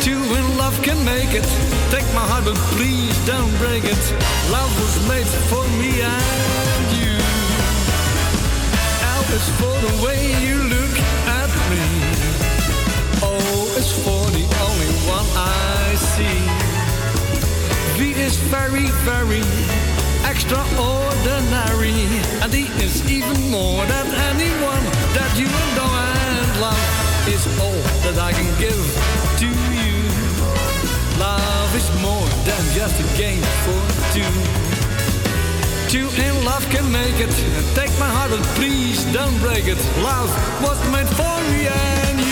Two 0.00 0.22
in 0.34 0.56
love 0.56 0.80
can 0.82 1.04
make 1.04 1.32
it. 1.34 1.48
Take 1.90 2.06
my 2.14 2.26
heart, 2.30 2.44
but 2.44 2.56
please 2.76 3.16
don't 3.26 3.54
break 3.58 3.84
it. 3.84 4.02
Love 4.50 4.72
was 4.80 4.96
made 5.08 5.28
for 5.50 5.64
me 5.78 6.00
and 6.02 6.86
you. 6.98 7.14
L 9.20 9.24
is 9.36 9.48
for 9.60 9.74
the 9.86 10.04
way 10.04 10.18
you 10.46 10.71
see. 16.02 16.42
V 17.98 18.12
is 18.20 18.36
very, 18.50 18.88
very 19.06 19.44
extraordinary. 20.26 22.02
And 22.42 22.52
he 22.52 22.66
is 22.82 22.94
even 23.10 23.38
more 23.50 23.84
than 23.86 24.06
anyone 24.30 24.84
that 25.16 25.32
you 25.38 25.50
know 25.76 25.90
and 25.90 26.60
love 26.60 26.86
is 27.28 27.46
all 27.60 27.82
that 28.04 28.18
I 28.18 28.32
can 28.32 28.50
give 28.58 28.84
to 29.42 29.48
you. 29.78 29.94
Love 31.18 31.70
is 31.76 31.88
more 32.02 32.26
than 32.48 32.62
just 32.74 32.98
a 32.98 33.08
game 33.16 33.44
for 33.64 33.80
two. 34.14 34.34
Two 35.92 36.08
in 36.20 36.44
love 36.44 36.64
can 36.70 36.90
make 36.90 37.18
it. 37.20 37.32
Take 37.74 37.92
my 37.98 38.08
heart, 38.08 38.30
but 38.30 38.42
please 38.58 39.04
don't 39.12 39.38
break 39.38 39.66
it. 39.66 39.78
Love 40.02 40.30
was 40.62 40.78
made 40.90 41.08
for 41.20 41.36
me 41.50 41.68
and 41.68 42.18
you. 42.20 42.31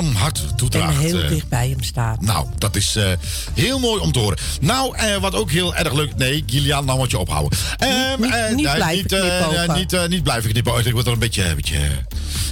Warm 0.00 0.14
hart 0.14 0.40
En 0.50 0.56
toedraagt. 0.56 0.98
heel 0.98 1.22
eh. 1.22 1.28
dicht 1.28 1.48
bij 1.48 1.68
hem 1.68 1.82
staat. 1.82 2.20
Nou, 2.20 2.46
dat 2.58 2.76
is 2.76 2.96
eh, 2.96 3.04
heel 3.54 3.78
mooi 3.78 4.00
om 4.00 4.12
te 4.12 4.18
horen. 4.18 4.38
Nou, 4.60 4.96
eh, 4.96 5.16
wat 5.16 5.34
ook 5.34 5.50
heel 5.50 5.74
erg 5.74 5.92
leuk... 5.92 6.16
Nee, 6.16 6.42
Gillian, 6.46 6.84
nou 6.84 6.98
moet 6.98 7.10
je 7.10 7.18
ophouden. 7.18 7.58
Ehm, 7.78 8.20
niet- 8.54 8.74
blijven 8.74 9.52
ja, 9.52 9.74
niet, 9.74 10.08
niet 10.08 10.22
blijven 10.22 10.50
knippen. 10.50 10.86
Ik 10.86 10.92
word 10.92 11.06
er 11.06 11.12
een 11.12 11.18
beetje... 11.18 11.44
Een 11.48 11.56
beetje 11.56 11.78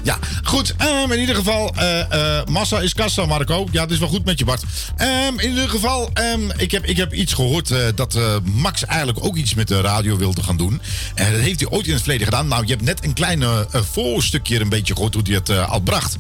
ja, 0.09 0.19
goed. 0.43 0.75
Ehm, 0.77 1.13
in 1.13 1.21
ieder 1.21 1.35
geval, 1.35 1.73
eh, 1.77 2.01
eh, 2.01 2.47
massa 2.47 2.81
is 2.81 2.95
kassa, 2.95 3.27
Marco. 3.27 3.67
Ja, 3.71 3.83
het 3.83 3.91
is 3.91 3.99
wel 3.99 4.09
goed 4.09 4.25
met 4.25 4.39
je, 4.39 4.45
Bart. 4.45 4.63
Ehm, 4.97 5.39
in 5.39 5.49
ieder 5.49 5.69
geval, 5.69 6.11
ehm, 6.13 6.41
ik, 6.57 6.71
heb, 6.71 6.85
ik 6.85 6.97
heb 6.97 7.15
iets 7.15 7.33
gehoord 7.33 7.71
eh, 7.71 7.79
dat 7.95 8.19
Max 8.45 8.85
eigenlijk 8.85 9.25
ook 9.25 9.37
iets 9.37 9.55
met 9.55 9.69
de 9.69 9.81
radio 9.81 10.17
wilde 10.17 10.43
gaan 10.43 10.57
doen. 10.57 10.81
En 11.15 11.33
dat 11.33 11.41
heeft 11.41 11.61
hij 11.61 11.69
ooit 11.69 11.87
in 11.87 11.93
het 11.93 12.01
verleden 12.01 12.27
gedaan. 12.27 12.49
Nou, 12.49 12.63
je 12.63 12.71
hebt 12.71 12.85
net 12.85 13.05
een 13.05 13.13
klein 13.13 13.45
voorstukje 13.71 14.61
een 14.61 14.69
beetje 14.69 14.95
gehoord 14.95 15.15
hoe 15.15 15.23
hij 15.27 15.35
het 15.35 15.69
al 15.69 15.81
bracht. 15.81 16.17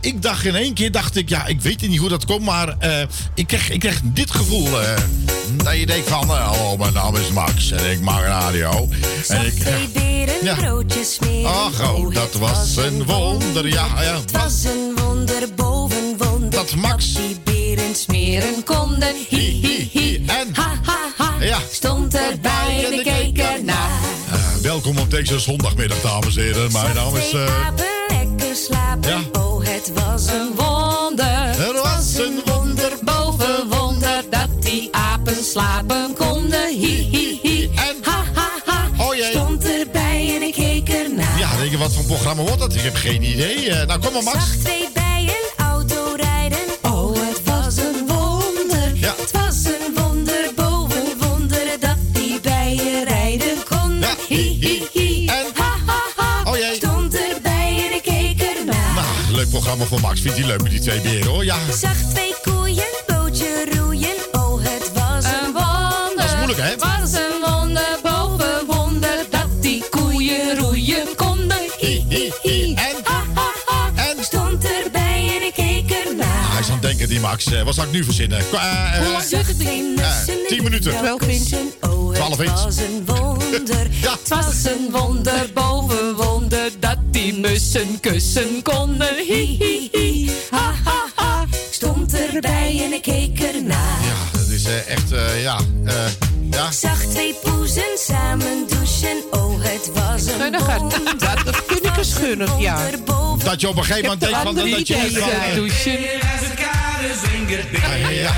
Ik 0.00 0.22
dacht 0.22 0.44
in 0.44 0.56
één 0.56 0.74
keer, 0.74 0.92
dacht 0.92 1.16
ik, 1.16 1.28
ja, 1.28 1.46
ik 1.46 1.60
weet 1.60 1.88
niet 1.88 1.98
hoe 1.98 2.08
dat 2.08 2.24
komt, 2.24 2.44
maar 2.44 2.76
ik, 3.34 3.46
kreeg, 3.46 3.70
ik 3.70 3.80
kreeg 3.80 4.00
dit 4.04 4.30
gevoel. 4.30 4.68
dat 5.56 5.76
je 5.76 5.86
denkt 5.86 6.08
van, 6.08 6.28
hallo, 6.28 6.76
mijn 6.76 6.92
naam 6.92 7.16
is 7.16 7.30
Max 7.30 7.70
en 7.70 7.90
ik 7.90 8.00
maak 8.00 8.24
radio. 8.24 8.88
En 9.28 9.46
ik, 9.46 9.62
ja. 10.42 10.54
broodjes 10.54 11.14
smeren. 11.14 11.50
Ach, 11.50 11.92
oh, 11.94 12.14
dat 12.14 12.32
was 12.32 12.76
een 12.76 13.04
wonder, 13.18 13.68
ja, 13.68 13.86
ja. 14.02 14.14
Het 14.20 14.30
was 14.30 14.64
een 14.64 14.96
wonder 15.04 15.54
boven 15.54 16.16
wonder. 16.18 16.50
Dat 16.50 16.74
Max- 16.74 17.12
die 17.14 17.36
beren 17.44 17.94
smeren 17.94 18.64
konden. 18.64 19.14
Hi, 19.28 19.38
hi, 19.38 19.88
hi. 19.92 20.22
En- 20.26 20.48
ha, 20.54 20.80
ha, 20.84 20.98
ha. 21.16 21.34
Ja. 21.40 21.58
Stond 21.70 22.14
erbij 22.14 22.84
en 22.86 22.92
ik 22.92 23.02
keek 23.04 23.38
ernaar. 23.38 23.90
Eh, 24.30 24.54
welkom 24.62 24.98
op 24.98 25.10
deze 25.10 25.38
zondagmiddag, 25.38 26.00
dames 26.00 26.36
en 26.36 26.42
heren. 26.42 26.72
Mijn 26.72 26.94
naam 26.94 27.16
is... 27.16 27.34
Apen 27.34 27.84
lekker 28.08 28.56
slapen. 28.56 29.10
ja. 29.10 29.40
Oh, 29.40 29.64
het 29.64 29.92
was 29.94 30.26
een 30.26 30.54
wonder. 30.54 31.26
Er 31.66 31.80
was 31.82 32.16
een 32.16 32.40
wonder 32.44 32.92
boven 33.02 33.68
wonder 33.68 34.22
dat 34.30 34.48
die 34.62 34.88
apen 34.92 35.44
slapen 35.44 36.14
konden. 36.18 36.68
Hi. 36.68 37.17
Wat 41.88 41.96
voor 41.96 42.16
programma 42.16 42.42
wordt 42.42 42.58
dat? 42.58 42.74
Ik 42.74 42.80
heb 42.80 42.94
geen 42.94 43.22
idee. 43.22 43.70
Eh, 43.70 43.86
nou, 43.86 44.00
kom 44.00 44.12
maar, 44.12 44.22
Max. 44.22 44.36
Zag 44.36 44.54
twee 44.56 44.88
bij 44.94 45.22
een 45.22 45.64
auto 45.66 46.14
rijden. 46.16 46.58
Oh, 46.82 47.16
het 47.16 47.40
was 47.44 47.76
een 47.76 48.06
wonder. 48.06 48.90
Ja. 48.94 49.14
Het 49.16 49.30
was 49.30 49.64
een 49.64 49.94
wonder 49.94 50.50
boven 50.54 51.04
wonder 51.18 51.66
dat 51.80 51.96
die 52.12 52.40
bijen 52.40 53.04
rijden 53.04 53.56
konden. 53.68 54.00
Ja. 54.00 54.14
Hi, 54.28 54.58
hi, 54.60 54.82
hi. 54.92 55.26
En? 55.26 55.46
Ha, 55.54 55.76
ha, 55.86 56.02
ha. 56.16 56.50
Oh 56.50 56.56
jee. 56.56 56.74
Stond 56.74 57.14
erbij 57.14 57.86
en 57.88 57.94
ik 57.94 58.02
keek 58.02 58.40
ernaar. 58.42 58.94
Nou, 58.94 59.06
leuk 59.36 59.50
programma 59.50 59.84
voor 59.84 60.00
Max. 60.00 60.20
Vindt 60.20 60.38
hij 60.38 60.46
leuk 60.46 60.62
met 60.62 60.70
die 60.70 60.80
twee 60.80 61.00
beren, 61.00 61.26
hoor. 61.26 61.44
Ja, 61.44 61.56
Zag 61.80 61.96
twee 61.96 62.34
koeien 62.42 62.92
bootje 63.06 63.64
roeien. 63.76 64.16
Oh, 64.32 64.60
het 64.62 64.90
was 64.94 65.24
een 65.24 65.52
wonder. 65.52 66.16
Dat 66.16 66.24
is 66.24 66.34
moeilijk, 66.36 66.60
hè? 66.60 66.97
Het 77.08 77.16
die 77.16 77.20
Max. 77.20 77.44
Eh, 77.52 77.62
wat 77.62 77.74
zou 77.74 77.86
ik 77.86 77.92
nu 77.92 78.04
verzinnen? 78.04 78.42
Qua- 78.50 78.92
eh, 78.92 78.98
Hoe 79.00 79.12
lang 79.12 79.24
duurt 79.24 79.46
het 79.46 79.58
ding? 79.58 80.00
Eh, 80.00 80.60
minuten. 80.62 81.02
Wel, 81.02 81.16
Quintje. 81.16 81.56
Oh, 81.80 82.14
Twaalf 82.14 82.36
het 82.36 82.50
was 82.50 82.76
een 82.76 83.02
wonder. 83.06 83.86
Ja. 84.02 84.10
Het 84.10 84.28
was 84.28 84.64
een 84.64 84.88
wonder 84.90 85.50
boven 85.54 86.14
wonder 86.14 86.70
dat 86.78 86.96
die 87.10 87.34
mussen 87.34 88.00
kussen 88.00 88.62
konden. 88.62 89.14
Hi, 89.28 89.56
hi, 89.58 89.88
hi. 89.92 90.30
Ha, 90.50 90.72
ha, 90.84 91.04
ha. 91.14 91.42
Ik 91.50 91.58
Stond 91.70 92.14
erbij 92.32 92.80
en 92.84 92.92
ik 92.92 93.02
keek 93.02 93.40
ernaar. 93.40 94.00
Ja, 94.04 94.38
dat 94.38 94.48
is 94.48 94.64
echt, 94.64 95.12
eh, 95.12 95.42
ja. 95.42 95.58
eh, 95.84 95.94
ja. 96.50 96.70
Zag 96.72 97.02
twee 97.04 97.34
poezen 97.42 97.82
samen 98.08 98.66
douchen. 98.68 99.16
Oh, 99.30 99.62
het 99.62 99.90
was 99.94 100.26
een 100.26 100.40
Gunniger. 100.40 100.78
wonder. 100.78 101.04
Dat, 101.18 101.44
dat 101.46 101.62
vind 101.66 101.84
ik 101.84 101.96
een 101.96 102.04
gunnig, 102.04 102.50
ja. 102.58 102.78
Dat 103.44 103.60
je 103.60 103.68
op 103.68 103.76
een 103.76 103.84
gegeven 103.84 104.02
moment 104.02 104.20
denkt 104.20 104.36
van... 104.36 104.54
Dat, 104.54 104.88
je 104.88 105.52
douchen. 105.54 105.98
Ja, 107.80 107.94
ja, 107.94 108.08
ja. 108.08 108.30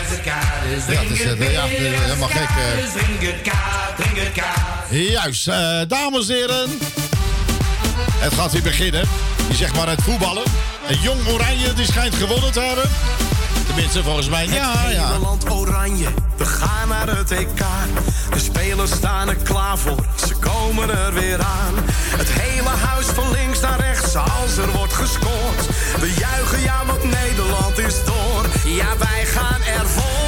Ja, 0.89 1.01
dat 1.01 1.11
is 1.11 1.21
eh, 1.25 1.53
ja, 1.53 1.63
eh, 1.65 1.69
helemaal 2.01 2.29
gek. 2.29 2.49
eh. 4.91 5.11
Juist, 5.11 5.49
eh, 5.49 5.81
dames 5.89 6.29
en 6.29 6.35
heren. 6.35 6.79
Het 8.19 8.35
gaat 8.35 8.53
weer 8.53 8.63
beginnen. 8.63 9.05
Je 9.49 9.55
zegt 9.57 9.75
maar 9.75 9.89
het 9.89 10.03
voetballen. 10.03 10.43
En 10.89 10.99
Jong 11.01 11.29
Oranje 11.29 11.73
die 11.73 11.85
schijnt 11.87 12.15
gewonnen 12.15 12.53
te 12.53 12.61
hebben. 12.61 12.91
Tenminste, 13.67 14.03
volgens 14.03 14.29
mij. 14.29 14.47
Ja, 14.47 14.89
ja. 14.89 15.07
Nederland 15.07 15.51
oranje, 15.51 16.07
we 16.37 16.45
gaan 16.45 16.89
naar 16.89 17.17
het 17.17 17.31
EK. 17.31 17.63
De 18.33 18.39
spelers 18.39 18.91
staan 18.91 19.29
er 19.29 19.37
klaar 19.37 19.79
voor, 19.79 20.05
ze 20.27 20.35
komen 20.35 20.91
er 20.99 21.15
weer 21.15 21.39
aan. 21.43 21.75
Het 22.17 22.29
hele 22.31 22.69
huis 22.69 23.07
van 23.07 23.31
links 23.31 23.61
naar 23.61 23.81
rechts, 23.81 24.15
als 24.17 24.57
er 24.57 24.71
wordt 24.71 24.93
gescoord. 24.93 25.67
We 26.01 26.15
juichen 26.19 26.61
ja, 26.61 26.83
want 26.87 27.03
Nederland 27.05 27.79
is 27.79 27.95
door. 28.05 28.45
Ja, 28.75 28.97
wij 28.99 29.25
gaan 29.27 29.63
ervoor. 29.63 30.20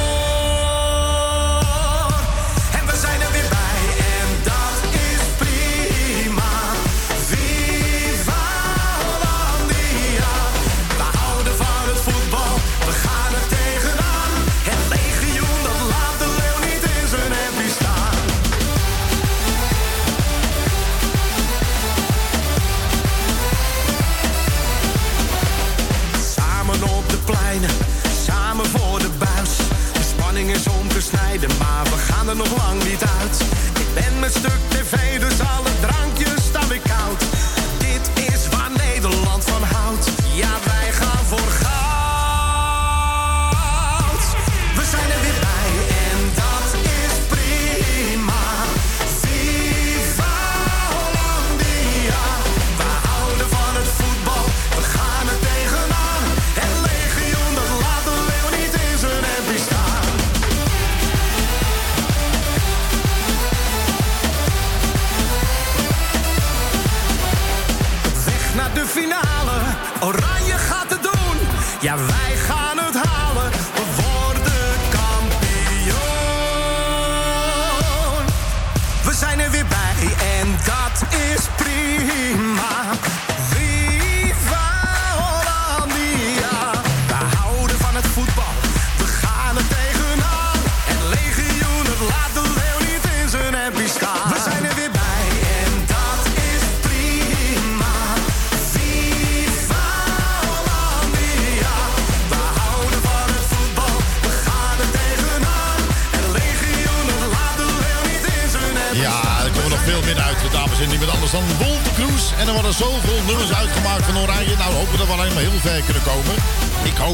Nog 32.37 32.57
lang 32.57 32.83
niet 32.83 33.03
uit. 33.03 33.12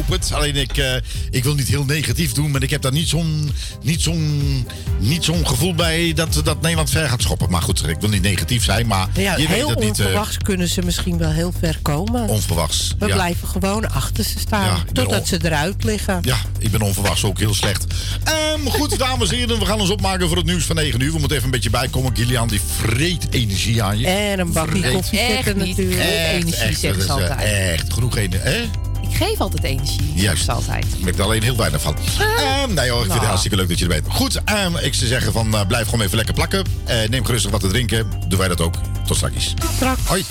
Ik 0.10 0.16
hoop 0.16 0.22
het. 0.24 0.34
Alleen 0.34 0.56
ik, 0.56 0.78
eh, 0.78 0.96
ik 1.30 1.44
wil 1.44 1.56
niet 1.56 1.68
heel 1.68 1.86
negatief 1.86 2.32
doen. 2.32 2.52
Maar 2.52 2.64
ik 2.64 2.70
heb 2.70 2.82
daar 2.82 2.92
niet 2.92 3.10
zo'n 3.10 3.52
niet 3.82 4.02
zo'n 4.02 4.68
niet 5.00 5.24
zo'n 5.24 5.48
gevoel 5.48 5.76
bij 5.76 6.14
dat, 6.14 6.42
dat 6.44 6.62
Nederland 6.62 6.90
ver 6.90 7.10
gaat 7.10 7.22
schoppen. 7.22 7.50
Maar 7.50 7.62
goed, 7.62 7.88
ik 7.88 8.00
wil 8.00 8.10
niet 8.10 8.22
negatief 8.22 8.64
zijn. 8.64 8.88
Maar 8.88 9.08
Ja, 9.14 9.32
je 9.38 9.48
weet 9.48 9.56
heel 9.58 9.70
het 9.70 9.80
niet. 9.80 10.00
eh, 10.00 10.06
onverwachts 10.06 10.38
kunnen 10.38 10.68
ze 10.68 10.82
misschien 10.82 11.18
wel 11.18 11.32
heel 11.32 11.54
ver 11.60 11.80
komen. 11.82 12.28
onverwachts. 12.28 12.96
We 13.00 13.08
ja. 13.08 13.14
blijven 13.14 13.48
gewoon 13.48 13.92
achter 13.92 14.24
ze 14.24 14.40
staan. 14.40 14.66
Ja, 14.66 14.84
totdat 14.94 15.20
on- 15.20 15.26
ze 15.26 15.40
eruit 15.44 15.84
liggen. 15.84 16.20
Ja, 16.22 16.38
ik 16.60 16.72
ben 16.72 16.82
onverwachts 16.82 17.24
ook 17.24 17.40
heel 17.40 17.54
slecht. 17.54 17.86
Ehm, 18.24 18.66
goed, 18.68 18.98
dames 19.00 19.30
en 19.30 19.38
heren, 19.38 19.60
we 19.60 19.66
gaan 19.66 19.80
ons 19.80 19.90
opmaken 19.90 20.28
voor 20.28 20.38
het 20.38 20.46
nieuws 20.46 20.64
van 20.64 20.76
9 20.76 21.02
uur. 21.02 21.12
We 21.12 21.20
moeten 21.20 21.32
even 21.38 21.46
een 21.46 21.54
beetje 21.54 21.70
bijkomen. 21.70 22.16
Gillian, 22.16 22.48
die 22.48 22.62
vreet 22.78 23.28
energie 23.30 23.84
aan 23.84 24.00
je. 24.00 24.08
En 24.08 24.40
een 24.40 24.52
bakje 24.54 24.92
koffie 24.92 25.20
natuurlijk. 25.56 26.00
Echt. 26.00 26.10
Echt, 26.10 26.34
energie, 26.34 26.56
echt, 26.56 26.80
zeggen 26.80 27.08
dat 27.08 27.08
ze 27.08 27.14
altijd. 27.30 27.40
Echt, 27.42 27.94
genoeg 27.94 28.18
energie. 28.18 28.50
Hè? 28.50 28.89
Geef 29.20 29.40
altijd 29.40 29.64
energie. 29.64 30.12
Juist. 30.16 30.50
Altijd. 30.50 30.86
Ik 30.98 31.04
merk 31.04 31.18
er 31.18 31.24
alleen 31.24 31.44
heel 31.44 31.56
weinig 31.56 31.82
van. 31.82 31.96
Ehm, 32.20 32.74
nee 32.74 32.90
hoor, 32.90 32.98
ik 33.00 33.02
vind 33.02 33.02
het 33.02 33.08
Nou. 33.08 33.26
hartstikke 33.26 33.58
leuk 33.58 33.68
dat 33.70 33.80
je 33.80 33.86
er 33.86 34.02
bent. 34.02 34.14
Goed, 34.16 34.44
ehm, 34.44 34.76
ik 34.76 34.94
zou 34.94 35.08
zeggen 35.08 35.32
van 35.32 35.54
eh, 35.56 35.66
blijf 35.68 35.86
gewoon 35.90 36.06
even 36.06 36.16
lekker 36.16 36.34
plakken. 36.34 36.64
Eh, 36.86 37.10
neem 37.10 37.26
gerustig 37.26 37.52
wat 37.52 37.62
te 37.62 37.68
drinken. 37.68 38.08
Doen 38.28 38.40
wij 38.40 38.48
dat 38.48 38.62
ook. 38.62 38.74
Tot 39.08 39.16
straks. 39.16 39.54
Straks. 39.76 40.00
Hoi. 40.06 40.26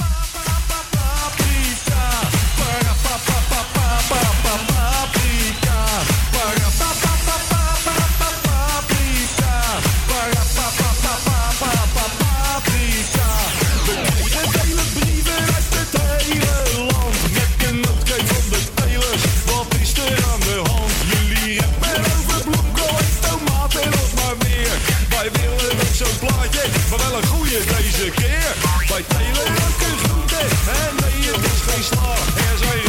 Wij 28.89 29.05
telen 29.09 29.53
lekker 29.55 30.09
goed 30.11 30.33
en 30.33 30.95
nee, 31.01 31.33
het 31.33 31.45
is 31.45 31.73
geen 31.73 31.85
slaap. 31.85 32.19
Er 32.37 32.59
zijn 32.59 32.88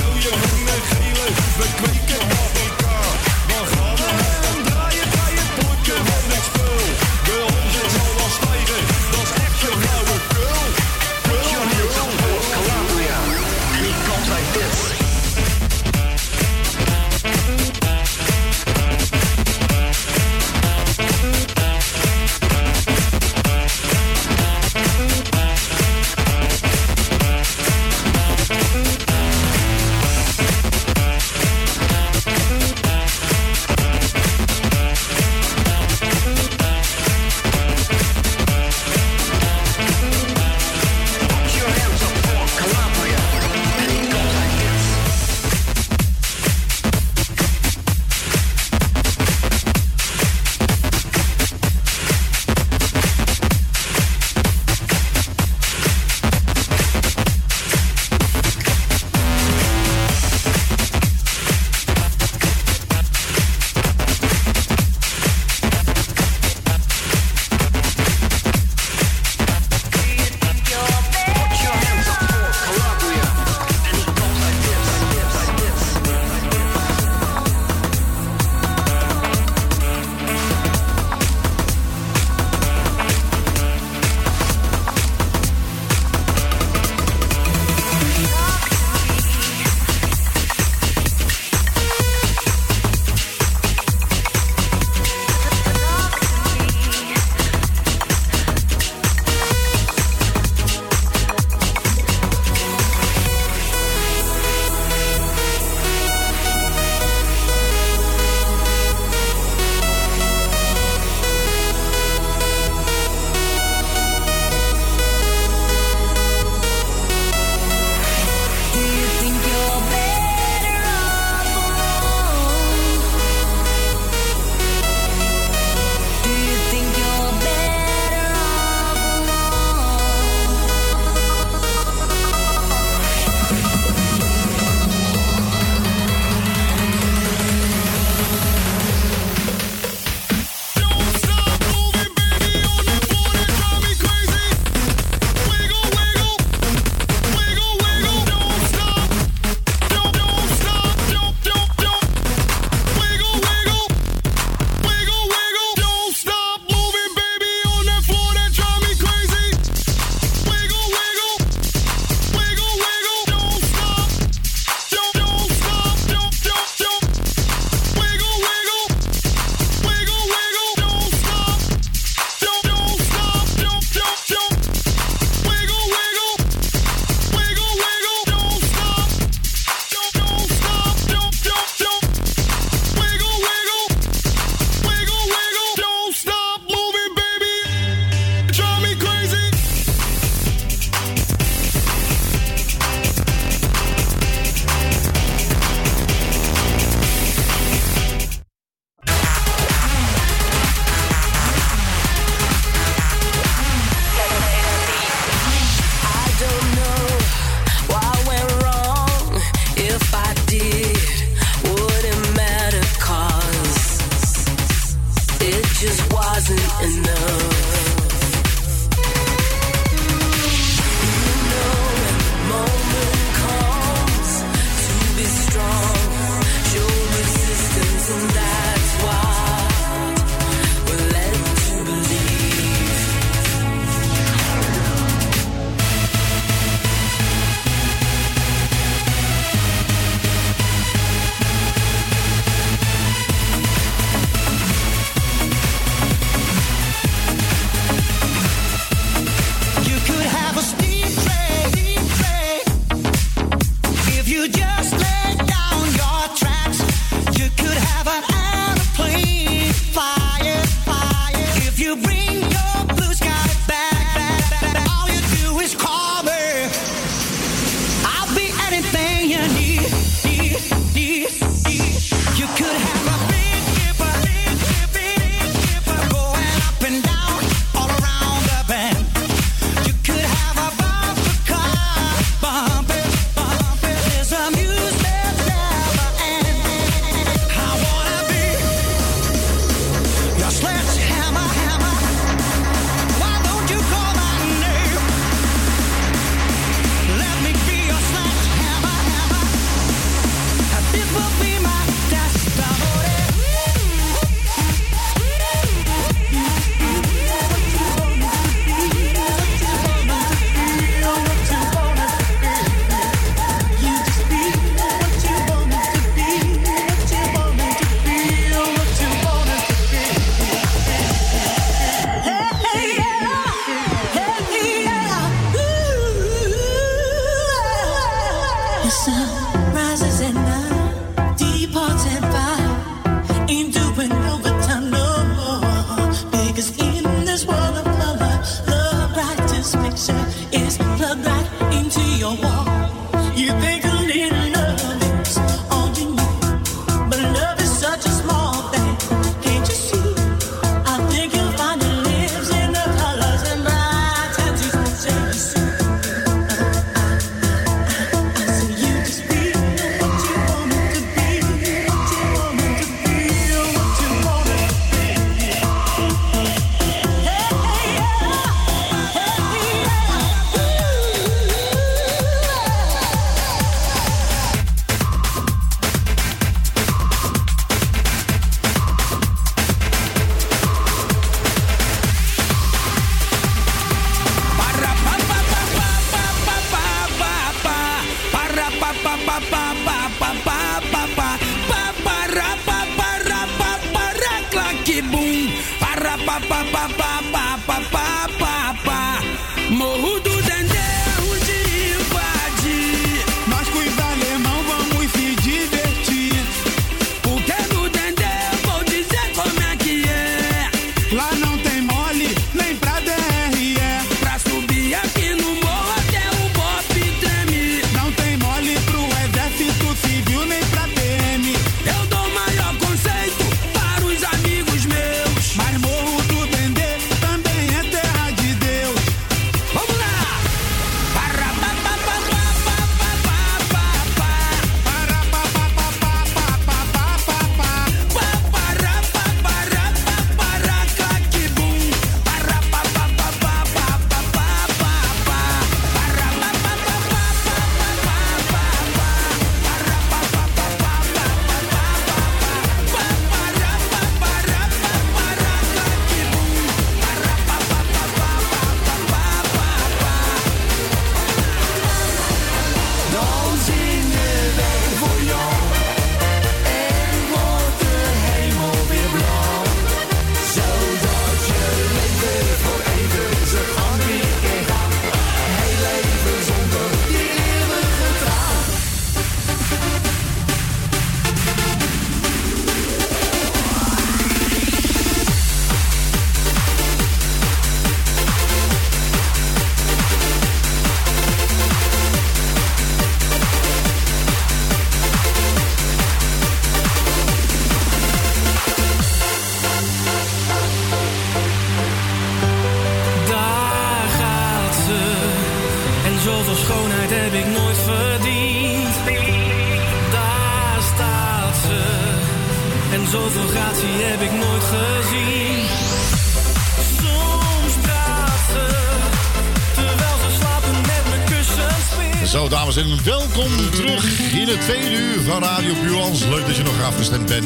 Nuance, 525.84 526.30
leuk 526.30 526.46
dat 526.46 526.56
je 526.56 526.64
nog 526.64 526.84
afgestemd 526.84 527.26
bent 527.26 527.46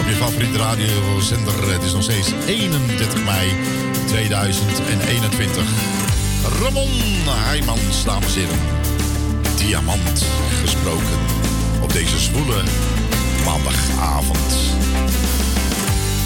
op 0.00 0.06
je 0.06 0.14
favoriete 0.14 0.58
radiozender. 0.58 1.72
Het 1.72 1.82
is 1.82 1.92
nog 1.92 2.02
steeds 2.02 2.30
31 2.46 3.24
mei 3.24 3.50
2021. 4.06 5.64
Ramon 6.60 6.88
Heijmans, 7.28 8.04
dames 8.04 8.36
en 8.36 8.40
heren. 8.40 8.58
Diamant 9.56 10.24
gesproken 10.60 11.18
op 11.82 11.92
deze 11.92 12.18
zwoele 12.18 12.62
maandagavond. 13.44 14.54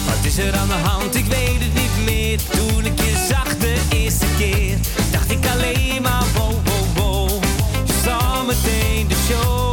Wat 0.05 0.25
is 0.25 0.37
er 0.37 0.55
aan 0.55 0.67
de 0.67 0.73
hand? 0.73 1.15
Ik 1.15 1.25
weet 1.25 1.59
het 1.59 1.73
niet 1.73 2.05
meer. 2.05 2.39
Toen 2.49 2.85
ik 2.85 2.99
je 2.99 3.25
zag 3.29 3.57
de 3.57 3.75
eerste 3.89 4.25
keer, 4.37 4.77
dacht 5.11 5.31
ik 5.31 5.45
alleen 5.55 6.01
maar 6.01 6.23
wow, 6.35 6.53
wow, 6.65 6.97
wow. 6.97 7.43
Je 7.85 8.43
meteen 8.45 9.07
de 9.07 9.15
show 9.27 9.70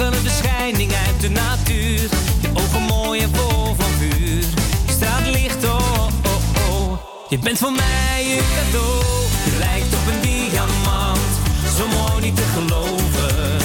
een 0.00 0.14
verschijning 0.14 0.92
uit 0.92 1.20
de 1.20 1.28
natuur. 1.28 2.08
Je 2.40 2.48
ogen 2.54 2.82
mooi 2.82 3.20
en 3.20 3.34
vol 3.34 3.74
van 3.78 3.90
vuur. 3.98 4.44
Je 4.86 4.92
straat 4.92 5.26
licht, 5.26 5.64
oh, 5.64 6.06
oh, 6.24 6.70
oh. 6.70 6.98
Je 7.28 7.38
bent 7.38 7.58
voor 7.58 7.72
mij 7.72 8.38
een 8.38 8.44
cadeau. 8.56 9.04
Je 9.44 9.58
lijkt 9.58 9.94
op 9.94 10.06
een 10.12 10.20
diamant. 10.20 11.30
Zo 11.76 11.86
mooi 11.88 12.20
niet 12.20 12.36
te 12.36 12.42
geloven. 12.42 13.58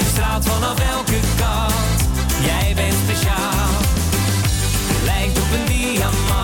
Je 0.00 0.08
straalt 0.12 0.44
vanaf 0.44 0.78
elke 0.94 1.18
kant. 1.36 1.74
Jij 2.44 2.74
bent 2.74 2.94
speciaal. 3.04 3.68
Je 4.88 5.04
lijkt 5.04 5.38
op 5.38 5.50
een 5.52 5.64
diamant 5.66 6.43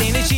energy 0.00 0.37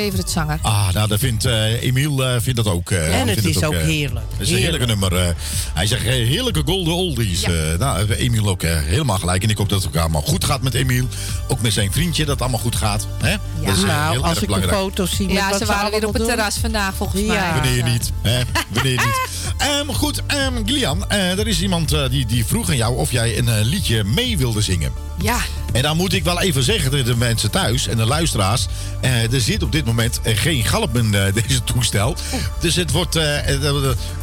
favorite 0.00 0.30
zanger. 0.30 0.58
Ah, 0.62 0.92
nou, 0.92 1.08
dat 1.08 1.18
vindt 1.18 1.44
eh, 1.44 1.82
Emiel 1.82 2.24
eh, 2.24 2.34
vindt 2.40 2.64
dat 2.64 2.72
ook. 2.74 2.90
eh, 2.90 3.20
En 3.20 3.28
het 3.28 3.40
vindt 3.40 3.56
is 3.56 3.64
ook 3.64 3.74
heerlijk. 3.74 4.24
Het 4.36 4.40
is 4.46 4.50
een 4.50 4.58
heerlijke 4.58 4.86
nummer. 4.86 5.16
eh. 5.16 5.28
hij 5.74 5.86
zegt 5.86 6.02
heerlijke 6.02 6.62
golden 6.64 6.94
oldies. 6.94 7.40
Ja. 7.40 7.48
Eh, 7.48 7.78
nou, 7.78 8.12
Emiel 8.12 8.48
ook 8.48 8.62
helemaal 8.62 9.18
gelijk. 9.18 9.42
En 9.42 9.50
ik 9.50 9.56
hoop 9.56 9.68
dat 9.68 9.82
het 9.82 9.88
ook 9.88 9.96
allemaal 10.00 10.22
goed 10.22 10.44
gaat 10.44 10.62
met 10.62 10.74
Emiel. 10.74 11.06
Ook 11.48 11.60
met 11.60 11.72
zijn 11.72 11.92
vriendje, 11.92 12.22
dat 12.24 12.32
het 12.32 12.40
allemaal 12.42 12.60
goed 12.60 12.76
gaat. 12.76 13.06
Hè? 13.22 13.36
Dat 13.64 13.76
is 13.76 13.82
eh, 13.82 13.88
nou, 13.88 14.12
heel 14.12 14.24
als 14.24 14.40
erg 14.40 14.48
ik 14.56 14.62
de 14.62 14.68
foto's 14.68 15.16
zie 15.16 15.28
Ja, 15.32 15.58
ze 15.58 15.64
waren 15.64 15.90
weer 15.90 16.06
op 16.06 16.12
het 16.12 16.22
doen. 16.22 16.26
terras 16.34 16.56
vandaag 16.56 16.94
volgens 16.94 17.20
Ja. 17.22 17.26
mij. 17.26 17.52
Wanneer 17.52 17.82
niet. 17.92 18.10
Hè? 18.22 18.40
Wanneer 18.68 18.92
niet. 19.06 19.20
Ehm, 19.58 19.86
goed, 19.92 20.22
ehm 20.26 20.54
Gillian, 20.66 21.10
eh, 21.10 21.38
er 21.38 21.46
is 21.46 21.60
iemand 21.62 21.94
die, 22.10 22.26
die 22.26 22.44
vroeg 22.46 22.68
aan 22.68 22.76
jou 22.76 22.96
of 22.96 23.12
jij 23.12 23.38
een 23.38 23.62
liedje 23.64 24.04
mee 24.04 24.38
wilde 24.38 24.60
zingen. 24.60 24.92
Ja, 25.22 25.36
En 25.76 25.82
dan 25.82 25.96
moet 25.96 26.12
ik 26.12 26.24
wel 26.24 26.40
even 26.40 26.62
zeggen 26.62 26.90
tegen 26.90 27.04
de 27.06 27.16
mensen 27.16 27.50
thuis 27.50 27.86
en 27.88 27.96
de 27.96 28.04
luisteraars. 28.06 28.66
eh, 29.00 29.32
er 29.32 29.40
zit 29.40 29.62
op 29.62 29.72
dit 29.72 29.84
moment 29.84 30.20
eh, 30.22 30.36
geen 30.38 30.64
galp 30.64 30.96
in 30.96 31.14
eh, 31.14 31.32
deze 31.46 31.64
toestel. 31.64 32.16
Dus 32.60 32.74
het 32.76 32.90
wordt. 32.90 33.16
eh, 33.16 33.24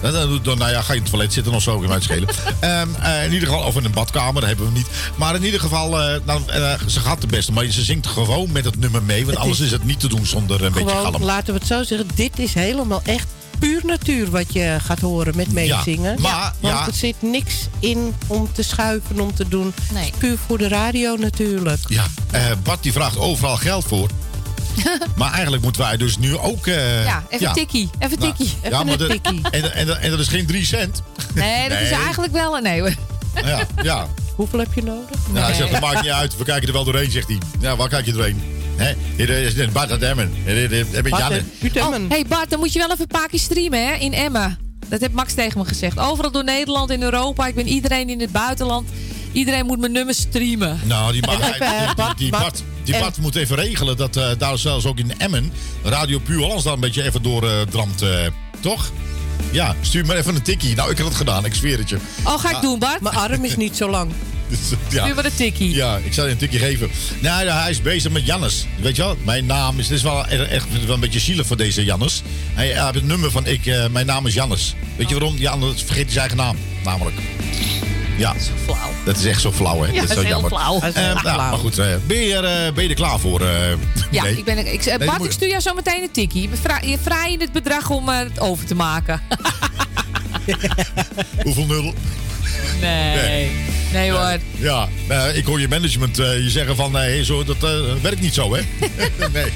nou 0.02 0.70
ja, 0.72 0.82
ga 0.82 0.94
je 0.94 0.98
in 0.98 1.02
het 1.02 1.10
toilet 1.12 1.34
zitten 1.34 1.54
of 1.54 1.62
zo, 1.62 1.80
kan 1.80 1.92
het 1.92 2.04
schelen. 2.04 2.30
Ehm, 2.60 2.88
eh, 3.02 3.26
in 3.26 3.34
ieder 3.34 3.48
geval, 3.48 3.64
of 3.64 3.76
in 3.78 3.86
een 3.86 3.92
badkamer, 3.92 4.34
dat 4.42 4.50
hebben 4.50 4.66
we 4.66 4.78
niet. 4.78 4.88
Maar 5.16 5.36
in 5.36 5.44
ieder 5.44 5.60
geval, 5.60 5.90
nou, 6.26 6.42
eh, 6.48 6.74
ze 6.88 7.00
gaat 7.00 7.22
de 7.22 7.28
beste. 7.28 7.52
Maar 7.52 7.66
ze 7.66 7.82
zingt 7.84 8.08
gewoon 8.08 8.52
met 8.52 8.66
het 8.66 8.80
nummer 8.80 9.04
mee. 9.04 9.26
Want 9.26 9.38
anders 9.44 9.60
is 9.60 9.72
het 9.72 9.84
niet 9.84 10.00
te 10.00 10.08
doen 10.08 10.26
zonder 10.26 10.64
een 10.64 10.72
beetje 10.72 10.90
Gewoon, 10.90 11.04
galm. 11.12 11.24
laten 11.24 11.54
we 11.54 11.60
het 11.60 11.68
zo 11.68 11.84
zeggen, 11.84 12.08
dit 12.16 12.40
is 12.40 12.54
helemaal 12.54 13.02
echt 13.06 13.28
puur 13.64 13.82
natuur 13.86 14.30
wat 14.30 14.54
je 14.54 14.78
gaat 14.86 15.00
horen 15.00 15.36
met 15.36 15.52
meezingen. 15.52 16.22
maar- 16.22 16.54
Want 16.60 16.74
ja. 16.78 16.88
er 16.88 16.94
zit 16.94 17.16
niks 17.22 17.54
in 17.80 18.16
om 18.28 18.50
te 18.54 18.64
schuiven, 18.64 19.20
om 19.20 19.34
te 19.36 19.48
doen. 19.48 19.74
Nee. 19.94 20.04
Het 20.04 20.14
is 20.14 20.20
puur 20.20 20.38
voor 20.48 20.58
de 20.58 20.68
radio 20.68 21.16
natuurlijk. 21.16 21.80
Ja, 21.88 22.06
eh, 22.32 22.42
Bart 22.64 22.84
die 22.84 22.92
vraagt 22.92 23.18
overal 23.18 23.56
geld 23.58 23.86
voor. 23.86 24.10
maar 25.16 25.32
eigenlijk 25.32 25.64
moeten 25.64 25.82
wij 25.82 25.98
dus 25.98 26.18
nu 26.18 26.38
ook... 26.38 26.68
eh, 26.68 27.04
ja 27.06 27.24
even 27.30 27.54
tikkie. 27.54 27.90
Even 28.00 28.20
Nou, 28.20 28.34
tikkie. 28.34 28.58
ja, 28.70 28.84
maar 28.84 28.98
de- 28.98 29.20
En, 29.52 29.74
en, 29.74 30.02
en 30.02 30.10
dat 30.10 30.20
is 30.20 30.28
geen 30.28 30.46
drie 30.46 30.66
cent. 30.66 31.02
Nee, 31.34 31.70
dat 31.70 31.80
is 31.80 31.92
eigenlijk 31.92 32.34
wel 32.34 32.58
een 32.58 32.64
nee 32.64 32.80
hoor. 32.82 32.94
Ja, 33.44 33.68
ja. 33.82 34.08
Hoeveel 34.36 34.60
heb 34.60 34.74
je 34.74 34.84
nodig? 34.84 35.18
Ja, 35.34 35.42
hij 35.46 35.54
zegt, 35.54 35.72
dat 35.72 35.82
maakt 35.82 36.02
niet 36.02 36.12
uit. 36.12 36.38
We 36.38 36.44
kijken 36.44 36.68
er 36.68 36.74
wel 36.74 36.84
doorheen, 36.84 37.12
zegt 37.12 37.28
hij. 37.28 37.38
Ja, 37.60 37.76
waar 37.76 37.90
kijk 37.90 38.06
je 38.06 38.12
doorheen? 38.14 38.42
Hè? 38.76 38.94
Hier 39.16 39.30
is 39.30 39.58
een 39.58 39.72
Bart 39.72 39.92
uit 39.92 40.02
Emmen. 40.02 40.34
Janne. 40.46 41.18
uit 41.18 41.44
Utemmen. 41.62 42.04
Oh, 42.04 42.10
hey 42.10 42.26
Bart, 42.28 42.50
dan 42.50 42.60
moet 42.60 42.74
je 42.74 42.80
wel 42.80 42.88
even 42.92 43.02
een 43.02 43.20
paar 43.20 43.28
keer 43.28 43.40
streamen 43.40 43.88
hè, 43.88 43.94
in 43.94 44.14
Emmen. 44.14 44.58
Dat 44.90 45.00
heeft 45.00 45.14
Max 45.14 45.34
tegen 45.34 45.58
me 45.60 45.66
gezegd. 45.66 46.00
Overal 46.00 46.32
door 46.32 46.44
Nederland, 46.44 46.90
in 46.90 47.02
Europa. 47.04 47.48
Ik 47.48 47.56
ben 47.56 47.68
iedereen 47.68 48.10
in 48.10 48.20
het 48.20 48.32
buitenland. 48.32 48.90
Iedereen 49.32 49.66
moet 49.66 49.80
mijn 49.80 49.92
nummers 49.92 50.18
streamen. 50.18 50.80
Nou, 50.84 51.12
die, 51.12 51.22
eh, 51.22 51.38
die, 51.40 51.96
Bart, 51.96 52.18
die, 52.18 52.30
Bart, 52.32 52.64
die 52.84 52.98
Bart 53.00 53.18
moet 53.18 53.36
even 53.36 53.56
regelen 53.56 53.98
dat 53.98 54.16
eh, 54.18 54.28
daar 54.38 54.58
zelfs 54.58 54.86
ook 54.86 54.98
in 55.00 55.20
Emmen 55.20 55.54
Radio 55.84 56.20
Puur 56.20 56.42
Hollands 56.42 56.64
daar 56.64 56.74
een 56.74 56.80
beetje 56.80 57.04
even 57.04 57.22
door 57.22 57.44
eh, 57.48 57.62
dramt, 57.70 58.02
eh, 58.02 58.10
toch? 58.60 58.92
Ja, 59.52 59.76
stuur 59.82 60.06
maar 60.06 60.16
even 60.16 60.36
een 60.36 60.42
tikkie. 60.42 60.76
Nou, 60.76 60.92
ik 60.92 60.98
heb 60.98 61.06
het 61.06 61.16
gedaan, 61.16 61.46
ik 61.46 61.54
zweer 61.54 61.78
het 61.78 61.90
je. 61.90 61.98
Oh, 62.24 62.40
ga 62.40 62.50
ik 62.50 62.56
Ja. 62.56 62.62
doen, 62.62 62.80
Bart? 62.80 63.02
Mijn 63.02 63.16
arm 63.16 63.44
is 63.46 63.56
niet 63.56 63.78
zo 63.78 63.90
lang. 63.90 64.12
Dus, 64.60 64.78
ja. 64.90 65.02
Stuur 65.04 65.16
maar 65.16 65.26
een 65.26 65.36
tikkie. 65.36 65.74
Ja, 65.76 65.98
ik 66.04 66.14
zal 66.14 66.26
je 66.26 66.32
een 66.32 66.38
tikje 66.38 66.60
geven. 66.60 66.90
Nou, 67.20 67.46
ja, 67.46 67.62
hij 67.62 67.70
is 67.72 67.82
bezig 67.82 68.12
met 68.12 68.26
Jannes. 68.26 68.66
Weet 68.82 68.96
je 68.96 69.02
wel? 69.02 69.18
Mijn 69.24 69.46
naam 69.46 69.80
is, 69.80 69.88
het 69.88 69.98
is 69.98 70.04
wel 70.04 70.26
echt 70.28 70.66
wel 70.86 70.94
een 70.94 71.00
beetje 71.00 71.20
zielig 71.20 71.48
voor 71.48 71.58
deze 71.58 71.84
Jannes. 71.84 72.22
Hij, 72.54 72.68
hij 72.68 72.82
heeft 72.84 72.96
het 72.96 73.04
nummer 73.06 73.32
van 73.32 73.46
ik, 73.48 73.66
eh, 73.66 73.88
mijn 73.88 74.06
naam 74.06 74.28
is 74.28 74.34
Jannes. 74.34 74.76
Weet 74.96 75.10
je 75.10 75.16
waarom? 75.20 75.36
Die 75.36 75.50
anders 75.50 75.84
vergeet 75.84 76.04
hij 76.04 76.14
zijn 76.14 76.20
eigen 76.30 76.38
naam, 76.38 76.58
namelijk. 76.84 77.16
Ja. 78.18 78.34
Flauw. 78.66 78.90
Dat 79.06 79.18
is 79.18 79.26
echt 79.26 79.42
zo 79.42 79.52
flauw, 79.52 79.82
hè? 79.82 79.88
Ja, 79.92 80.00
dat 80.00 80.08
dat 80.08 80.18
is 80.18 80.24
heel 80.24 80.32
jammer. 80.32 80.50
flauw. 80.50 80.80
Dat 80.80 80.90
is 80.90 80.96
Eh, 80.96 81.02
heel 81.04 81.14
nou, 81.14 81.20
flauw. 81.20 81.50
maar 81.50 81.60
goed, 81.60 81.78
eh, 81.78 81.86
ben, 82.08 82.18
je 82.18 82.34
er, 82.36 82.66
eh, 82.68 82.74
ben 82.74 82.84
je 82.84 82.90
er 82.90 82.96
klaar 82.96 83.20
voor? 83.20 83.42
eh? 83.42 83.48
Ja, 84.12 84.24
Nee? 84.24 84.38
ik 84.38 84.44
ben, 84.44 84.74
ik, 84.74 84.86
Nee, 84.86 84.98
Bart, 84.98 85.18
moet- 85.18 85.28
ik 85.28 85.32
stuur 85.34 85.48
jou 85.50 85.62
zo 85.62 85.74
meteen 85.74 86.02
een 86.04 86.12
tikkie. 86.12 86.42
Je 86.50 86.58
vra- 86.62 86.82
Je 86.82 86.98
vraagt 87.04 87.40
het 87.42 87.52
bedrag 87.52 87.90
om 87.90 88.10
eh, 88.10 88.18
het 88.18 88.40
over 88.40 88.66
te 88.66 88.76
maken. 88.76 89.22
Hoeveel 91.44 91.66
nul? 91.66 91.94
Nee. 92.82 93.52
Nee 93.94 94.12
hoor. 94.12 94.38
Ja, 94.58 94.90
eh, 95.08 95.36
ik 95.38 95.46
hoor 95.46 95.60
je 95.60 95.68
management 95.68 96.20
eh, 96.20 96.44
je 96.44 96.50
zeggen 96.50 96.76
van 96.76 96.92
nee, 96.92 97.26
zo, 97.26 97.44
dat 97.44 97.64
eh, 97.64 97.80
werkt 98.02 98.22
niet 98.22 98.34
zo, 98.34 98.56
hè? 98.56 98.62
nee, 99.34 99.52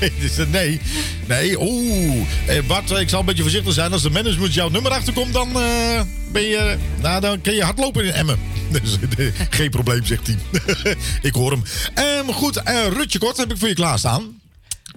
nee, 0.00 0.12
dus, 0.20 0.38
eh, 0.38 0.46
nee, 0.50 0.80
nee. 1.26 1.60
Oeh, 1.60 2.26
eh, 2.46 2.64
Bart, 2.66 2.90
eh, 2.90 3.00
ik 3.00 3.08
zal 3.08 3.20
een 3.20 3.26
beetje 3.26 3.42
voorzichtig 3.42 3.72
zijn. 3.72 3.92
Als 3.92 4.02
de 4.02 4.10
management 4.10 4.54
jouw 4.54 4.68
nummer 4.68 4.92
achterkomt, 4.92 5.32
dan 5.32 5.60
eh, 5.60 6.00
ben 6.32 6.42
je, 6.42 6.76
nou, 7.02 7.20
dan 7.20 7.40
kun 7.40 7.54
je 7.54 7.62
hardlopen 7.64 8.04
in 8.04 8.12
Emmen. 8.12 8.38
Dus, 8.70 8.96
eh, 9.18 9.26
geen 9.50 9.70
probleem, 9.70 10.04
zegt 10.04 10.26
hij. 10.26 10.36
ik 11.22 11.34
hoor 11.34 11.50
hem. 11.50 11.62
Ehm, 11.94 12.26
goed, 12.32 12.56
eh, 12.56 12.86
Rutje 12.92 13.18
Kort 13.18 13.36
heb 13.36 13.50
ik 13.52 13.58
voor 13.58 13.68
je 13.68 13.74
klaarstaan. 13.74 14.40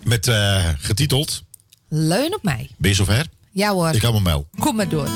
Met 0.04 0.28
eh, 0.28 0.66
getiteld, 0.80 1.44
Leun 1.90 2.36
op 2.36 2.44
mij. 2.44 2.70
ben 2.78 2.90
je 2.90 2.96
zover? 2.96 3.26
Ja 3.52 3.72
hoor. 3.72 3.90
Ik 3.94 4.02
hou 4.02 4.12
mijn 4.14 4.24
mail. 4.24 4.48
Kom 4.60 4.76
maar 4.76 4.90
door. 4.90 5.08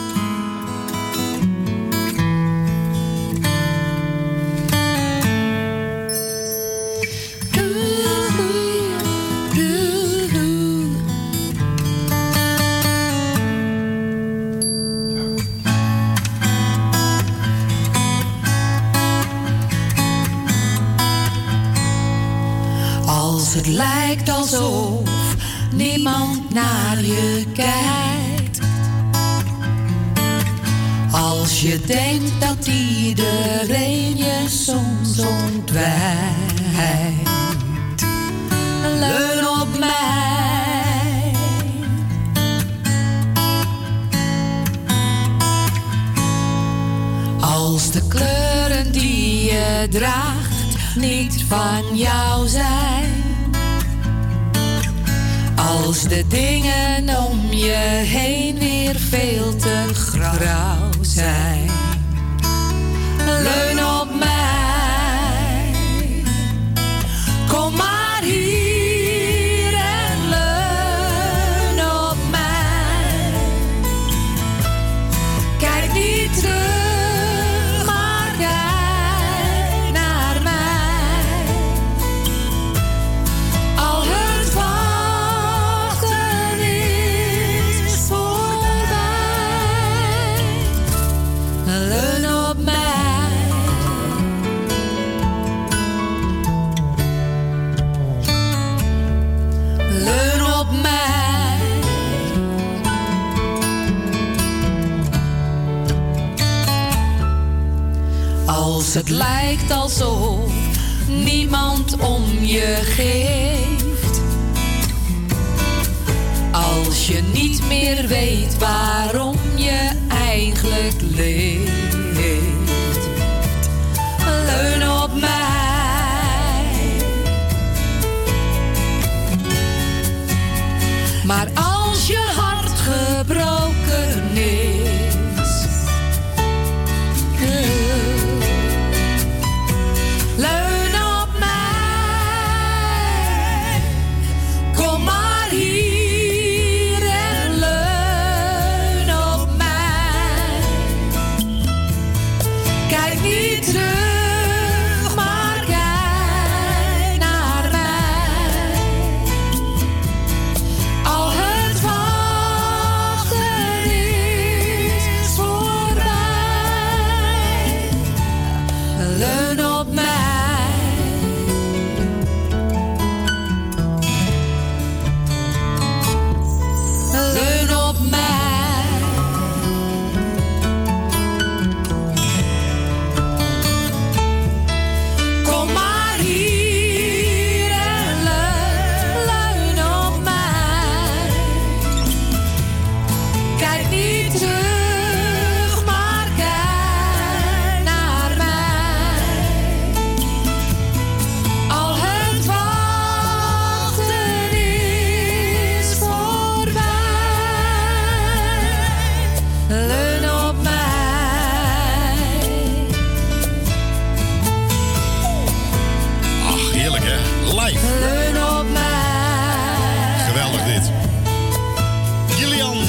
Je 112.54 112.76
geeft. 112.84 113.43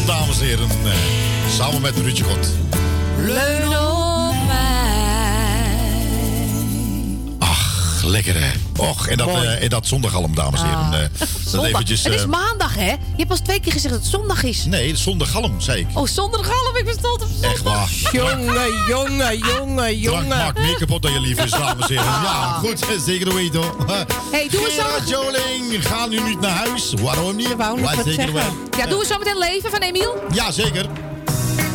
dames 0.07 0.41
en 0.41 0.47
heren. 0.47 0.69
Eh, 0.71 0.93
samen 1.51 1.81
met 1.81 1.99
Ruudje 1.99 2.25
God. 2.25 2.49
Leun 3.19 3.79
op 3.79 4.47
mij. 4.47 5.89
Ach, 7.39 8.03
lekker 8.05 8.35
hè. 8.35 8.64
Och, 8.79 9.07
en 9.07 9.17
dat, 9.17 9.29
eh, 9.29 9.63
en 9.63 9.69
dat 9.69 9.87
zondagalm, 9.87 10.35
dames 10.35 10.61
en 10.61 10.67
heren. 10.67 10.83
Ah. 10.93 10.95
Eh, 11.03 11.09
dat 11.19 11.29
Zondag. 11.47 11.71
eventjes, 11.71 12.05
het 12.05 12.15
is 12.15 12.23
eh, 12.23 12.29
maandag, 12.29 12.75
hè? 12.75 12.91
Je 12.91 12.97
hebt 13.17 13.29
pas 13.29 13.41
twee 13.41 13.61
keer 13.61 13.73
gezegd 13.73 13.95
dat 13.95 14.03
het 14.03 14.13
zondag 14.13 14.43
is. 14.43 14.65
Nee, 14.65 14.97
zondagalm, 14.97 15.61
zei 15.61 15.81
ik. 15.81 15.87
Oh, 15.99 16.07
zondagalm. 16.07 16.77
Ik 16.77 16.85
ben 16.85 16.95
stond 16.95 17.23
op 17.23 17.29
zondag. 17.33 17.51
Echt 17.53 17.63
waar. 17.63 17.89
Jongen, 18.13 18.85
jongen, 18.89 19.39
jongen, 19.39 19.77
Drank 19.77 19.95
jongen. 20.01 20.29
maakt 20.29 20.59
meer 20.59 20.77
kapot 20.77 21.03
dan 21.03 21.13
je 21.13 21.21
lief 21.21 21.45
is, 21.45 21.51
dames 21.61 21.87
en 21.89 21.89
heren. 21.89 22.05
Ja, 22.05 22.53
goed, 22.53 22.85
zeker 23.05 23.35
weten 23.35 23.61
hoor. 23.63 23.77
Hey, 24.31 24.49
doe 24.51 24.65
eens 24.67 24.75
zo. 24.75 25.11
Joling, 25.11 25.87
gaan 25.89 26.09
nu 26.11 26.21
niet 26.21 26.41
naar 26.41 26.67
huis? 26.67 26.93
Waarom 27.03 27.37
niet? 27.37 27.57
wou 27.57 27.81
Laat 27.81 27.95
wat 27.97 28.05
zeker 28.05 28.15
zeggen. 28.29 28.35
wel. 28.35 28.79
Ja, 28.79 28.87
doe 28.87 28.99
eens 28.99 29.09
zo 29.09 29.19
meteen 29.19 29.39
leven 29.39 29.71
van 29.71 29.81
Emiel. 29.81 30.15
Ja, 30.33 30.51
zeker. 30.51 30.87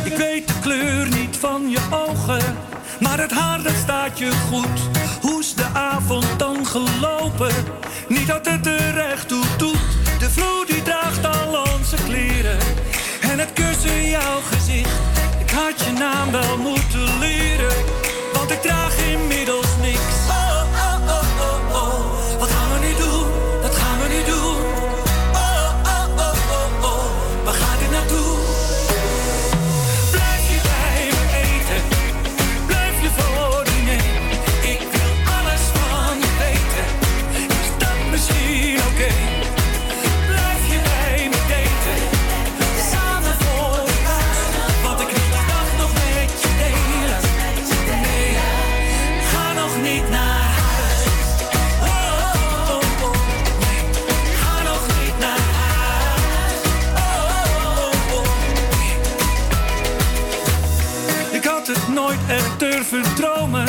Ik 0.03 0.17
weet 0.17 0.47
de 0.47 0.53
kleur 0.61 1.07
niet 1.09 1.38
van 1.39 1.69
je 1.69 1.80
ogen, 1.91 2.57
maar 2.99 3.19
het 3.19 3.31
haar 3.31 3.63
dat 3.63 3.76
staat 3.76 4.17
je 4.17 4.31
goed. 4.31 4.80
Hoe 5.21 5.39
is 5.39 5.53
de 5.53 5.65
avond 5.73 6.26
dan 6.38 6.65
gelopen? 6.65 7.53
Niet 8.07 8.27
dat 8.27 8.45
het 8.45 8.67
er 8.67 8.97
echt 8.97 9.27
toe 9.27 9.43
doet. 9.57 9.80
De 10.19 10.30
vloer 10.30 10.65
die 10.65 10.81
draagt 10.81 11.26
al 11.26 11.61
onze 11.76 11.95
kleren 12.05 12.57
en 13.21 13.39
het 13.39 13.53
kussen 13.53 14.09
jouw 14.09 14.39
gezicht. 14.51 14.99
Ik 15.39 15.49
had 15.49 15.85
je 15.85 15.91
naam 15.91 16.31
wel 16.31 16.57
moeten 16.57 17.19
leren, 17.19 17.76
want 18.34 18.51
ik 18.51 18.61
draag 18.61 18.97
inmiddels 18.97 19.67
niks. 19.81 20.48
Echt 62.30 62.60
durven 62.60 63.15
dromen. 63.15 63.68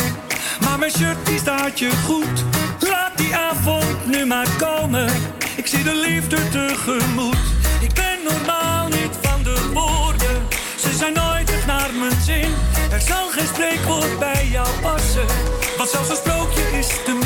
Maar 0.61 0.78
mijn 0.78 0.91
shirt 0.91 1.27
die 1.27 1.39
staat 1.39 1.78
je 1.78 1.91
goed. 2.05 2.45
Laat 2.89 3.19
die 3.19 3.37
avond 3.37 4.07
nu 4.07 4.27
maar 4.27 4.49
komen. 4.59 5.09
Ik 5.57 5.66
zie 5.66 5.82
de 5.82 5.95
liefde 5.95 6.49
tegemoet. 6.49 7.37
Ik 7.81 7.93
ben 7.95 8.19
normaal 8.28 8.89
niet 8.89 9.19
van 9.20 9.43
de 9.43 9.70
woorden. 9.73 10.47
Ze 10.77 10.93
zijn 10.93 11.12
nooit 11.12 11.51
echt 11.51 11.66
naar 11.66 11.91
mijn 11.99 12.20
zin. 12.23 12.55
Er 12.93 13.01
zal 13.01 13.28
geen 13.28 13.47
spreekwoord 13.47 14.19
bij 14.19 14.49
jou 14.51 14.69
passen. 14.82 15.27
Want 15.77 15.91
zelfs 15.91 16.11
een 16.11 16.16
sprookje 16.16 16.62
is 16.78 16.87
te 17.05 17.20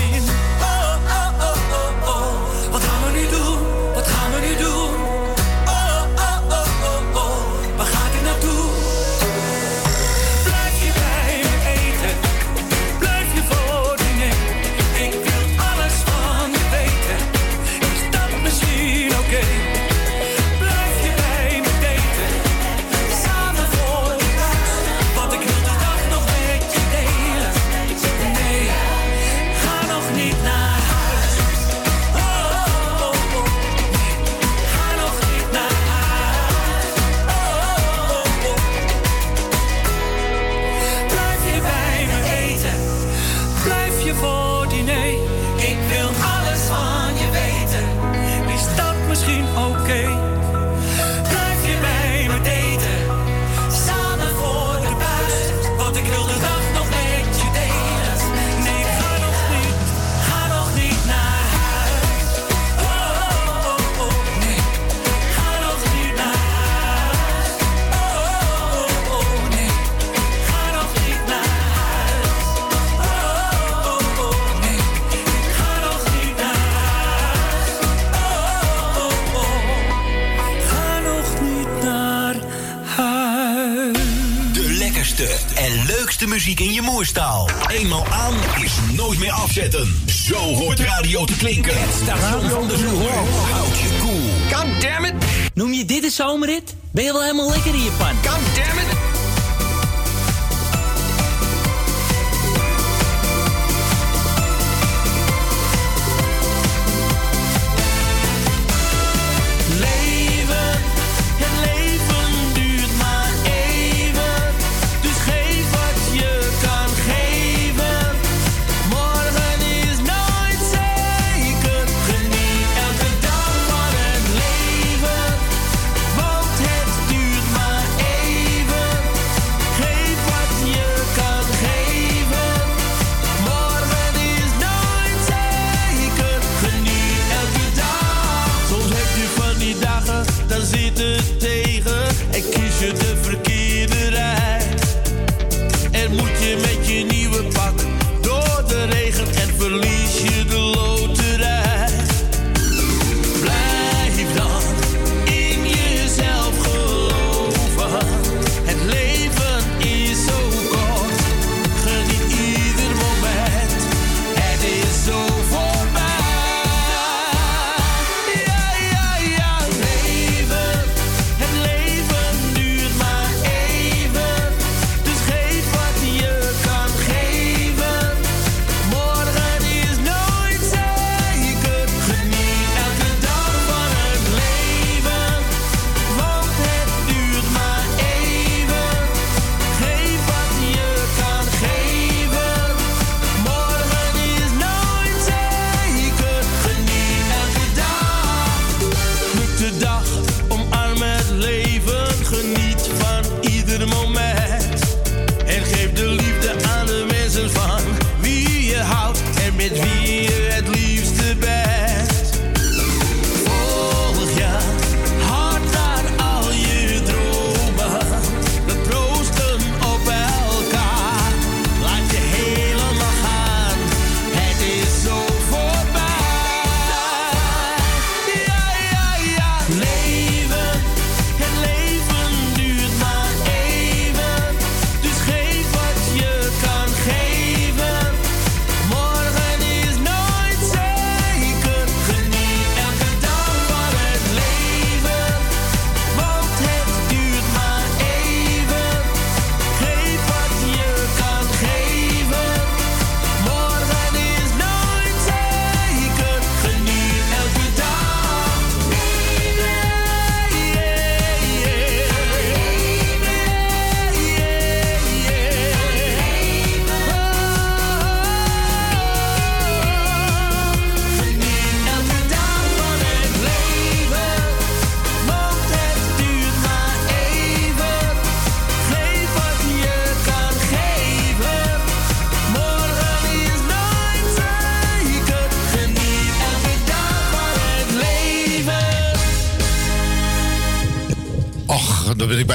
muziek 86.45 86.61
in 86.61 86.73
je 86.73 86.83
moerstaal. 86.83 87.49
Eenmaal 87.69 88.07
aan 88.07 88.35
is 88.63 88.73
nooit 88.97 89.19
meer 89.19 89.33
afzetten. 89.33 90.03
Zo 90.07 90.37
hoort 90.37 90.81
radio 90.81 91.25
te 91.25 91.37
klinken. 91.37 91.81
Het 91.81 91.95
station 92.03 92.51
van 92.51 92.69
de 92.69 92.77
zomer. 92.77 93.13
Houd 93.53 93.79
je 93.79 93.99
koel. 94.01 94.59
God 94.59 94.81
damn 94.83 95.05
it! 95.05 95.15
Noem 95.55 95.73
je 95.73 95.85
dit 95.85 96.05
een 96.05 96.11
zomerrit? 96.11 96.75
Ben 96.91 97.05
je 97.05 97.13
wel 97.13 97.23
helemaal 97.23 97.51
lekker 97.51 97.75
in 97.75 97.83
je 97.83 97.91
pan? 97.99 98.17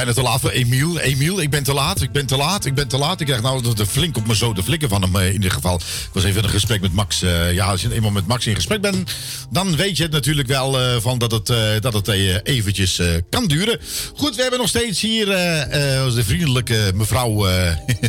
Bijna 0.04 0.14
te 0.14 0.22
laat 0.22 0.40
voor 0.40 0.50
Emiel. 0.50 0.98
Emiel, 0.98 1.40
ik 1.40 1.50
ben 1.50 1.62
te 1.62 1.72
laat, 1.72 2.02
ik 2.02 2.12
ben 2.12 2.26
te 2.26 2.36
laat, 2.36 2.64
ik 2.64 2.74
ben 2.74 2.88
te 2.88 2.98
laat. 2.98 3.20
Ik 3.20 3.26
krijg 3.26 3.42
nou 3.42 3.74
de 3.74 3.86
flink 3.86 4.16
op 4.16 4.26
me 4.26 4.36
zo 4.36 4.52
de 4.52 4.62
flikken 4.62 4.88
van 4.88 5.02
hem 5.02 5.16
eh, 5.16 5.26
in 5.26 5.32
ieder 5.32 5.50
geval. 5.50 5.74
Ik 5.74 6.10
was 6.12 6.24
even 6.24 6.38
in 6.38 6.44
een 6.44 6.50
gesprek 6.50 6.80
met 6.80 6.92
Max. 6.92 7.22
Eh, 7.22 7.52
ja, 7.52 7.66
als 7.66 7.82
je 7.82 7.94
eenmaal 7.94 8.10
met 8.10 8.26
Max 8.26 8.46
in 8.46 8.54
gesprek 8.54 8.80
bent, 8.80 9.12
dan 9.50 9.76
weet 9.76 9.96
je 9.96 10.02
het 10.02 10.12
natuurlijk 10.12 10.48
wel 10.48 10.80
eh, 10.80 10.96
van 11.00 11.18
dat 11.18 11.30
het, 11.30 11.46
dat 11.82 11.92
het 11.92 12.08
eventjes 12.42 13.00
kan 13.30 13.46
duren. 13.46 13.80
Goed, 14.14 14.36
we 14.36 14.42
hebben 14.42 14.60
nog 14.60 14.68
steeds 14.68 15.00
hier 15.00 15.26
de 15.26 16.22
vriendelijke 16.24 16.92
mevrouw 16.94 17.46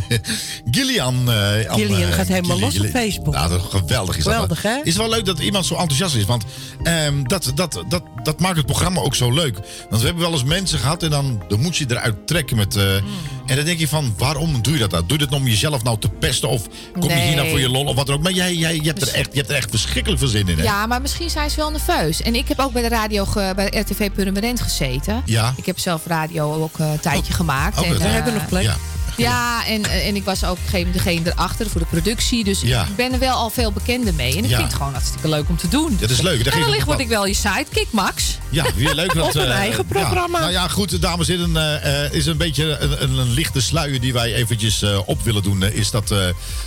Gillian. 0.76 1.30
eh, 1.30 1.34
aan, 1.70 1.78
Gillian 1.78 2.10
eh, 2.10 2.14
gaat 2.14 2.26
helemaal 2.28 2.58
los 2.58 2.78
op. 2.80 2.86
Facebook. 2.86 3.34
Ja, 3.34 3.48
dat 3.48 3.60
is 3.60 3.66
geweldig 3.70 4.16
is 4.16 4.22
Geweldig, 4.22 4.62
dat. 4.62 4.72
hè? 4.72 4.78
Is 4.82 4.92
het 4.92 4.96
wel 4.96 5.08
leuk 5.08 5.24
dat 5.24 5.38
iemand 5.38 5.66
zo 5.66 5.74
enthousiast 5.74 6.14
is, 6.14 6.24
want 6.24 6.44
ehm, 6.82 7.22
dat, 7.22 7.52
dat, 7.54 7.82
dat, 7.88 8.02
dat 8.22 8.40
maakt 8.40 8.56
het 8.56 8.66
programma 8.66 9.00
ook 9.00 9.14
zo 9.14 9.30
leuk. 9.32 9.54
Want 9.90 10.00
we 10.00 10.06
hebben 10.06 10.22
wel 10.24 10.32
eens 10.32 10.44
mensen 10.44 10.78
gehad 10.78 11.02
en 11.02 11.10
dan, 11.10 11.42
dan 11.48 11.60
moet 11.60 11.76
je 11.76 11.84
eruit 11.88 12.26
trekken 12.26 12.56
met... 12.56 12.76
eh, 12.76 12.82
Hmm. 12.82 13.08
En 13.46 13.56
dan 13.56 13.64
denk 13.64 13.78
je 13.78 13.88
van, 13.88 14.14
waarom 14.18 14.62
doe 14.62 14.72
je 14.72 14.78
dat 14.78 14.90
nou? 14.90 15.02
Doe 15.06 15.12
je 15.12 15.18
dat 15.22 15.30
nou 15.30 15.42
om 15.42 15.48
jezelf 15.48 15.82
nou 15.82 15.98
te 15.98 16.08
pesten 16.08 16.48
of 16.48 16.62
kom 17.00 17.08
je 17.10 17.14
hier 17.20 17.36
nou 17.36 17.48
voor 17.48 17.60
je 17.60 17.68
lol 17.68 17.84
of 17.84 17.94
wat 17.96 18.06
dan 18.06 18.14
ook? 18.16 18.22
Maar 18.22 18.32
jij, 18.32 18.54
jij 18.54 18.74
je, 18.76 18.82
hebt 18.82 19.02
er 19.02 19.08
echt, 19.14 19.28
je 19.32 19.38
hebt 19.38 19.50
er 19.50 19.56
echt 19.56 19.70
verschrikkelijk 19.70 20.20
veel 20.20 20.28
zin 20.30 20.48
in, 20.48 20.56
hè? 20.58 20.62
Ja, 20.62 20.86
maar 20.86 21.00
misschien 21.00 21.30
zijn 21.30 21.50
ze 21.50 21.56
wel 21.56 21.70
nerveus. 21.70 22.22
En 22.22 22.34
ik 22.34 22.48
heb 22.48 22.58
ook 22.60 22.72
bij 22.72 22.82
de 22.82 22.88
radio, 22.88 23.24
ge- 23.24 23.52
bij 23.56 23.66
RTV 23.86 24.10
Purmerend 24.10 24.60
gezeten. 24.60 25.22
Ja. 25.24 25.54
Ik 25.56 25.66
heb 25.66 25.78
zelf 25.78 26.06
radio 26.06 26.54
ook 26.62 26.78
eh, 26.78 26.90
een 26.92 27.00
tijdje 27.00 27.32
gemaakt. 27.32 27.78
Oh, 27.78 27.86
en, 27.86 27.92
eh, 27.92 27.98
We 27.98 28.04
hebben 28.04 28.34
nog 28.34 28.46
plek. 28.48 28.62
Ja. 28.62 28.76
Ja, 29.16 29.66
en, 29.66 29.84
eh, 29.84 30.06
en 30.06 30.16
ik 30.16 30.24
was 30.24 30.44
ook 30.44 30.50
op 30.50 30.56
een 30.56 30.62
gegeven 30.64 30.86
moment 30.86 31.04
degene 31.04 31.30
erachter 31.30 31.70
voor 31.70 31.80
de 31.80 31.86
productie. 31.86 32.44
Dus 32.44 32.60
Ja. 32.60 32.82
ik 32.82 32.96
ben 32.96 33.12
er 33.12 33.18
wel 33.18 33.34
al 33.36 33.50
veel 33.50 33.72
bekender 33.72 34.14
mee. 34.14 34.36
En 34.36 34.44
ik 34.44 34.50
Ja. 34.50 34.56
vind 34.56 34.68
het 34.68 34.76
gewoon 34.76 34.92
hartstikke 34.92 35.28
leuk 35.28 35.48
om 35.48 35.56
te 35.56 35.68
doen. 35.68 35.96
Dat 36.00 36.10
is 36.10 36.20
leuk. 36.20 36.44
Dat 36.44 36.54
En 36.54 36.60
wellicht 36.60 36.84
word 36.86 36.98
ik 37.00 37.08
wel 37.08 37.26
je 37.26 37.34
sidekick, 37.34 37.86
Max. 37.90 38.38
Ja, 38.48 38.64
weer 38.76 38.94
leuk. 38.94 39.14
Dat, 39.22 39.24
Of 39.26 39.34
een 39.34 39.40
eh, 39.42 39.50
eigen 39.50 39.84
ja. 39.88 40.00
programma. 40.00 40.38
Nou 40.40 40.52
ja, 40.52 40.68
goed, 40.68 41.02
dames 41.02 41.28
en 41.28 41.38
heren. 41.38 41.82
eh, 41.82 42.12
is 42.12 42.26
een 42.26 42.36
beetje 42.36 42.78
een, 42.78 43.02
een, 43.02 43.18
een 43.18 43.30
lichte 43.30 43.60
sluier 43.60 44.00
die 44.00 44.12
wij 44.12 44.34
eventjes 44.34 44.84
op 45.04 45.22
willen 45.22 45.42
doen. 45.42 45.62
is 45.62 45.90
dat, 45.90 46.14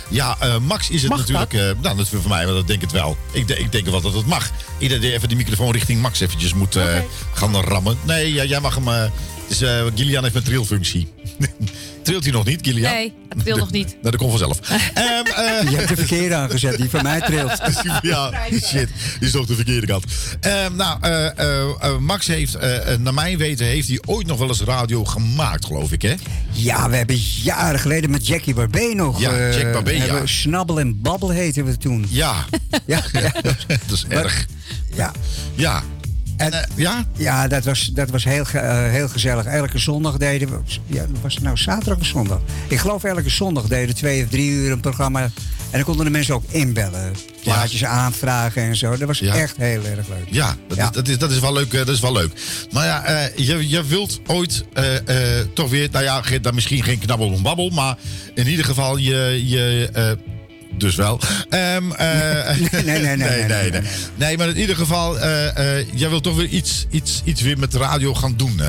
ja, 0.08 0.36
Max 0.62 0.90
is 0.90 1.00
het 1.02 1.10
Mag 1.10 1.18
natuurlijk... 1.18 1.52
eh, 1.52 1.60
nou, 1.60 1.96
dat 1.96 1.98
is 1.98 2.08
voor 2.20 2.28
mij, 2.28 2.44
maar 2.44 2.54
dat 2.54 2.66
denk 2.66 2.82
ik 2.82 2.90
het 2.90 3.00
wel. 3.00 3.16
Ik, 3.32 3.48
de- 3.48 3.58
ik 3.58 3.72
denk 3.72 3.86
wel 3.86 4.00
dat 4.00 4.14
het 4.14 4.26
mag. 4.26 4.50
Iedereen 4.78 5.02
die 5.02 5.12
even 5.12 5.28
die 5.28 5.36
microfoon 5.36 5.72
richting 5.72 6.00
Max 6.00 6.20
eventjes 6.20 6.54
moet 6.54 6.78
gaan 7.34 7.56
rammen. 7.56 7.98
Nee, 8.02 8.32
jij 8.48 8.60
mag 8.60 8.74
hem... 8.74 9.10
eh, 9.48 9.84
Gillian 9.94 10.22
heeft 10.22 10.34
een 10.34 10.42
trilfunctie. 10.42 11.08
Trilt 12.02 12.22
hij 12.22 12.32
nog 12.32 12.44
niet, 12.44 12.58
Gillian? 12.62 12.92
Nee, 12.92 13.12
het 13.28 13.42
wil 13.42 13.56
nog 13.56 13.70
niet. 13.70 13.86
Nou, 14.02 14.10
dat 14.10 14.16
komt 14.16 14.30
vanzelf. 14.30 14.58
Ehm, 14.94 15.26
eh, 15.26 15.70
Je 15.70 15.76
hebt 15.76 15.88
de 15.88 15.96
verkeerde 15.96 16.34
aangezet, 16.34 16.76
die 16.76 16.90
van 16.90 17.02
mij 17.02 17.20
trilt. 17.20 17.60
ja, 18.02 18.32
shit. 18.50 18.88
Die 19.18 19.28
is 19.28 19.30
toch 19.30 19.46
de 19.46 19.54
verkeerde 19.54 19.86
kant. 19.86 20.04
Ehm, 20.40 20.76
nou, 20.76 21.00
eh, 21.02 21.98
Max 21.98 22.26
heeft, 22.26 22.58
naar 22.98 23.14
mijn 23.14 23.38
weten, 23.38 23.66
heeft 23.66 23.88
hij 23.88 24.00
ooit 24.06 24.26
nog 24.26 24.38
wel 24.38 24.48
eens 24.48 24.60
radio 24.60 25.04
gemaakt, 25.04 25.64
geloof 25.64 25.92
ik, 25.92 26.02
hè? 26.02 26.14
Ja, 26.56 26.90
we 26.90 26.96
hebben 26.96 27.16
jaren 27.42 27.80
geleden 27.80 28.10
met 28.10 28.26
Jackie 28.26 28.54
Barbé 28.54 28.94
nog. 28.94 29.20
Ja, 29.20 29.30
eh, 29.30 29.60
Jack 29.60 29.72
Barbé, 29.72 29.92
hebben 29.92 30.20
ja. 30.20 30.26
Snabbel 30.26 30.80
en 30.80 31.00
Babbel 31.00 31.28
heten 31.30 31.64
we 31.64 31.76
toen. 31.76 32.06
Ja. 32.08 32.44
ja, 32.84 33.02
ja. 33.12 33.32
dat 33.68 33.92
is 33.92 34.04
erg. 34.08 34.46
Ja. 34.94 35.12
Ja. 35.54 35.82
En, 36.36 36.52
eh, 36.52 36.60
ja? 36.74 37.04
Ja, 37.16 37.48
dat 37.48 37.64
was, 37.64 37.90
dat 37.94 38.10
was 38.10 38.24
heel, 38.24 38.44
eh, 38.52 38.90
heel 38.90 39.08
gezellig. 39.08 39.44
Elke 39.44 39.78
zondag 39.78 40.16
deden 40.16 40.48
we... 40.48 40.58
Ja, 40.86 41.04
was 41.20 41.34
het 41.34 41.42
nou 41.42 41.56
zaterdag 41.56 41.98
of 41.98 42.06
zondag? 42.06 42.40
Ik 42.68 42.78
geloof 42.78 43.04
elke 43.04 43.30
zondag 43.30 43.64
deden 43.66 43.86
we 43.88 43.94
twee 43.94 44.22
of 44.24 44.28
drie 44.30 44.50
uur 44.50 44.72
een 44.72 44.80
programma. 44.80 45.22
En 45.22 45.32
dan 45.72 45.82
konden 45.84 46.04
de 46.04 46.10
mensen 46.10 46.34
ook 46.34 46.44
inbellen. 46.48 47.12
Plaatjes 47.42 47.84
aanvragen 47.84 48.62
en 48.62 48.76
zo. 48.76 48.90
Dat 48.96 49.06
was 49.08 49.18
Ja. 49.18 49.34
echt 49.34 49.56
heel 49.56 49.84
erg 49.84 50.08
leuk. 50.08 50.26
Ja, 50.30 50.56
dat, 50.68 50.78
Is, 50.78 50.90
dat, 50.92 51.08
is, 51.08 51.18
dat 51.18 51.30
is 51.30 51.38
wel 51.38 51.52
leuk. 51.52 51.72
eh, 51.72 51.78
Dat 51.78 51.88
is 51.94 52.00
wel 52.00 52.12
leuk. 52.12 52.32
Maar 52.72 52.86
ja, 52.86 53.28
je, 53.36 53.68
je 53.68 53.84
wilt 53.84 54.20
ooit 54.26 54.64
toch 55.54 55.70
weer, 55.70 55.88
nou 55.92 56.04
ja, 56.04 56.22
misschien 56.54 56.82
geen 56.82 56.98
knabbel 56.98 57.30
of 57.30 57.42
babbel, 57.42 57.70
maar 57.70 57.96
in 58.34 58.46
ieder 58.48 58.64
geval 58.64 58.96
je. 58.96 59.42
je 59.46 60.18
dus 60.78 60.94
wel. 60.94 61.20
Ehm, 61.50 61.92
eh, 61.92 62.56
nee, 62.72 62.82
nee, 62.84 62.98
nee, 63.00 63.16
nee, 63.16 63.44
nee, 63.44 63.70
nee. 63.70 63.80
Nee, 64.14 64.36
maar 64.36 64.48
in 64.48 64.56
ieder 64.56 64.76
geval, 64.76 65.18
eh, 65.18 65.78
eh, 65.78 65.86
jij 65.94 66.08
wilt 66.08 66.22
toch 66.22 66.36
weer 66.36 66.48
iets, 66.48 66.86
iets, 66.90 67.22
iets 67.24 67.40
weer 67.40 67.58
met 67.58 67.72
de 67.72 67.78
radio 67.78 68.14
gaan 68.14 68.34
doen. 68.36 68.60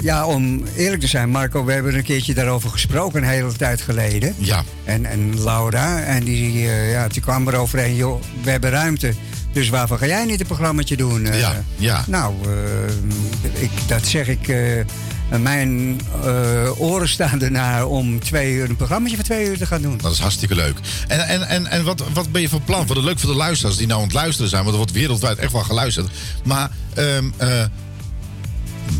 Ja, 0.00 0.26
om 0.26 0.64
eerlijk 0.76 1.00
te 1.00 1.06
zijn, 1.06 1.30
Marco, 1.30 1.64
we 1.64 1.72
hebben 1.72 1.94
een 1.94 2.02
keertje 2.02 2.34
daarover 2.34 2.70
gesproken 2.70 3.22
een 3.22 3.28
hele 3.28 3.52
tijd 3.52 3.80
geleden. 3.80 4.34
Ja. 4.38 4.64
En, 4.84 5.06
en 5.06 5.42
Laura, 5.42 6.02
en 6.02 6.24
die, 6.24 6.60
ja, 6.68 7.08
die 7.08 7.22
kwam 7.22 7.48
er 7.48 7.56
overheen, 7.56 7.94
joh, 7.94 8.22
we 8.42 8.50
hebben 8.50 8.70
ruimte. 8.70 9.14
Dus 9.52 9.68
waarvoor 9.68 9.98
ga 9.98 10.06
jij 10.06 10.24
niet 10.24 10.40
een 10.40 10.46
programmaatje 10.46 10.96
doen? 10.96 11.24
Ja, 11.24 11.62
ja. 11.76 12.04
Nou, 12.06 12.34
ik, 13.52 13.70
dat 13.86 14.06
zeg 14.06 14.28
ik. 14.28 14.46
Mijn 15.42 16.00
eh, 16.24 16.80
oren 16.80 17.08
staan 17.08 17.42
ernaar 17.42 17.86
om 17.86 18.20
twee 18.20 18.52
uur 18.52 18.68
een 18.70 18.76
programmaatje 18.76 19.16
van 19.16 19.24
twee 19.24 19.46
uur 19.46 19.58
te 19.58 19.66
gaan 19.66 19.82
doen. 19.82 19.98
Dat 19.98 20.12
is 20.12 20.18
hartstikke 20.18 20.54
leuk. 20.54 20.76
En, 21.08 21.28
en, 21.28 21.48
en, 21.48 21.66
en 21.66 21.84
wat, 21.84 22.02
wat 22.12 22.32
ben 22.32 22.40
je 22.40 22.48
van 22.48 22.64
plan? 22.64 22.86
Wat 22.86 22.96
is 22.96 23.02
leuk 23.02 23.18
voor 23.18 23.30
de 23.30 23.36
luisteraars 23.36 23.76
die 23.76 23.86
nou 23.86 24.00
aan 24.00 24.06
het 24.06 24.14
luisteren 24.14 24.50
zijn. 24.50 24.62
Want 24.62 24.72
er 24.72 24.80
wordt 24.80 24.92
wereldwijd 24.92 25.38
echt 25.38 25.52
wel 25.52 25.62
geluisterd. 25.62 26.10
Maar 26.44 26.70
ehm, 26.94 27.30
eh, 27.36 27.64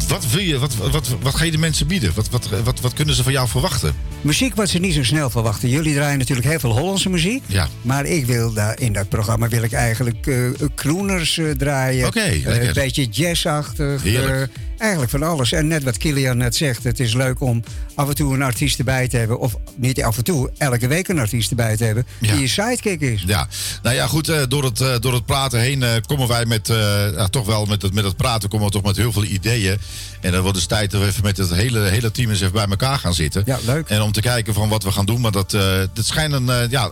wat, 0.08 0.30
wil 0.30 0.40
je, 0.40 0.58
wat, 0.58 0.74
wat, 0.74 1.08
wat 1.20 1.34
ga 1.34 1.44
je 1.44 1.50
de 1.50 1.58
mensen 1.58 1.86
bieden? 1.86 2.12
Wat, 2.14 2.28
wat, 2.30 2.48
wat, 2.64 2.80
wat 2.80 2.92
kunnen 2.92 3.14
ze 3.14 3.22
van 3.22 3.32
jou 3.32 3.48
verwachten? 3.48 3.94
Muziek 4.20 4.54
wat 4.54 4.68
ze 4.68 4.78
niet 4.78 4.94
zo 4.94 5.04
snel 5.04 5.30
verwachten. 5.30 5.68
Jullie 5.68 5.94
draaien 5.94 6.18
natuurlijk 6.18 6.48
heel 6.48 6.58
veel 6.58 6.78
Hollandse 6.78 7.10
muziek. 7.10 7.42
Ja. 7.46 7.68
Maar 7.82 8.04
ik 8.04 8.26
wil 8.26 8.52
daar, 8.52 8.80
in 8.80 8.92
dat 8.92 9.08
programma 9.08 9.48
wil 9.48 9.62
ik 9.62 9.72
eigenlijk 9.72 10.30
crooners 10.74 11.38
eh, 11.38 11.50
draaien. 11.50 12.06
Oké, 12.06 12.40
een 12.44 12.72
beetje 12.72 13.04
jazzachtig. 13.04 14.02
Heerlijk. 14.02 14.52
Eigenlijk 14.78 15.10
van 15.10 15.22
alles. 15.22 15.52
En 15.52 15.66
net 15.66 15.82
wat 15.82 15.96
Kilian 15.96 16.36
net 16.36 16.56
zegt, 16.56 16.84
het 16.84 17.00
is 17.00 17.14
leuk 17.14 17.40
om 17.40 17.62
af 17.94 18.08
en 18.08 18.14
toe 18.14 18.34
een 18.34 18.42
artiest 18.42 18.78
erbij 18.78 19.08
te 19.08 19.16
hebben. 19.16 19.38
Of 19.38 19.56
niet 19.74 20.02
af 20.02 20.16
en 20.16 20.24
toe, 20.24 20.50
elke 20.58 20.86
week 20.86 21.08
een 21.08 21.18
artiest 21.18 21.50
erbij 21.50 21.76
te 21.76 21.84
hebben. 21.84 22.06
Die 22.20 22.38
je 22.38 22.48
sidekick 22.48 23.00
is. 23.00 23.22
Ja, 23.26 23.48
nou 23.82 23.94
ja, 23.94 24.06
goed, 24.06 24.28
eh, 24.28 24.42
door, 24.48 24.64
het, 24.64 24.80
eh, 24.80 24.94
door 25.00 25.12
het 25.12 25.26
praten 25.26 25.60
heen 25.60 25.82
eh, 25.82 25.90
komen 26.06 26.28
wij 26.28 26.46
met, 26.46 26.72
toch 27.30 27.46
wel 27.46 27.66
met 27.66 27.82
het, 27.82 27.94
met 27.94 28.04
het 28.04 28.16
praten, 28.16 28.48
komen 28.48 28.66
we 28.66 28.72
toch 28.72 28.82
met 28.82 28.96
heel 28.96 29.12
veel 29.12 29.24
ideeën. 29.24 29.78
En 30.20 30.32
dan 30.32 30.42
wordt 30.42 30.58
het 30.58 30.68
tijd 30.68 30.90
dat 30.90 31.00
we 31.00 31.06
even 31.06 31.22
met 31.22 31.36
het 31.36 31.54
hele, 31.54 31.80
hele 31.80 32.10
team 32.10 32.30
eens 32.30 32.40
even 32.40 32.52
bij 32.52 32.66
elkaar 32.66 32.98
gaan 32.98 33.14
zitten. 33.14 33.42
Ja, 33.46 33.58
leuk. 33.66 33.88
En 33.88 34.02
om 34.02 34.12
te 34.12 34.20
kijken 34.20 34.54
van 34.54 34.68
wat 34.68 34.82
we 34.82 34.92
gaan 34.92 35.06
doen, 35.06 35.20
maar 35.20 35.32
dat, 35.32 35.50
dat 35.94 36.06
schijnt 36.06 36.32
een, 36.32 36.70
ja, 36.70 36.90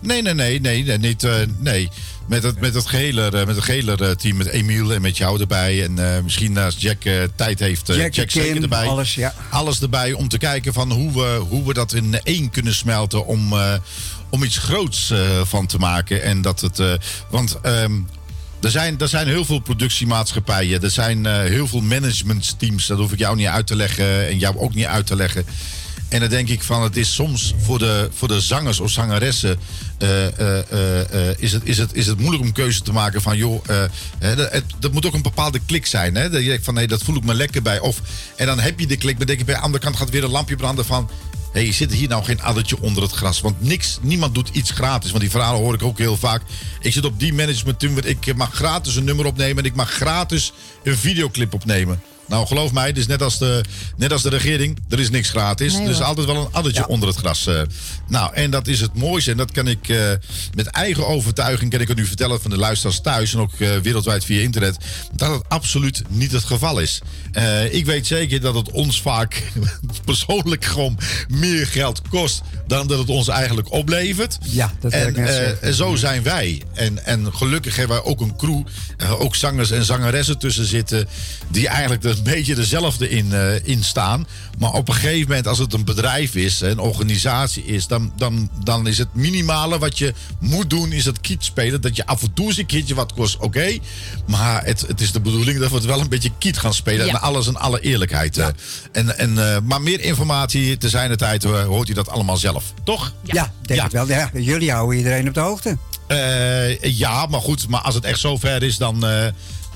nee, 0.00 0.22
nee, 0.22 0.34
nee, 0.34 0.60
nee, 0.60 0.82
nee, 0.84 0.98
niet, 0.98 1.24
eh, 1.24 1.34
nee. 1.58 1.88
Met 2.26 2.42
het, 2.42 2.60
met 2.60 2.74
het 2.74 2.86
gehele, 2.86 3.22
eh, 3.24 3.46
met 3.46 3.56
het 3.56 3.64
gehele 3.64 3.96
eh, 3.96 4.10
team, 4.10 4.36
met 4.36 4.46
Emiel 4.46 4.92
en 4.92 5.00
met 5.00 5.16
jou 5.16 5.40
erbij. 5.40 5.84
En 5.84 6.14
eh, 6.14 6.22
misschien 6.22 6.58
als 6.58 6.74
Jack 6.78 7.04
eh, 7.04 7.22
tijd 7.36 7.58
heeft, 7.58 7.88
eh, 7.88 7.96
Jack, 7.96 8.14
Jack, 8.14 8.30
zeker 8.30 8.52
Kim, 8.52 8.62
erbij. 8.62 8.86
alles, 8.86 9.14
ja. 9.14 9.34
Alles 9.50 9.80
erbij 9.80 10.12
om 10.12 10.28
te 10.28 10.38
kijken 10.38 10.72
van 10.72 10.92
hoe 10.92 11.12
we, 11.12 11.44
hoe 11.48 11.66
we 11.66 11.74
dat 11.74 11.92
in 11.92 12.20
één 12.22 12.50
kunnen 12.50 12.74
smelten 12.74 13.26
om, 13.26 13.52
eh, 13.52 13.74
om 14.30 14.42
iets 14.42 14.58
groots 14.58 15.10
eh, 15.10 15.18
van 15.44 15.66
te 15.66 15.78
maken. 15.78 16.22
En 16.22 16.42
dat 16.42 16.60
het, 16.60 16.78
eh, 16.78 16.92
want 17.30 17.58
ehm, 17.62 17.92
er, 18.60 18.70
zijn, 18.70 18.98
er 19.00 19.08
zijn 19.08 19.26
heel 19.28 19.44
veel 19.44 19.58
productiemaatschappijen, 19.58 20.82
er 20.82 20.90
zijn 20.90 21.26
eh, 21.26 21.38
heel 21.38 21.66
veel 21.66 21.80
managementteams. 21.80 22.86
Dat 22.86 22.98
hoef 22.98 23.12
ik 23.12 23.18
jou 23.18 23.36
niet 23.36 23.46
uit 23.46 23.66
te 23.66 23.76
leggen 23.76 24.28
en 24.28 24.38
jou 24.38 24.58
ook 24.58 24.74
niet 24.74 24.86
uit 24.86 25.06
te 25.06 25.16
leggen. 25.16 25.44
En 26.08 26.20
dan 26.20 26.28
denk 26.28 26.48
ik 26.48 26.62
van, 26.62 26.82
het 26.82 26.96
is 26.96 27.14
soms 27.14 27.54
voor 27.58 27.78
de, 27.78 28.10
voor 28.12 28.28
de 28.28 28.40
zangers 28.40 28.80
of 28.80 28.90
zangeressen... 28.90 29.58
eh, 29.98 30.26
eh, 30.38 31.30
eh, 31.30 31.36
is, 31.38 31.52
het, 31.52 31.62
is, 31.64 31.78
het, 31.78 31.94
is 31.94 32.06
het 32.06 32.18
moeilijk 32.18 32.42
om 32.42 32.52
keuze 32.52 32.82
te 32.82 32.92
maken 32.92 33.22
van... 33.22 33.36
joh, 33.36 33.64
hè, 34.18 34.34
dat, 34.78 34.92
moet 34.92 35.06
ook 35.06 35.14
een 35.14 35.22
bepaalde 35.22 35.60
klik 35.66 35.86
zijn. 35.86 36.14
Hè? 36.14 36.30
Dat 36.30 36.42
je 36.42 36.48
denkt 36.48 36.64
van, 36.64 36.74
nee, 36.74 36.86
dat 36.86 37.02
voel 37.02 37.16
ik 37.16 37.24
me 37.24 37.34
lekker 37.34 37.62
bij. 37.62 37.78
Of, 37.78 38.00
en 38.36 38.46
dan 38.46 38.58
heb 38.58 38.80
je 38.80 38.86
de 38.86 38.96
klik, 38.96 39.16
maar 39.16 39.26
denk 39.26 39.38
je, 39.38 39.44
bij 39.44 39.54
de 39.54 39.60
andere 39.60 39.84
kant 39.84 39.96
gaat 39.96 40.10
weer 40.10 40.24
een 40.24 40.30
lampje 40.30 40.56
branden 40.56 40.84
van... 40.84 41.10
Hé, 41.52 41.62
hey, 41.62 41.72
zit 41.72 41.92
hier 41.92 42.08
nou 42.08 42.24
geen 42.24 42.42
addertje 42.42 42.80
onder 42.80 43.02
het 43.02 43.12
gras? 43.12 43.40
Want 43.40 43.60
niks, 43.60 43.98
niemand 44.02 44.34
doet 44.34 44.48
iets 44.52 44.70
gratis. 44.70 45.10
Want 45.10 45.22
die 45.22 45.30
verhalen 45.30 45.60
hoor 45.60 45.74
ik 45.74 45.82
ook 45.82 45.98
heel 45.98 46.16
vaak. 46.16 46.42
Ik 46.80 46.92
zit 46.92 47.04
op 47.04 47.20
die 47.20 47.34
management 47.34 47.78
team, 47.78 47.98
ik 47.98 48.36
mag 48.36 48.54
gratis 48.54 48.96
een 48.96 49.04
nummer 49.04 49.26
opnemen... 49.26 49.58
en 49.58 49.70
ik 49.70 49.74
mag 49.74 49.90
gratis 49.90 50.52
een 50.82 50.96
videoclip 50.96 51.54
opnemen. 51.54 52.00
Nou, 52.28 52.46
geloof 52.46 52.72
mij, 52.72 52.86
het 52.86 52.96
is 52.96 53.06
net 53.06 53.22
als 53.22 53.38
de, 53.38 53.64
net 53.96 54.12
als 54.12 54.22
de 54.22 54.28
regering. 54.28 54.78
Er 54.88 55.00
is 55.00 55.10
niks 55.10 55.30
gratis. 55.30 55.72
Nee, 55.72 55.84
er 55.84 55.90
is 55.90 56.00
altijd 56.00 56.26
wel 56.26 56.36
een 56.36 56.52
addertje 56.52 56.86
onder 56.88 57.08
het 57.08 57.18
gras. 57.18 57.46
eh. 57.46 57.60
nou, 58.08 58.34
en 58.34 58.50
dat 58.50 58.66
is 58.66 58.80
het 58.80 58.94
mooiste. 58.94 59.30
En 59.30 59.36
dat 59.36 59.50
kan 59.50 59.68
ik 59.68 59.88
eh, 59.88 60.12
met 60.54 60.66
eigen 60.66 61.06
overtuiging 61.06 61.70
kan 61.70 61.80
ik 61.80 61.88
het 61.88 61.96
nu 61.96 62.06
vertellen 62.06 62.40
van 62.40 62.50
de 62.50 62.56
luisteraars 62.56 63.00
thuis. 63.00 63.32
En 63.34 63.40
ook 63.40 63.52
eh, 63.58 63.76
wereldwijd 63.76 64.24
via 64.24 64.40
internet. 64.40 64.76
Dat 65.12 65.30
het 65.30 65.42
absoluut 65.48 66.02
niet 66.08 66.32
het 66.32 66.44
geval 66.44 66.78
is. 66.78 67.00
Ik 67.70 67.86
weet 67.86 68.06
zeker 68.06 68.40
dat 68.40 68.54
het 68.54 68.70
ons 68.70 69.00
vaak 69.02 69.42
persoonlijk 70.04 70.64
gewoon 70.64 70.98
meer 71.28 71.66
geld 71.66 72.02
kost. 72.08 72.42
Dan 72.66 72.86
dat 72.86 72.98
het 72.98 73.08
ons 73.08 73.28
eigenlijk 73.28 73.72
oplevert. 73.72 74.38
Ja, 74.42 74.72
dat 74.80 74.92
en, 74.92 75.08
ik 75.08 75.16
net 75.16 75.58
en 75.58 75.74
zo 75.74 75.94
zijn 75.94 76.22
wij. 76.22 76.62
En, 76.74 77.04
en 77.04 77.34
gelukkig 77.34 77.76
hebben 77.76 77.96
wij 77.96 78.06
ook 78.06 78.20
een 78.20 78.36
crew, 78.36 78.62
ook 79.18 79.34
zangers 79.34 79.70
en 79.70 79.84
zangeressen 79.84 80.38
tussen 80.38 80.64
zitten. 80.66 81.08
die 81.50 81.68
eigenlijk 81.68 82.02
een 82.18 82.24
beetje 82.24 82.54
dezelfde 82.54 83.08
in, 83.10 83.32
eh, 83.32 83.66
in 83.66 83.84
staan. 83.84 84.26
Maar 84.58 84.72
op 84.72 84.88
een 84.88 84.94
gegeven 84.94 85.28
moment, 85.28 85.46
als 85.46 85.58
het 85.58 85.72
een 85.72 85.84
bedrijf 85.84 86.34
is, 86.34 86.60
een 86.60 86.78
organisatie 86.78 87.64
is, 87.64 87.86
dan, 87.86 88.12
dan, 88.16 88.50
dan 88.64 88.86
is 88.86 88.98
het 88.98 89.08
minimale 89.14 89.78
wat 89.78 89.98
je 89.98 90.14
moet 90.40 90.70
doen, 90.70 90.92
is 90.92 91.04
het 91.04 91.20
kiet 91.20 91.44
spelen. 91.44 91.80
Dat 91.80 91.96
je 91.96 92.06
af 92.06 92.22
en 92.22 92.32
toe 92.34 92.46
eens 92.46 92.56
een 92.58 92.66
keertje 92.66 92.94
wat 92.94 93.12
kost, 93.12 93.36
oké. 93.36 93.78
maar 94.26 94.64
het, 94.64 94.84
het 94.86 95.00
is 95.00 95.12
de 95.12 95.20
bedoeling 95.20 95.58
dat 95.58 95.70
we 95.70 95.74
het 95.76 95.84
wel 95.84 96.00
een 96.00 96.08
beetje 96.08 96.32
kiet 96.38 96.58
gaan 96.58 96.74
spelen. 96.74 97.06
Ja. 97.06 97.12
En 97.12 97.20
alles 97.20 97.46
in 97.46 97.56
alle 97.56 97.80
eerlijkheid. 97.80 98.38
eh. 98.38 98.46
En, 98.92 99.18
en, 99.18 99.54
eh, 99.54 99.60
maar 99.64 99.82
meer 99.82 100.00
informatie 100.00 100.76
te 100.76 100.88
zijn 100.88 101.08
de 101.10 101.16
tijd 101.16 101.44
hoort 101.44 101.88
u 101.88 101.92
dat 101.92 102.08
allemaal 102.08 102.36
zelf, 102.36 102.64
toch? 102.84 103.12
Ja, 103.22 103.52
denk 103.62 103.82
het 103.82 103.92
wel. 103.92 104.06
Ja, 104.08 104.30
jullie 104.34 104.72
houden 104.72 104.96
iedereen 104.96 105.28
op 105.28 105.34
de 105.34 105.40
hoogte. 105.40 105.76
Eh, 106.06 106.82
ja, 106.98 107.26
maar 107.26 107.40
goed, 107.40 107.68
maar 107.68 107.80
als 107.80 107.94
het 107.94 108.04
echt 108.04 108.20
zo 108.20 108.36
ver 108.36 108.62
is, 108.62 108.76
dan, 108.76 109.06
eh, 109.06 109.26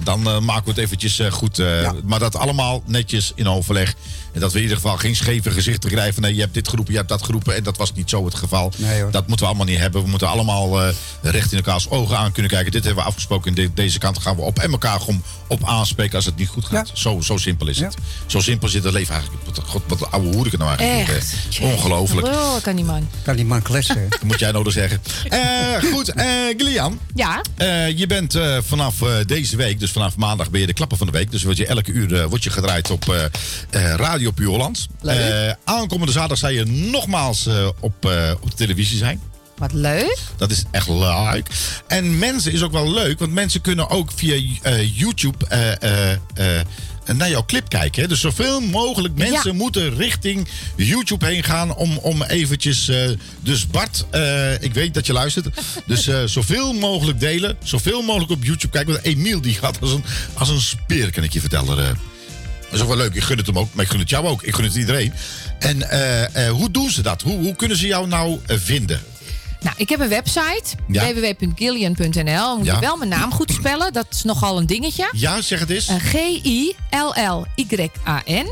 dan 0.05 0.27
eh, 0.27 0.39
maken 0.41 0.65
we 0.65 0.71
het 0.71 0.79
eventjes 0.79 1.19
eh, 1.19 1.31
goed. 1.33 1.59
eh, 1.59 1.91
Maar 2.05 2.19
dat 2.19 2.37
allemaal 2.37 2.83
netjes 2.87 3.33
in 3.35 3.49
overleg. 3.49 3.95
En 4.33 4.41
dat 4.41 4.51
we 4.53 4.57
in 4.57 4.63
ieder 4.63 4.77
geval 4.81 4.97
geen 4.97 5.17
scheve 5.17 5.51
gezichten 5.51 5.91
krijgen. 5.91 6.15
van, 6.15 6.23
Nee, 6.23 6.35
je 6.35 6.41
hebt 6.41 6.55
dit 6.55 6.69
geroepen, 6.69 6.93
je 6.93 6.99
hebt 6.99 7.11
dat 7.11 7.23
geroepen. 7.23 7.55
En 7.57 7.63
dat 7.63 7.77
was 7.77 7.93
niet 7.93 8.11
zo 8.11 8.25
het 8.25 8.35
geval. 8.35 8.73
dat 9.11 9.27
moeten 9.27 9.47
we 9.47 9.53
allemaal 9.53 9.67
niet 9.73 9.79
hebben. 9.79 10.03
We 10.03 10.09
moeten 10.09 10.29
allemaal 10.29 10.83
eh, 10.83 10.95
recht 11.23 11.51
in 11.53 11.57
elkaars 11.59 11.89
ogen 11.91 12.19
aan 12.19 12.33
kunnen 12.33 12.51
kijken. 12.51 12.73
Dit 12.73 12.85
hebben 12.85 13.03
we 13.03 13.09
afgesproken. 13.09 13.49
En 13.49 13.55
de- 13.55 13.71
deze 13.75 13.99
kant 13.99 14.19
gaan 14.19 14.37
we 14.37 14.43
op. 14.43 14.59
En 14.59 14.71
elkaar 14.73 15.01
gewoon 15.01 15.23
op 15.47 15.65
aanspreken 15.65 16.17
als 16.17 16.25
het 16.25 16.37
niet 16.37 16.49
goed 16.49 16.65
gaat. 16.65 16.91
Zo, 16.95 17.21
zo 17.21 17.37
simpel 17.37 17.69
is 17.69 17.79
het. 17.81 17.95
Zo 18.27 18.41
simpel 18.41 18.69
zit 18.69 18.85
het 18.85 18.93
leven 18.93 19.15
eigenlijk. 19.15 19.45
Wat, 19.47 19.61
god, 19.67 19.83
wat 19.87 20.11
oude 20.11 20.37
hoer 20.37 20.47
ik 20.47 20.53
er 20.53 20.59
nou 20.59 20.77
eigenlijk. 20.77 21.19
Echt? 21.19 21.35
eh. 21.61 21.65
Ongelooflijk. 21.65 22.27
Lul, 22.27 22.61
kan 22.61 22.77
die 22.77 22.85
man. 22.85 23.09
Kan 23.23 23.37
die 23.37 23.45
man 23.45 23.63
kletsen. 23.63 24.07
Dat 24.09 24.23
moet 24.23 24.39
jij 24.39 24.51
nodig 24.53 24.73
zeggen. 24.73 25.01
Eh, 25.29 25.41
goed, 25.93 26.09
eh 26.09 26.27
Gillian. 26.57 26.99
Ja. 27.15 27.41
Eh, 27.57 27.99
je 27.99 28.07
bent 28.07 28.35
eh, 28.35 28.57
vanaf 28.67 29.03
eh, 29.03 29.09
deze 29.27 29.57
week, 29.57 29.81
dus 29.81 29.91
vanaf 29.91 30.17
maandag 30.17 30.51
ben 30.51 30.61
je 30.61 30.67
de 30.67 30.73
klapper 30.73 30.97
van 30.99 31.07
de 31.07 31.13
week. 31.13 31.31
Dus 31.31 31.43
word 31.43 31.57
je 31.57 31.67
elke 31.67 31.93
uur 31.93 32.21
eh, 32.21 32.25
word 32.27 32.45
je 32.45 32.51
gedraaid 32.51 32.91
op 32.91 33.09
eh, 33.09 33.25
eh, 33.25 33.95
Radio 34.23 34.45
Puur 34.45 34.49
Holland. 34.49 34.87
Leuk. 35.01 35.19
Eh, 35.19 35.55
aankomende 35.65 36.13
zaterdag 36.13 36.39
zal 36.39 36.51
je 36.51 36.65
nogmaals 36.65 37.47
eh, 37.47 37.69
op, 37.81 38.07
eh, 38.07 38.31
op 38.41 38.51
de 38.51 38.57
televisie 38.57 38.99
zijn. 38.99 39.21
Wat 39.57 39.73
leuk. 39.73 40.19
Dat 40.37 40.51
is 40.51 40.65
echt 40.71 40.89
leuk. 40.89 41.47
En 41.87 42.19
mensen 42.19 42.53
is 42.53 42.63
ook 42.63 42.73
wel 42.73 42.93
leuk, 42.93 43.19
want 43.19 43.33
mensen 43.33 43.61
kunnen 43.61 43.91
ook 43.91 44.11
via 44.15 44.59
YouTube 44.95 45.45
naar 47.17 47.31
jouw 47.31 47.45
clip 47.45 47.69
kijken. 47.69 48.03
Hè? 48.03 48.09
Dus 48.09 48.21
zoveel 48.21 48.61
mogelijk 48.61 49.17
mensen 49.17 49.51
Ja. 49.51 49.57
moeten 49.57 49.97
richting 49.97 50.49
YouTube 50.77 51.27
heen 51.27 51.43
gaan 51.45 51.75
om, 51.75 51.99
om 51.99 52.23
eventjes... 52.23 52.91
dus 53.41 53.67
Bart, 53.67 54.07
ik 54.61 54.75
weet 54.75 54.95
dat 54.95 55.07
je 55.07 55.13
luistert. 55.13 55.47
Dus 55.87 56.09
zoveel 56.25 56.73
mogelijk 56.73 57.21
delen, 57.21 57.57
zoveel 57.63 58.03
mogelijk 58.03 58.31
op 58.31 58.45
YouTube 58.45 58.73
kijken. 58.73 58.93
Want 58.93 59.05
Emiel 59.05 59.41
die 59.41 59.55
gaat 59.55 59.81
als 59.81 59.93
een, 59.93 60.05
als 60.35 60.49
een 60.49 60.61
speer, 60.61 61.11
kan 61.11 61.23
ik 61.23 61.33
je 61.33 61.41
vertellen. 61.41 61.99
Dat 62.73 62.81
is 62.81 62.87
ook 62.87 62.93
wel 62.97 63.05
leuk. 63.05 63.15
Ik 63.15 63.23
gun 63.23 63.37
het 63.37 63.47
hem 63.47 63.59
ook, 63.59 63.69
maar 63.75 63.85
ik 63.85 63.91
gun 63.91 64.01
het 64.01 64.11
jou 64.11 64.27
ook. 64.27 64.43
Ik 64.43 64.55
gun 64.55 64.65
het 64.65 64.75
iedereen. 64.75 65.13
En 65.59 65.91
eh, 65.91 66.47
eh, 66.47 66.53
hoe 66.53 66.71
doen 66.71 66.91
ze 66.91 67.03
dat? 67.03 67.23
Hoe, 67.23 67.39
hoe 67.39 67.57
kunnen 67.57 67.77
ze 67.77 67.87
jou 67.87 68.07
nou 68.07 68.39
eh, 68.47 68.57
vinden? 68.61 69.01
Nou, 69.61 69.75
ik 69.79 69.89
heb 69.89 70.01
een 70.01 70.09
website. 70.09 70.63
Ja. 70.89 71.13
www.gillian.nl. 71.13 72.57
Moet 72.57 72.67
Ja. 72.67 72.75
je 72.75 72.81
wel 72.81 72.97
mijn 72.97 73.11
naam 73.11 73.33
goed 73.33 73.51
spellen. 73.51 73.93
Dat 73.93 74.07
is 74.11 74.23
nogal 74.23 74.59
een 74.59 74.67
dingetje. 74.67 75.09
Ja, 75.13 75.41
zeg 75.41 75.61
het 75.61 75.71
eens. 75.71 75.89
G-I-L-L-Y-A-N. 75.99 76.77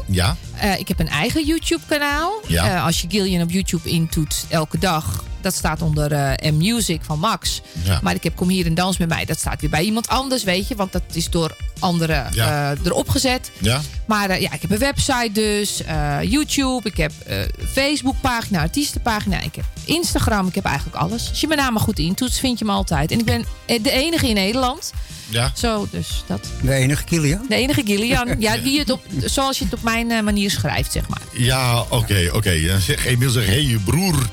Ja. 0.06 0.36
Ik 0.78 0.88
heb 0.88 1.00
een 1.00 1.08
eigen 1.08 1.46
YouTube-kanaal. 1.46 2.40
Ja. 2.46 2.80
Als 2.84 3.00
je 3.00 3.06
Gillian 3.10 3.42
op 3.42 3.50
YouTube 3.50 3.88
intoet 3.90 4.44
elke 4.48 4.78
dag, 4.78 5.24
dat 5.42 5.54
staat 5.54 5.82
onder 5.82 6.12
eh 6.12 6.52
M-Music 6.52 7.00
van 7.02 7.18
Max. 7.18 7.60
Ja. 7.82 7.98
Maar 8.02 8.14
ik 8.14 8.22
heb 8.22 8.36
Kom 8.36 8.48
hier 8.48 8.66
en 8.66 8.74
dans 8.74 8.98
met 8.98 9.08
mij, 9.08 9.24
dat 9.24 9.38
staat 9.38 9.60
weer 9.60 9.70
bij 9.70 9.82
iemand 9.82 10.08
anders, 10.08 10.42
weet 10.44 10.68
je. 10.68 10.74
Want 10.74 10.92
dat 10.92 11.02
is 11.12 11.30
door 11.30 11.56
anderen 11.78 12.26
Ja. 12.32 12.72
eh, 12.72 12.86
erop 12.86 13.08
gezet. 13.08 13.50
Ja. 13.58 13.80
Maar 14.06 14.30
eh, 14.30 14.40
ja, 14.40 14.52
ik 14.52 14.60
heb 14.62 14.70
een 14.70 14.78
website 14.78 15.30
dus, 15.32 15.82
eh, 15.82 16.18
YouTube, 16.22 16.88
ik 16.88 16.96
heb 16.96 17.12
eh 17.26 17.38
Facebookpagina, 17.72 18.60
artiestenpagina, 18.60 19.40
ik 19.40 19.54
heb 19.54 19.64
Instagram, 19.84 20.46
ik 20.46 20.54
heb 20.54 20.64
eigenlijk 20.64 20.96
alles. 20.96 21.28
Als 21.28 21.40
je 21.40 21.46
mijn 21.46 21.58
naam 21.58 21.72
maar 21.72 21.82
goed 21.82 21.98
intoetst, 21.98 22.38
vind 22.38 22.58
je 22.58 22.64
me 22.64 22.72
altijd. 22.72 23.10
En 23.10 23.18
ik 23.18 23.24
ben 23.24 23.44
de 23.66 23.90
enige 23.90 24.28
in 24.28 24.34
Nederland. 24.34 24.92
Ja. 25.28 25.52
Zo, 25.56 25.88
dus 25.90 26.22
dat. 26.26 26.48
De 26.62 26.72
enige 26.72 27.04
Kilian. 27.04 27.44
De 27.48 27.54
enige 27.54 27.82
Gillian, 27.84 28.36
ja, 28.38 28.56
die 28.56 28.78
het 28.78 28.90
op, 28.90 29.02
zoals 29.24 29.58
je 29.58 29.64
het 29.64 29.72
op 29.74 29.82
mijn 29.82 30.24
manier 30.24 30.50
schrijft, 30.50 30.92
zeg 30.92 31.08
maar. 31.08 31.22
Ja, 31.32 31.80
oké, 31.88 32.30
oké. 32.32 32.80
Zeg 32.80 33.06
Emiel 33.06 33.30
zegt, 33.30 33.46
hé, 33.46 33.64
hey, 33.64 33.78
broer. 33.84 34.28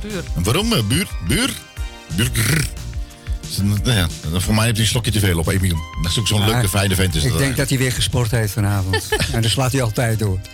Buur. 0.00 0.22
Waarom, 0.34 0.72
eh, 0.72 0.82
buur? 0.82 1.06
Buur? 1.28 1.50
Buur? 2.16 2.68
nou 3.62 3.90
ja, 3.92 4.08
voor 4.40 4.54
mij 4.54 4.64
heeft 4.64 4.76
hij 4.76 4.84
een 4.84 4.90
slokje 4.90 5.10
te 5.10 5.18
veel 5.18 5.38
op, 5.38 5.48
Emiel. 5.48 5.78
Dat 6.02 6.10
is 6.10 6.18
ook 6.18 6.26
zo'n 6.28 6.40
Ja, 6.40 6.46
leuke, 6.46 6.68
fijne 6.68 6.94
vent. 6.94 7.14
Is 7.14 7.24
Ik 7.24 7.30
dat 7.30 7.38
denk 7.38 7.56
dat 7.56 7.68
hij 7.68 7.78
weer 7.78 7.92
gesport 7.92 8.30
heeft 8.30 8.52
vanavond. 8.52 9.08
en 9.32 9.40
dan 9.42 9.50
slaat 9.50 9.72
hij 9.72 9.82
altijd 9.82 10.18
door. 10.18 10.38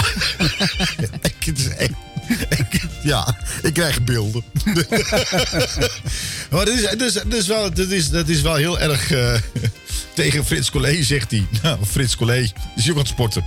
Ik- 2.48 2.82
ja, 3.02 3.36
ik 3.62 3.72
krijg 3.72 4.02
beelden. 4.02 4.44
maar 6.50 6.64
dat 6.64 6.68
is, 6.68 6.82
dat 6.82 7.00
is, 7.00 7.12
dat 7.12 7.32
is, 7.34 7.46
wel, 7.46 7.72
dat 7.72 7.90
is, 7.90 8.10
dat 8.10 8.28
is 8.28 8.40
wel 8.40 8.54
heel 8.54 8.80
erg... 8.80 9.10
eh, 9.10 9.34
tegen 10.14 10.44
Frits 10.44 10.70
Collé 10.70 11.02
zegt 11.02 11.30
hij. 11.30 11.46
Nou, 11.62 11.78
Frits 11.86 12.16
Collé 12.16 12.50
is 12.76 12.84
ook 12.90 12.94
aan 12.94 12.98
het 12.98 13.08
sporten. 13.08 13.44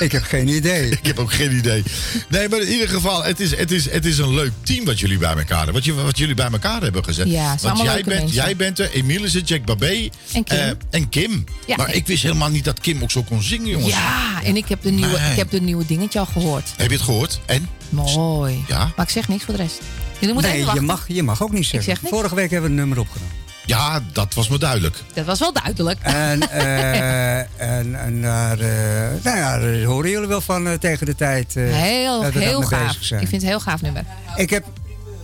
Ik 0.00 0.12
heb 0.12 0.22
geen 0.22 0.48
idee. 0.48 0.88
Ik 1.00 1.06
heb 1.06 1.18
ook 1.18 1.32
geen 1.32 1.56
idee. 1.56 1.82
Nee, 2.28 2.48
maar 2.48 2.60
in 2.60 2.72
ieder 2.72 2.88
geval, 2.88 3.24
het 3.24 3.40
is, 3.40 3.56
het 3.56 3.70
is, 3.70 3.90
het 3.90 4.04
is 4.04 4.18
een 4.18 4.34
leuk 4.34 4.52
team 4.62 4.84
wat 4.84 5.00
jullie 5.00 5.18
bij 5.18 5.36
elkaar 5.36 5.56
hebben. 5.56 5.74
Wat, 5.74 5.84
je, 5.84 5.94
wat 5.94 6.18
jullie 6.18 6.34
bij 6.34 6.50
elkaar 6.50 6.82
hebben 6.82 7.04
gezet. 7.04 7.28
Ja, 7.30 7.56
Want 7.62 7.78
jij 7.82 7.94
bent, 7.94 8.06
mensen. 8.06 8.32
jij 8.32 8.56
bent 8.56 8.78
er, 8.78 8.90
is 9.24 9.34
het, 9.34 9.48
Jack 9.48 9.64
Babé. 9.64 10.08
En 10.32 10.44
Kim. 10.44 10.56
eh, 10.58 10.70
en 10.90 11.08
Kim. 11.08 11.44
Ja. 11.66 11.76
maar 11.76 11.94
ik 11.94 12.06
wist 12.06 12.22
helemaal 12.22 12.50
niet 12.50 12.64
dat 12.64 12.80
Kim 12.80 13.02
ook 13.02 13.10
zo 13.10 13.22
kon 13.22 13.42
zingen, 13.42 13.68
jongens. 13.68 13.92
Ja, 13.92 14.42
en 14.42 14.56
ik 14.56 14.68
heb 14.68 14.82
de 14.82 14.90
nieuwe, 14.90 15.18
Nee. 15.18 15.30
ik 15.30 15.36
heb 15.36 15.50
de 15.50 15.60
nieuwe 15.60 15.86
dingetje 15.86 16.18
al 16.18 16.26
gehoord. 16.26 16.72
Heb 16.76 16.90
je 16.90 16.96
het 16.96 17.04
gehoord? 17.04 17.40
En? 17.46 17.68
Mooi. 17.88 18.64
Ja? 18.68 18.92
Maar 18.96 19.06
ik 19.06 19.12
zeg 19.12 19.28
niks 19.28 19.44
voor 19.44 19.56
de 19.56 19.62
rest. 19.62 19.80
Jullie 20.18 20.34
moeten 20.34 20.52
Nee, 20.52 20.60
even 20.60 20.74
je 20.74 20.80
mag, 20.80 21.04
je 21.08 21.22
mag 21.22 21.42
ook 21.42 21.52
niet 21.52 21.64
zeggen. 21.66 21.82
zeg 21.82 22.02
niks. 22.02 22.14
Vorige 22.14 22.34
week 22.34 22.50
hebben 22.50 22.70
we 22.70 22.76
een 22.76 22.80
nummer 22.80 22.98
opgenomen. 22.98 23.34
Ja, 23.66 24.00
dat 24.12 24.34
was 24.34 24.48
me 24.48 24.58
duidelijk. 24.58 24.96
Dat 25.14 25.24
was 25.24 25.38
wel 25.38 25.52
duidelijk. 25.52 25.98
En, 26.02 26.50
eh, 26.50 27.38
en, 27.78 27.94
en 28.00 28.22
daar, 28.22 28.58
eh, 28.58 29.22
nou 29.22 29.36
ja, 29.36 29.58
daar 29.58 29.82
horen 29.82 30.10
jullie 30.10 30.28
wel 30.28 30.40
van 30.40 30.66
eh, 30.68 30.72
tegen 30.72 31.06
de 31.06 31.14
tijd. 31.14 31.56
eh, 31.56 31.64
heel 31.72 32.22
dat 32.22 32.32
we 32.32 32.40
heel 32.40 32.62
gaaf. 32.62 32.86
bezig 32.86 33.04
zijn. 33.04 33.20
Ik 33.20 33.28
vind 33.28 33.42
het 33.42 33.50
een 33.50 33.56
heel 33.58 33.66
gaaf 33.70 33.82
nummer. 33.82 34.04
Ik 34.36 34.50
heb 34.50 34.64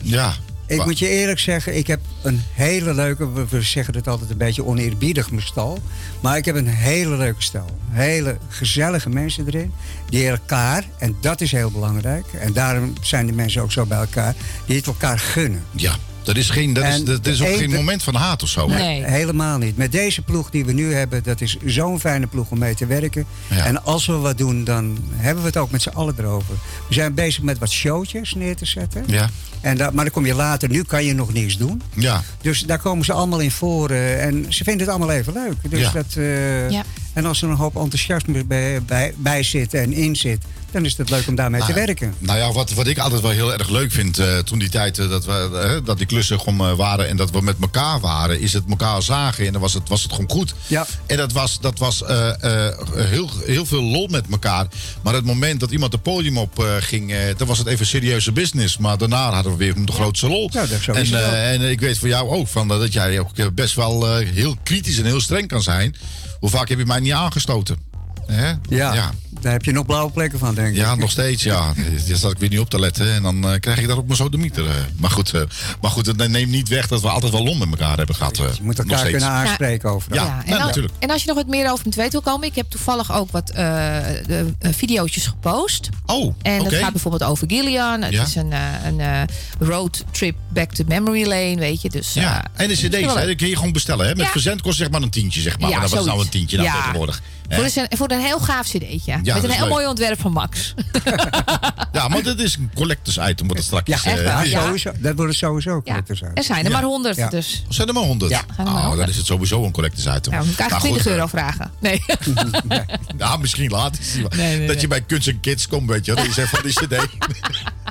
Ja. 0.02 0.32
Ik 0.66 0.84
moet 0.84 0.98
je 0.98 1.08
eerlijk 1.08 1.38
zeggen, 1.38 1.76
ik 1.76 1.86
heb 1.86 2.00
een 2.22 2.42
hele 2.54 2.94
leuke... 2.94 3.32
We, 3.32 3.46
we 3.48 3.62
zeggen 3.62 3.94
het 3.94 4.08
altijd 4.08 4.30
een 4.30 4.36
beetje 4.36 4.64
oneerbiedig, 4.64 5.30
mijn 5.30 5.46
stal. 5.46 5.78
Maar 6.20 6.36
ik 6.36 6.44
heb 6.44 6.56
een 6.56 6.66
hele 6.66 7.16
leuke 7.16 7.42
stal. 7.42 7.66
Hele 7.90 8.36
gezellige 8.48 9.08
mensen 9.08 9.46
erin. 9.46 9.72
Die 10.08 10.28
elkaar, 10.28 10.84
en 10.98 11.16
dat 11.20 11.40
is 11.40 11.52
heel 11.52 11.70
belangrijk... 11.70 12.26
en 12.32 12.52
daarom 12.52 12.92
zijn 13.00 13.26
de 13.26 13.32
mensen 13.32 13.62
ook 13.62 13.72
zo 13.72 13.86
bij 13.86 13.98
elkaar... 13.98 14.34
die 14.66 14.76
het 14.76 14.86
elkaar 14.86 15.18
gunnen. 15.18 15.64
Ja, 15.70 15.94
dat 16.34 16.42
is, 16.42 16.50
geen, 16.50 16.72
dat 16.72 16.84
is, 16.84 17.04
dat 17.04 17.26
is 17.26 17.42
ook 17.42 17.48
een- 17.48 17.56
geen 17.58 17.70
moment 17.72 18.02
van 18.02 18.14
haat 18.14 18.42
of 18.42 18.48
zo. 18.48 18.66
Nee. 18.66 19.04
Helemaal 19.04 19.58
niet. 19.58 19.76
Met 19.76 19.92
deze 19.92 20.22
ploeg 20.22 20.50
die 20.50 20.64
we 20.64 20.72
nu 20.72 20.94
hebben, 20.94 21.22
dat 21.22 21.40
is 21.40 21.56
zo'n 21.64 22.00
fijne 22.00 22.26
ploeg 22.26 22.50
om 22.50 22.58
mee 22.58 22.74
te 22.74 22.86
werken. 22.86 23.24
Ja. 23.50 23.64
En 23.64 23.84
als 23.84 24.06
we 24.06 24.12
wat 24.12 24.38
doen, 24.38 24.64
dan 24.64 24.98
hebben 25.16 25.42
we 25.42 25.48
het 25.48 25.56
ook 25.58 25.70
met 25.70 25.82
z'n 25.82 25.88
allen 25.88 26.14
erover. 26.18 26.54
We 26.88 26.94
zijn 26.94 27.14
bezig 27.14 27.42
met 27.42 27.58
wat 27.58 27.70
showtjes 27.70 28.34
neer 28.34 28.56
te 28.56 28.66
zetten. 28.66 29.04
Ja. 29.06 29.28
En 29.60 29.76
dat, 29.76 29.92
maar 29.92 30.04
dan 30.04 30.12
kom 30.12 30.26
je 30.26 30.34
later, 30.34 30.68
nu 30.68 30.82
kan 30.82 31.04
je 31.04 31.14
nog 31.14 31.32
niets 31.32 31.56
doen. 31.56 31.82
Ja. 31.94 32.22
Dus 32.40 32.60
daar 32.60 32.78
komen 32.78 33.04
ze 33.04 33.12
allemaal 33.12 33.40
in 33.40 33.50
voor. 33.50 33.90
eh, 33.90 34.24
en 34.24 34.46
ze 34.48 34.64
vinden 34.64 34.86
het 34.86 34.96
allemaal 34.96 35.16
even 35.16 35.32
leuk. 35.32 35.70
Dus 35.70 35.80
Ja. 35.80 35.90
dat, 35.92 36.14
eh, 36.16 36.70
Ja. 36.70 36.82
En 37.12 37.26
als 37.26 37.42
er 37.42 37.48
een 37.48 37.56
hoop 37.56 37.76
enthousiasme 37.76 38.44
bij, 38.44 38.82
bij, 38.82 39.14
bij 39.16 39.42
zit 39.42 39.74
en 39.74 39.92
in 39.92 40.16
zit, 40.16 40.44
dan 40.72 40.84
is 40.84 40.96
het 40.96 41.10
leuk 41.10 41.26
om 41.26 41.34
daarmee 41.34 41.60
te 41.60 41.72
Nou, 41.72 41.86
werken. 41.86 42.14
Nou 42.18 42.38
ja, 42.38 42.52
wat, 42.52 42.72
wat 42.72 42.86
ik 42.86 42.98
altijd 42.98 43.20
wel 43.20 43.30
heel 43.30 43.52
erg 43.52 43.68
leuk 43.68 43.92
vind, 43.92 44.18
eh, 44.18 44.38
toen 44.38 44.58
die 44.58 44.68
tijd 44.68 44.98
eh, 44.98 45.08
dat, 45.08 45.24
we, 45.24 45.60
eh, 45.62 45.86
dat 45.86 45.98
die 45.98 46.06
klussen 46.06 46.40
gewoon 46.40 46.76
waren 46.76 47.08
en 47.08 47.16
dat 47.16 47.30
we 47.30 47.42
met 47.42 47.56
elkaar 47.60 48.00
waren, 48.00 48.40
is 48.40 48.52
het 48.52 48.64
elkaar 48.68 49.02
zagen 49.02 49.46
en 49.46 49.52
dan 49.52 49.60
was 49.60 49.74
het, 49.74 49.88
was 49.88 50.02
het 50.02 50.12
gewoon 50.12 50.30
goed. 50.30 50.54
Ja. 50.66 50.86
En 51.06 51.16
dat 51.16 51.32
was, 51.32 51.60
dat 51.60 51.78
was 51.78 52.02
heel, 52.94 53.30
heel 53.44 53.66
veel 53.66 53.82
lol 53.82 54.06
met 54.06 54.24
elkaar. 54.30 54.66
Maar 55.02 55.14
het 55.14 55.24
moment 55.24 55.60
dat 55.60 55.70
iemand 55.70 55.92
het 55.92 56.02
podium 56.02 56.38
op 56.38 56.78
ging, 56.80 57.14
dan 57.36 57.46
was 57.46 57.58
het 57.58 57.66
even 57.66 57.86
serieuze 57.86 58.32
business. 58.32 58.78
Maar 58.78 58.98
daarna 58.98 59.32
hadden 59.32 59.52
we 59.52 59.58
weer 59.58 59.84
de 59.84 59.92
grootste 59.92 60.28
lol. 60.28 60.50
Ja, 60.52 60.66
dat 60.66 60.96
en, 60.96 61.32
en 61.32 61.70
ik 61.70 61.80
weet 61.80 61.98
voor 61.98 62.08
jou 62.08 62.28
ook 62.28 62.48
van, 62.48 62.68
dat 62.68 62.92
jij 62.92 63.18
ook 63.18 63.54
best 63.54 63.74
wel 63.74 64.16
heel 64.16 64.56
kritisch 64.62 64.98
en 64.98 65.04
heel 65.04 65.20
streng 65.20 65.48
kan 65.48 65.62
zijn. 65.62 65.96
Hoe 66.40 66.50
vaak 66.50 66.68
heb 66.68 66.78
je 66.78 66.86
mij 66.86 67.00
niet 67.00 67.12
aangestoten? 67.12 67.89
Hè? 68.30 68.48
Ja, 68.68 68.94
ja. 68.94 69.10
daar 69.40 69.52
heb 69.52 69.64
je 69.64 69.72
nog 69.72 69.86
blauwe 69.86 70.10
plekken 70.12 70.38
van, 70.38 70.54
denk 70.54 70.68
ik. 70.68 70.76
Ja, 70.76 70.94
nog 70.94 71.10
steeds, 71.10 71.42
ja. 71.42 71.72
Daar 72.08 72.16
zat 72.16 72.30
ik 72.32 72.38
weer 72.38 72.48
niet 72.48 72.58
op 72.58 72.70
te 72.70 72.78
letten. 72.80 73.12
En 73.14 73.22
dan 73.22 73.48
eh, 73.52 73.60
krijg 73.60 73.78
ik 73.78 73.86
daar 73.88 73.96
ook 73.96 74.06
maar 74.06 74.16
zo 74.16 74.28
de 74.28 74.36
mieter. 74.38 74.68
eh. 74.68 74.74
Maar 74.96 75.10
goed, 75.10 75.34
eh, 75.34 75.40
maar 75.80 75.90
goed, 75.90 76.06
het 76.06 76.28
neemt 76.28 76.50
niet 76.50 76.68
weg 76.68 76.88
dat 76.88 77.00
we 77.00 77.08
altijd 77.08 77.32
wel 77.32 77.44
lon 77.44 77.58
met 77.58 77.68
elkaar 77.70 77.96
hebben 77.96 78.14
gehad. 78.14 78.38
eh. 78.38 78.44
Je 78.54 78.62
moet 78.62 78.76
nog 78.76 78.86
elkaar 78.86 78.98
steeds. 78.98 79.10
kunnen 79.18 79.28
aanspreken 79.28 79.90
over. 79.90 80.14
Ja, 80.14 80.22
en, 80.22 80.28
nou, 80.46 80.58
dan- 80.58 80.66
natuurlijk. 80.66 80.94
en 80.98 81.10
als 81.10 81.20
je 81.22 81.26
nog 81.28 81.36
wat 81.36 81.46
meer 81.46 81.70
over 81.72 81.84
me 81.86 81.90
te 81.90 81.96
weten 81.98 82.12
wil 82.22 82.32
komen, 82.32 82.48
ik 82.48 82.54
heb 82.54 82.70
toevallig 82.70 83.12
ook 83.12 83.30
wat 83.30 83.50
eh 83.50 83.56
de, 84.26 84.46
videootjes 84.60 85.26
gepost. 85.26 85.88
Oh, 86.06 86.34
En 86.42 86.64
dat 86.64 86.74
gaat 86.74 86.92
bijvoorbeeld 86.92 87.22
over 87.30 87.44
Gillian. 87.50 88.02
Het 88.02 88.12
Ja. 88.12 88.22
is 88.22 88.34
een, 88.34 88.52
eh, 88.52 88.58
een 88.86 89.00
eh, 89.00 89.20
road 89.58 90.04
trip 90.10 90.36
back 90.52 90.72
to 90.72 90.84
memory 90.88 91.26
lane, 91.26 91.56
weet 91.56 91.82
je. 91.82 91.88
Dus, 91.90 92.12
Ja, 92.12 92.44
en 92.54 92.68
de 92.68 92.74
cd's, 92.74 93.14
hè, 93.14 93.34
kun 93.34 93.48
je 93.48 93.56
gewoon 93.56 93.72
bestellen. 93.72 94.06
Hè? 94.06 94.14
Met 94.14 94.24
Ja. 94.26 94.30
verzend 94.32 94.60
kost 94.62 94.78
zeg 94.78 94.90
maar 94.90 95.02
een 95.02 95.10
tientje, 95.10 95.40
zeg 95.40 95.58
maar. 95.58 95.68
Ja, 95.70 95.78
maar 95.78 95.88
dat 95.88 95.96
was 95.98 96.06
nou 96.06 96.20
een 96.20 96.28
tientje 96.28 96.56
nou 96.56 96.68
Ja. 96.68 96.76
tegenwoordig. 96.76 97.22
Voor 97.50 97.64
de, 97.64 97.86
voor 97.96 98.08
de 98.08 98.19
een 98.20 98.26
heel 98.26 98.38
gaaf 98.40 98.66
cd'tje. 98.66 99.20
dat 99.22 99.34
met 99.34 99.44
een 99.44 99.50
is 99.50 99.54
heel 99.56 99.64
leuk. 99.64 99.68
mooi 99.72 99.86
ontwerp 99.86 100.20
van 100.20 100.32
Max. 100.32 100.74
Ja, 101.92 102.08
maar 102.08 102.22
dit 102.22 102.38
is 102.40 102.56
een 102.56 102.70
collectors 102.74 103.16
item. 103.30 103.48
Wat 103.48 103.56
er 103.56 103.62
straks 103.62 103.88
Ja, 104.02 104.10
eh, 104.10 104.40
echt 104.40 104.50
ja. 104.50 104.62
Sowieso, 104.64 104.90
dat 104.98 105.16
worden 105.16 105.34
sowieso 105.34 105.82
collectors 105.82 106.22
uit. 106.24 106.38
Er 106.38 106.44
zijn 106.44 106.58
er 106.64 106.70
Ja. 106.70 106.76
maar 106.76 106.82
100, 106.86 107.16
Ja. 107.16 107.28
dus. 107.28 107.64
Zijn 107.68 107.88
er 107.88 107.94
maar 107.94 108.02
100? 108.02 108.30
Ja, 108.30 108.38
er 108.38 108.64
maar 108.64 108.66
Oh, 108.66 108.78
100. 108.80 109.00
dan 109.00 109.08
is 109.08 109.16
het 109.16 109.26
sowieso 109.26 109.64
een 109.64 109.72
collectors 109.72 110.16
item. 110.16 110.32
Nou, 110.32 110.44
dan 110.44 110.54
kan 110.54 110.64
ik 110.66 110.70
Maar 110.72 110.80
20 110.80 111.02
goed, 111.02 111.10
euro 111.12 111.26
vragen. 111.26 111.70
Nee. 111.80 112.02
Nou, 113.16 113.40
misschien 113.40 113.70
later. 113.70 114.02
Nee, 114.14 114.28
nee, 114.30 114.58
dat 114.58 114.68
nee. 114.68 114.80
je 114.80 114.86
bij 114.88 115.00
Kunst 115.00 115.28
en 115.28 115.40
Kids 115.40 115.68
komt, 115.68 115.88
weet 115.88 116.04
je. 116.04 116.14
Dat 116.14 116.24
je 116.26 116.32
zegt 116.32 116.50
van 116.50 116.62
die 116.62 116.72
cd. 116.72 116.96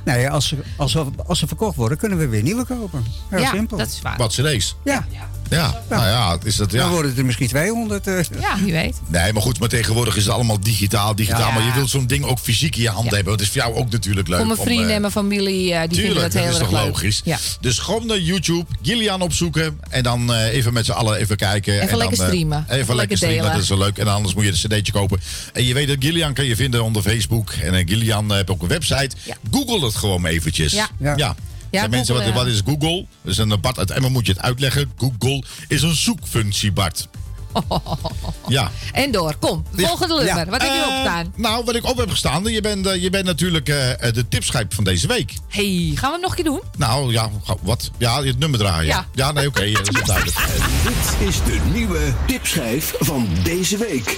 Nee, 0.05 0.29
als 0.29 0.47
ze, 0.47 0.57
als, 0.77 0.91
ze, 0.91 1.05
als 1.25 1.39
ze 1.39 1.47
verkocht 1.47 1.75
worden, 1.75 1.97
kunnen 1.97 2.17
we 2.17 2.27
weer 2.27 2.41
nieuwe 2.43 2.65
kopen. 2.65 3.05
Heel 3.29 3.39
ja, 3.39 3.49
simpel. 3.51 3.77
dat 3.77 3.87
is 3.87 4.01
waar. 4.01 4.17
Wat 4.17 4.31
cd's. 4.33 4.75
Ja, 4.83 5.05
Ja, 5.11 5.27
nou 5.49 5.73
ja, 5.89 6.37
is 6.43 6.55
dat... 6.55 6.71
dan 6.71 6.79
Ja. 6.79 6.89
worden 6.89 7.09
het 7.11 7.19
er 7.19 7.25
misschien 7.25 7.47
200. 7.47 8.07
eh. 8.07 8.19
Ja, 8.39 8.57
wie 8.63 8.71
weet. 8.73 8.95
Nee, 9.07 9.33
maar 9.33 9.41
goed, 9.41 9.59
maar 9.59 9.69
tegenwoordig 9.69 10.15
is 10.15 10.23
het 10.25 10.33
allemaal 10.33 10.59
digitaal, 10.59 11.15
digitaal. 11.15 11.47
Ja. 11.47 11.53
Maar 11.53 11.63
je 11.65 11.73
wilt 11.73 11.89
zo'n 11.89 12.07
ding 12.07 12.23
ook 12.25 12.39
fysiek 12.39 12.75
in 12.75 12.81
je 12.81 12.89
hand 12.89 13.11
hebben. 13.11 13.31
Dat 13.37 13.41
is 13.41 13.47
voor 13.47 13.57
jou 13.61 13.75
ook 13.75 13.89
natuurlijk 13.91 14.27
leuk. 14.27 14.37
Voor 14.37 14.47
mijn 14.47 14.59
om, 14.59 14.65
vrienden 14.65 14.87
eh, 14.89 14.95
en 14.95 15.01
mijn 15.01 15.13
familie, 15.13 15.73
eh, 15.73 15.79
die 15.79 15.89
Tuurlijk, 15.89 15.95
vinden 15.97 16.21
dat 16.21 16.31
dat 16.31 16.41
heel 16.41 16.51
is 16.51 16.57
erg 16.59 16.67
toch 16.69 16.77
leuk. 16.79 16.87
logisch. 16.87 17.21
Ja. 17.23 17.37
Dus 17.61 17.79
gewoon 17.79 18.05
naar 18.07 18.19
YouTube, 18.19 18.65
Gillian 18.81 19.21
opzoeken. 19.21 19.79
En 19.89 20.03
dan 20.03 20.33
eh, 20.33 20.53
even 20.53 20.73
met 20.73 20.85
z'n 20.85 20.91
allen 20.91 21.17
even 21.17 21.35
kijken. 21.35 21.73
Even 21.73 21.89
en 21.89 21.97
lekker 21.97 22.17
dan, 22.17 22.27
streamen. 22.27 22.65
Even, 22.67 22.79
Even 22.79 22.95
lekker 22.95 23.17
streamen, 23.17 23.39
delen. 23.41 23.53
dat 23.53 23.63
is 23.63 23.69
wel 23.69 23.77
leuk. 23.77 23.97
En 23.97 24.07
anders 24.07 24.33
moet 24.33 24.43
je 24.43 24.49
een 24.49 24.77
cd'tje 24.79 24.91
kopen. 24.91 25.19
En 25.53 25.65
je 25.65 25.73
weet 25.73 25.87
dat 25.87 25.97
Gillian 25.99 26.33
kan 26.33 26.45
je 26.45 26.55
vinden 26.55 26.83
onder 26.83 27.01
Facebook. 27.01 27.51
En 27.51 27.87
Gillian 27.87 28.33
heeft 28.33 28.49
ook 28.49 28.61
een 28.61 28.67
website. 28.67 29.09
Google 29.51 29.85
het 29.85 29.95
gewoon 29.95 30.25
eventjes. 30.25 30.71
Ja. 30.71 30.87
ja. 31.15 31.35
Ja. 31.71 31.79
Zijn 31.79 31.89
mensen, 31.91 32.15
wat, 32.15 32.33
wat 32.33 32.47
is 32.47 32.61
Google? 32.65 33.05
Dat 33.21 33.31
is 33.31 33.37
een 33.37 33.61
Bart 33.61 33.77
uit 33.77 33.91
Emmen, 33.91 34.11
moet 34.11 34.25
je 34.25 34.31
het 34.31 34.41
uitleggen. 34.41 34.91
Google 34.97 35.43
is 35.67 35.81
een 35.81 35.95
zoekfunctie, 35.95 36.71
Bart. 36.71 37.07
Ja. 38.47 38.71
En 38.91 39.11
door, 39.11 39.35
kom. 39.39 39.65
Volgende 39.75 40.13
Ja. 40.15 40.35
nummer. 40.35 40.45
Wat 40.49 40.61
heb 40.61 40.71
je 40.73 40.81
Eh, 40.81 40.87
opstaan? 40.97 41.33
Nou, 41.35 41.63
wat 41.65 41.75
ik 41.75 41.85
op 41.85 41.97
heb 41.97 42.09
gestaan, 42.09 42.43
je 42.43 42.61
bent, 42.61 42.85
eh, 42.87 43.01
je 43.01 43.09
bent 43.09 43.25
natuurlijk 43.25 43.69
eh, 43.69 43.91
eh, 44.07 44.13
de 44.13 44.27
tipschijp 44.27 44.73
van 44.73 44.83
deze 44.83 45.07
week. 45.07 45.33
hey, 45.47 45.91
gaan 45.95 46.09
we 46.09 46.11
hem 46.11 46.21
nog 46.21 46.29
een 46.29 46.35
keer 46.35 46.43
doen? 46.43 46.61
Nou 46.77 47.11
ja, 47.11 47.29
wat? 47.61 47.91
Ja, 47.97 48.23
het 48.23 48.39
nummer 48.39 48.59
draaien. 48.59 49.05
Ja. 49.13 49.31
nee, 49.31 49.47
oké, 49.47 49.61
eh, 49.61 49.73
dat 49.73 49.87
is 49.87 49.95
wel 49.95 50.05
duidelijk. 50.05 50.37
Dit 51.19 51.27
is 51.27 51.35
de 51.35 51.59
nieuwe 51.73 52.13
tipschijf 52.27 52.93
van 52.99 53.27
deze 53.43 53.77
week. 53.77 54.15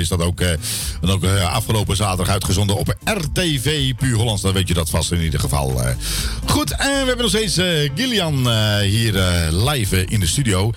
Is 0.00 0.08
dat 0.08 0.22
ook. 0.22 0.40
eh, 0.40 0.50
en 1.02 1.08
ook 1.08 1.24
eh, 1.24 1.54
afgelopen 1.54 1.96
zaterdag 1.96 2.28
uitgezonden 2.28 2.76
op 2.76 2.96
RTV 3.04 3.94
Puur 3.94 4.16
Hollands. 4.16 4.42
Dan 4.42 4.52
weet 4.52 4.68
je 4.68 4.74
dat 4.74 4.90
vast 4.90 5.12
in 5.12 5.20
ieder 5.20 5.40
geval. 5.40 5.82
eh. 5.82 5.94
Goed, 6.46 6.70
en 6.70 6.78
we 6.90 6.96
hebben 7.06 7.18
nog 7.18 7.28
steeds 7.28 7.56
eh, 7.56 7.90
Gillian 7.94 8.50
eh, 8.50 8.76
hier 8.78 9.16
eh, 9.18 9.64
live 9.68 9.96
eh, 9.96 10.12
in 10.12 10.20
de 10.20 10.26
studio. 10.26 10.72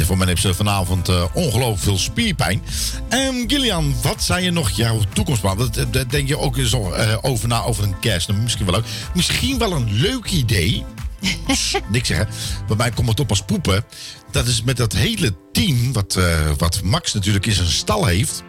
Voor 0.00 0.18
mij 0.18 0.26
heeft 0.26 0.40
ze 0.42 0.54
vanavond 0.54 1.08
eh, 1.08 1.24
ongelooflijk 1.32 1.78
veel 1.82 1.98
spierpijn. 1.98 2.62
Ehm 3.08 3.34
Gillian, 3.46 3.94
wat 4.02 4.22
zijn 4.22 4.42
je 4.44 4.50
nog 4.50 4.70
jouw 4.70 5.00
toekomstplan? 5.12 5.70
Dat, 5.90 6.10
denk 6.10 6.28
je 6.28 6.38
ook 6.38 6.56
eens 6.56 6.72
eh, 6.72 7.16
over 7.20 7.48
na 7.48 7.62
over 7.62 7.84
een 7.84 7.98
kerst. 7.98 8.32
Misschien 8.32 8.66
wel 8.66 8.74
leuk. 8.74 8.84
Misschien 9.14 9.58
wel 9.58 9.72
een 9.72 9.92
leuk 9.92 10.30
idee. 10.30 10.84
Niks 11.90 12.08
zeggen. 12.08 12.28
Bij 12.66 12.76
mij 12.76 12.90
komt 12.90 13.08
het 13.08 13.20
op 13.20 13.30
als 13.30 13.42
poepen. 13.42 13.84
Dat 14.30 14.46
is 14.46 14.62
met 14.62 14.76
dat 14.76 14.92
hele 14.92 15.34
team, 15.52 15.92
wat, 15.92 16.14
eh, 16.16 16.50
wat 16.58 16.82
Max 16.82 17.12
natuurlijk 17.14 17.46
in 17.46 17.52
zijn 17.54 17.66
stal 17.68 18.04
heeft. 18.04 18.42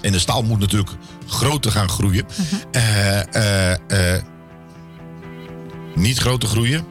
En 0.00 0.12
de 0.12 0.18
stal 0.18 0.42
moet 0.42 0.58
natuurlijk 0.58 0.90
groter 1.26 1.70
gaan 1.70 1.88
groeien. 1.88 2.26
Eh, 2.72 3.34
eh, 3.34 4.14
eh, 4.16 4.22
niet 5.94 6.18
groter 6.18 6.48
groeien. 6.48 6.84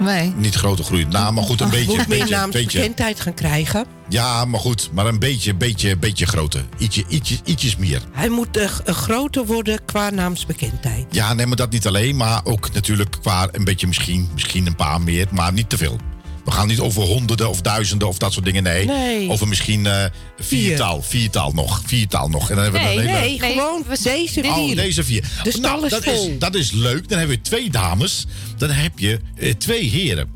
Nee. 0.00 0.32
Niet 0.36 0.54
groter 0.54 0.84
groeien. 0.84 1.08
Nou, 1.08 1.32
maar 1.32 1.44
goed, 1.44 1.60
een 1.60 1.70
beetje. 1.70 1.96
Moet 1.96 2.08
meer 2.08 2.30
naamsbekendheid 2.30 3.20
gaan 3.20 3.34
krijgen. 3.34 3.86
Ja, 4.08 4.44
maar 4.44 4.60
goed. 4.60 4.90
Maar 4.92 5.06
een 5.06 5.18
beetje, 5.18 5.54
beetje, 5.54 5.96
beetje 5.96 6.26
groter. 6.26 6.64
Ietsje, 6.78 7.04
ietsje, 7.08 7.38
ietsjes 7.44 7.76
meer. 7.76 8.02
Hij 8.12 8.28
moet 8.28 8.58
groter 8.84 9.46
worden 9.46 9.84
qua 9.84 10.10
naamsbekendheid. 10.10 11.06
Ja, 11.10 11.34
nee, 11.34 11.46
maar 11.46 11.56
dat 11.56 11.70
niet 11.70 11.86
alleen. 11.86 12.16
Maar 12.16 12.40
ook 12.44 12.72
natuurlijk 12.72 13.16
qua 13.20 13.48
een 13.52 13.64
beetje 13.64 13.86
misschien, 13.86 14.28
misschien 14.34 14.66
een 14.66 14.76
paar 14.76 15.00
meer. 15.00 15.26
Maar 15.30 15.52
niet 15.52 15.68
te 15.68 15.76
veel. 15.76 15.98
We 16.44 16.50
gaan 16.50 16.66
niet 16.68 16.80
over 16.80 17.02
honderden 17.02 17.48
of 17.48 17.60
duizenden 17.60 18.08
of 18.08 18.18
dat 18.18 18.32
soort 18.32 18.44
dingen. 18.44 18.62
Nee. 18.62 18.84
Nee. 18.86 19.30
Over 19.30 19.48
misschien 19.48 19.86
eh 19.86 20.04
viertal. 20.38 21.02
Viertal 21.02 21.52
nog. 21.52 21.82
Viertal 21.86 22.28
nog. 22.28 22.48
En 22.50 22.54
dan 22.54 22.64
hebben 22.64 22.80
we 22.82 22.86
Nee, 22.86 22.96
een 22.98 23.06
hele- 23.06 23.20
nee, 23.20 23.38
gewoon 23.38 23.84
deze 24.02 24.40
vier. 24.42 24.52
Oh, 24.52 24.76
deze 24.76 25.04
vier. 25.04 25.24
De 25.42 25.50
stal 25.50 25.60
nou, 25.78 25.88
dat, 25.88 26.04
vol. 26.04 26.28
is, 26.28 26.38
dat 26.38 26.54
is 26.54 26.70
leuk. 26.70 27.08
Dan 27.08 27.18
hebben 27.18 27.36
we 27.36 27.42
twee 27.42 27.70
dames. 27.70 28.26
Dan 28.56 28.70
heb 28.70 28.98
je 28.98 29.20
eh, 29.36 29.54
twee 29.54 29.88
heren. 29.88 30.30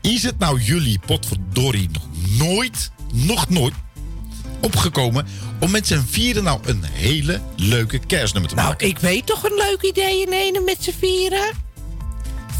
Is 0.00 0.22
het 0.22 0.38
nou 0.38 0.60
jullie 0.60 0.98
potverdorie 1.06 1.88
nog 1.92 2.06
nooit, 2.38 2.90
nog 3.12 3.48
nooit 3.48 3.74
opgekomen... 4.60 5.26
om 5.60 5.70
met 5.70 5.86
z'n 5.86 6.02
vieren 6.10 6.44
nou 6.44 6.60
een 6.64 6.84
hele 6.92 7.40
leuke 7.56 7.98
kerstnummer 7.98 8.50
te 8.50 8.56
Nou, 8.56 8.68
maken? 8.68 8.88
ik 8.88 8.98
weet 8.98 9.26
toch 9.26 9.44
een 9.44 9.56
leuk 9.56 9.82
idee 9.82 10.20
in 10.26 10.32
ene 10.32 10.60
met 10.60 10.76
z'n 10.80 10.94
vieren? 10.98 11.50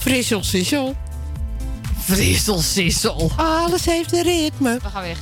Frissel, 0.00 0.44
sissel. 0.44 0.96
Frissel, 2.04 2.60
sissel. 2.60 3.32
Alles 3.36 3.84
heeft 3.84 4.12
een 4.12 4.22
ritme. 4.22 4.78
We 4.82 4.88
gaan 4.90 5.02
weg. 5.02 5.18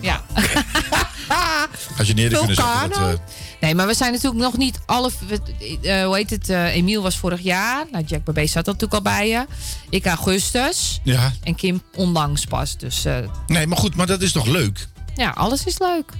Ja. 0.00 0.22
Als 1.98 2.06
je 2.08 2.14
neer 2.14 2.28
kunnen 2.38 2.54
zetten. 2.54 2.88
Dat, 2.90 2.98
eh, 2.98 3.14
Nee, 3.60 3.74
maar 3.74 3.86
we 3.86 3.94
zijn 3.94 4.12
natuurlijk 4.12 4.42
nog 4.42 4.56
niet 4.56 4.80
alle... 4.86 5.10
eh, 5.82 6.04
hoe 6.04 6.16
heet 6.16 6.30
het? 6.30 6.48
eh 6.48 6.74
Emiel 6.76 7.02
was 7.02 7.16
vorig 7.18 7.40
jaar. 7.40 7.84
Nou, 7.92 8.04
Jack 8.04 8.24
Babé 8.24 8.46
zat 8.46 8.66
er 8.66 8.72
natuurlijk 8.72 8.94
al 8.94 9.12
bij 9.12 9.28
je. 9.28 9.46
Ik 9.90 10.06
augustus. 10.06 11.00
ja. 11.04 11.32
En 11.42 11.54
Kim 11.54 11.82
onlangs 11.94 12.44
pas. 12.44 12.76
Dus 12.76 13.04
eh, 13.04 13.16
Nee, 13.46 13.66
maar 13.66 13.78
goed, 13.78 13.94
maar 13.94 14.06
dat 14.06 14.22
is 14.22 14.32
toch 14.32 14.46
leuk? 14.46 14.88
ja, 15.16 15.30
alles 15.30 15.64
is 15.64 15.78
leuk. 15.78 16.12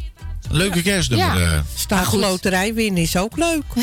Leuke 0.51 0.83
kerstnummer. 0.83 1.41
Ja. 1.41 1.53
eh. 1.53 1.61
Staatsloterij 1.75 2.75
winnen 2.75 3.03
is 3.03 3.17
ook 3.17 3.37
leuk. 3.37 3.65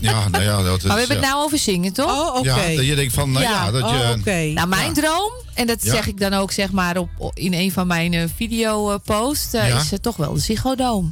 ja, 0.00 0.28
nou 0.28 0.44
ja. 0.44 0.62
Dat 0.62 0.76
is, 0.78 0.82
Maar 0.84 0.92
we 0.94 0.98
hebben 0.98 1.16
ja. 1.16 1.22
het 1.22 1.30
nou 1.32 1.44
over 1.44 1.58
zingen, 1.58 1.92
toch? 1.92 2.10
Oh, 2.28 2.36
oké. 2.36 2.48
Ja, 2.64 2.76
dat 2.76 2.86
je 2.86 2.94
denkt 2.94 3.14
van, 3.14 3.32
nou 3.32 3.44
ja, 3.44 3.70
dat 3.70 3.80
je... 3.90 3.96
Oh, 3.96 4.10
oké. 4.18 4.36
Nou, 4.54 4.68
mijn 4.68 4.92
droom, 4.92 5.30
en 5.54 5.66
dat 5.66 5.82
Ja. 5.84 5.90
zeg 5.92 6.06
ik 6.06 6.20
dan 6.20 6.32
ook 6.32 6.52
zeg 6.52 6.70
maar 6.72 6.96
op, 6.96 7.30
in 7.34 7.54
een 7.54 7.72
van 7.72 7.86
mijn 7.86 8.12
eh, 8.14 8.24
video-posts, 8.36 9.52
Ja. 9.52 9.62
is 9.64 9.90
het 9.90 10.02
toch 10.02 10.16
wel 10.16 10.32
de 10.34 10.40
Ziggo 10.40 10.74
Dome. 10.74 11.08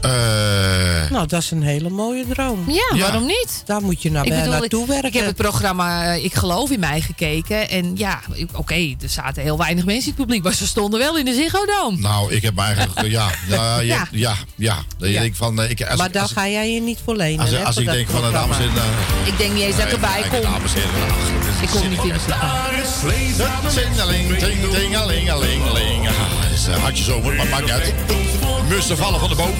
Eh, 0.00 1.10
Nou, 1.10 1.26
dat 1.26 1.42
is 1.42 1.50
een 1.50 1.62
hele 1.62 1.90
mooie 1.90 2.24
droom. 2.28 2.64
Ja, 2.66 2.90
Ja. 2.94 3.00
waarom 3.00 3.26
niet? 3.26 3.62
Daar 3.66 3.80
moet 3.82 4.02
je 4.02 4.10
naar, 4.10 4.24
Ik 4.26 4.30
bedoel, 4.34 4.50
naartoe 4.52 4.80
ik, 4.82 4.88
werken. 4.88 5.08
ik 5.08 5.14
heb 5.14 5.26
het 5.26 5.36
programma 5.36 6.14
eh, 6.14 6.24
Ik 6.24 6.34
Geloof 6.34 6.70
in 6.70 6.80
Mij 6.80 7.00
gekeken. 7.00 7.68
En 7.68 7.92
ja, 7.96 8.20
oké, 8.54 8.74
er 8.74 9.08
zaten 9.08 9.42
heel 9.42 9.58
weinig 9.58 9.84
mensen 9.84 10.04
in 10.04 10.12
het 10.16 10.20
publiek. 10.26 10.42
Maar 10.42 10.52
ze 10.54 10.66
stonden 10.66 11.00
wel 11.00 11.18
in 11.18 11.24
de 11.24 11.34
Ziggo 11.34 11.64
Dome. 11.66 11.96
nou, 11.98 12.32
ik 12.34 12.42
heb 12.42 12.54
me 12.54 12.62
eigenlijk... 12.62 13.00
ja, 13.18 13.30
ja, 13.48 13.80
Ja. 13.80 14.06
ja, 14.10 14.34
ja. 14.56 14.74
Dat 14.98 15.08
je 15.08 15.14
Ja. 15.14 15.20
denkt 15.20 15.36
van... 15.36 15.60
eh, 15.62 15.70
Ik, 15.70 15.82
als, 15.82 15.98
maar 15.98 16.10
daar 16.12 16.28
ga 16.28 16.48
jij 16.48 16.72
je 16.74 16.80
niet 16.80 16.98
voor 17.04 17.16
lenen. 17.16 17.40
als, 17.40 17.50
hè, 17.50 17.64
als 17.64 17.74
voor 17.74 17.84
ik 17.84 17.90
denk 17.90 18.08
van, 18.08 18.24
eh, 18.24 18.32
dames 18.32 18.56
en 18.56 18.62
heren... 18.62 18.82
Ik 19.24 19.38
denk 19.38 19.52
niet 19.52 19.62
eens 19.62 19.76
dat 19.76 19.86
ik 19.86 19.92
erbij 19.92 20.22
kom. 20.30 20.40
Dames 20.42 20.74
en 20.74 20.80
heren, 20.80 21.62
Ik 21.62 21.68
kom 21.68 21.88
niet 21.88 22.04
in 22.04 22.10
het 22.10 22.22
Tingeling, 23.74 24.38
ting, 24.38 24.60
tingelingelingeling. 24.74 26.08
Ah, 26.08 26.14
Het 26.14 26.39
uh, 26.70 26.76
hartje 26.82 27.04
zomer, 27.04 27.34
maar 27.34 27.46
maakt 27.48 27.62
niet 27.62 27.70
uit. 27.70 27.94
Mussen 28.68 28.96
vallen 28.96 29.20
van 29.20 29.28
de 29.28 29.34
boom. 29.34 29.54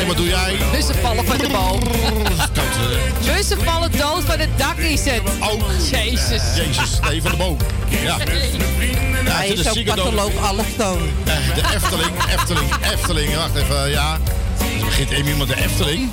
En 0.00 0.06
wat 0.06 0.16
doe 0.16 0.26
jij? 0.28 0.56
Mussen 0.72 0.94
vallen 1.02 1.24
van 1.24 1.38
de 1.38 1.48
boom. 1.48 1.80
Eh, 1.82 3.34
Mussen 3.36 3.58
vallen 3.64 3.90
dood 3.90 4.22
van 4.24 4.38
het 4.38 4.48
dak 4.58 4.76
is 4.76 5.04
het. 5.04 5.20
Ook. 5.40 5.62
Jezus. 5.90 6.42
Jezus, 6.56 6.98
nee, 7.08 7.22
van 7.22 7.30
de 7.30 7.36
boom. 7.36 7.56
Ja. 7.88 7.98
Ja, 8.00 8.16
Hij 9.30 9.48
is 9.48 9.68
ook 9.68 9.84
patholoog 9.84 10.32
allochtoon. 10.48 11.08
Eh, 11.24 11.34
De 11.54 11.62
Efteling, 11.74 12.10
Efteling, 12.32 12.70
Efteling. 12.92 13.34
Wacht 13.34 13.54
even, 13.56 13.90
ja. 13.90 14.18
Dan 14.78 14.86
begint 14.86 15.10
Emiel 15.10 15.36
met 15.36 15.48
de 15.48 15.56
Efteling. 15.56 16.10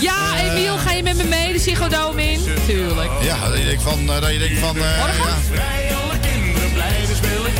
Ja, 0.00 0.16
Emiel, 0.50 0.76
ga 0.78 0.92
je 0.92 1.02
met 1.02 1.16
me 1.16 1.24
mee 1.24 1.52
de 1.52 1.58
Ziggo 1.58 1.88
Dome 1.88 2.30
in? 2.30 2.40
Tuurlijk. 2.66 3.10
Ja, 3.22 3.48
dat 3.48 3.58
je 3.58 3.64
denkt 3.64 3.82
van... 3.82 4.10
eh, 4.10 4.20
Dat 4.20 4.32
je 4.32 4.38
denkt 4.38 4.58
van 4.58 4.76
eh, 4.76 4.82
ja. 4.82 5.93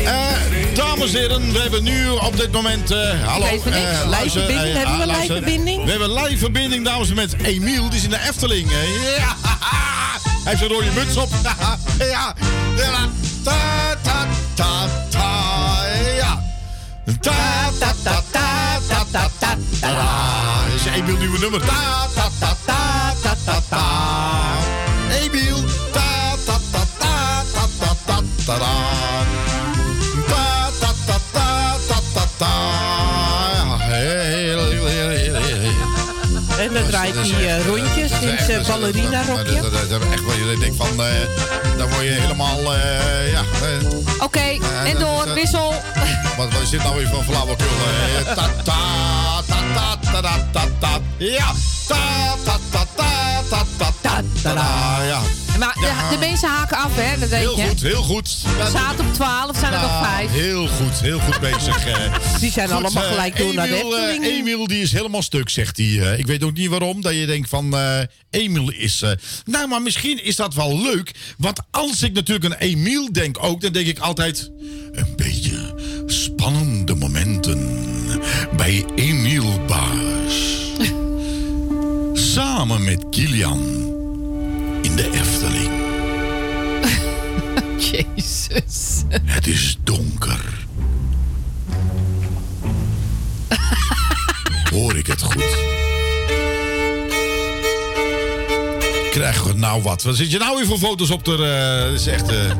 Eh, 0.04 0.74
dames 0.74 1.12
en 1.14 1.20
heren, 1.20 1.52
we 1.52 1.58
hebben 1.58 1.82
nu 1.82 2.08
op 2.08 2.36
dit 2.36 2.52
moment... 2.52 2.90
eh, 2.90 2.98
hallo. 3.26 3.44
Eh, 3.46 3.52
Live 3.52 3.70
luister, 4.08 4.48
eh, 4.50 4.56
hebben 4.74 4.96
we 4.98 5.12
ah, 5.12 5.20
live 5.20 5.32
verbinding? 5.32 5.84
We 5.84 5.90
hebben 5.90 6.12
live 6.12 6.38
verbinding, 6.38 6.84
dames 6.84 7.10
en 7.10 7.16
heren, 7.16 7.36
met 7.38 7.46
Emiel. 7.46 7.88
Die 7.88 7.98
is 7.98 8.04
in 8.04 8.10
de 8.10 8.20
Efteling. 8.28 8.70
Eh, 8.70 9.16
Ja, 9.18 9.36
hij 9.42 10.52
heeft 10.52 10.62
een 10.62 10.68
rode 10.68 10.90
muts 10.94 11.16
op. 11.16 11.28
ja. 11.98 12.34
Ta, 13.44 13.96
ta, 14.02 14.26
ta, 14.54 14.86
ta, 15.10 15.82
ja. 16.16 16.42
Ta, 17.20 17.32
ta, 17.78 17.92
ta, 18.02 18.22
ta, 18.30 18.78
ta, 18.88 19.04
ta, 19.10 19.28
ta, 19.38 19.56
ta. 19.80 19.90
Is 20.74 20.84
Emiel 20.96 21.16
nieuwe 21.16 21.38
nummer. 21.38 21.60
Ta, 21.60 22.06
ta, 22.14 22.28
ta, 22.40 22.56
ta, 22.64 23.14
ta, 23.22 23.34
ta, 23.44 23.60
ta. 23.68 23.84
Emiel. 25.22 25.64
Ta 25.92 26.34
ta 26.46 26.58
ta 26.72 26.84
ta 26.98 27.42
ta 27.52 27.66
ta 27.80 27.94
ta 28.06 28.22
ta 28.46 28.58
da. 28.58 28.64
Ta 28.66 28.93
Eh, 37.16 37.66
rondjes 37.66 38.10
in 38.20 38.28
echt- 38.28 38.44
zijn 38.44 38.48
dat 38.48 38.48
is- 38.48 38.66
dat- 38.66 38.66
ballerina-rokje. 38.66 39.60
Dat, 39.60 39.62
dat, 39.62 39.72
dat, 39.72 39.90
dat- 40.00 40.10
echt 40.12 40.24
wel, 40.24 40.34
je 40.48 40.56
denkt 40.58 40.76
van, 40.76 41.02
eh 41.04 41.12
dan 41.78 41.88
word 41.88 42.02
je 42.02 42.10
helemaal, 42.10 42.74
eh, 42.74 43.30
ja. 43.32 43.40
eh, 43.40 44.22
Oké, 44.24 44.58
en 44.84 44.98
door, 44.98 45.34
wissel. 45.34 45.74
wat, 46.36 46.52
wat 46.52 46.62
is 46.62 46.70
dit 46.70 46.82
nou 46.82 46.96
weer 46.96 47.08
van 47.08 47.24
flauwekul? 47.24 47.66
eh? 47.66 48.34
Ta 48.34 48.34
ta 48.34 49.42
ta 49.46 49.60
ta 49.74 49.96
ta 50.12 50.20
ta 50.20 50.38
ta 50.52 50.64
ta. 50.80 50.98
Ja, 51.18 51.52
ta 51.86 52.34
ta 52.44 52.58
ta 52.70 52.84
ta 52.96 53.06
ta 53.50 53.64
ta 53.78 53.92
ta 54.02 54.22
ta 54.42 54.54
ta. 54.54 55.02
Ja. 55.04 55.20
Maar 55.58 55.74
de, 55.74 56.08
de 56.10 56.18
mensen 56.18 56.48
haken 56.48 56.76
af, 56.76 56.90
hè? 56.94 57.18
Dat 57.18 57.28
weet 57.28 57.38
Heel 57.40 57.56
je. 57.58 57.66
goed, 57.68 57.82
heel 57.82 58.02
goed. 58.02 58.36
We 58.42 58.70
zaten 58.72 59.06
op 59.06 59.14
12, 59.14 59.58
zijn 59.58 59.72
er 59.72 59.80
nog 59.80 59.90
Nou, 59.90 60.04
5. 60.04 60.30
Heel 60.30 60.66
goed, 60.68 61.00
heel 61.00 61.18
goed 61.18 61.40
bezig. 61.40 61.86
eh. 61.86 62.14
Die 62.40 62.50
zijn 62.52 62.68
Goed, 62.68 62.76
allemaal 62.84 63.02
eh, 63.02 63.08
gelijk 63.10 63.36
door 63.36 63.54
naar 63.54 63.66
de 63.68 63.74
Efteling. 63.74 64.24
Emiel 64.24 64.66
die 64.66 64.82
is 64.82 64.92
helemaal 64.92 65.22
stuk, 65.22 65.48
zegt 65.48 65.76
hij. 65.76 65.86
ik 66.18 66.26
weet 66.26 66.42
ook 66.44 66.52
niet 66.56 66.68
waarom. 66.68 67.00
Dat 67.00 67.14
je 67.14 67.26
denkt 67.26 67.48
van 67.48 67.76
eh 67.76 67.98
Emiel 68.30 68.70
is. 68.70 69.02
eh, 69.02 69.10
nou, 69.44 69.68
maar 69.68 69.82
misschien 69.82 70.24
is 70.24 70.36
dat 70.36 70.54
wel 70.54 70.80
leuk. 70.82 71.10
Want 71.38 71.60
als 71.70 72.02
ik 72.02 72.12
natuurlijk 72.12 72.44
aan 72.54 72.58
Emiel 72.60 73.12
denk 73.12 73.36
ook, 73.44 73.60
dan 73.60 73.72
denk 73.72 73.86
ik 73.86 73.98
altijd. 73.98 74.50
Een 74.92 75.12
beetje 75.16 75.74
spannende 76.06 76.94
momenten 76.94 77.80
bij 78.56 78.84
Emiel 78.96 79.60
Baas. 79.66 80.34
Samen 82.32 82.84
met 82.84 83.04
Kilian 83.10 83.73
Het 89.24 89.46
is 89.46 89.78
donker. 89.84 90.66
Hoor 94.70 94.96
ik 94.96 95.06
het 95.06 95.22
goed? 95.22 95.56
Krijgen 99.10 99.46
we 99.46 99.52
nou 99.58 99.82
wat? 99.82 100.02
Wat 100.02 100.16
zit 100.16 100.30
je 100.30 100.38
nou 100.38 100.56
weer 100.56 100.66
voor 100.66 100.78
foto's 100.78 101.10
op 101.10 101.24
de... 101.24 101.32
eh, 101.32 101.84
dat 101.90 102.00
is 102.00 102.06
echt... 102.06 102.28
eh, 102.28 102.50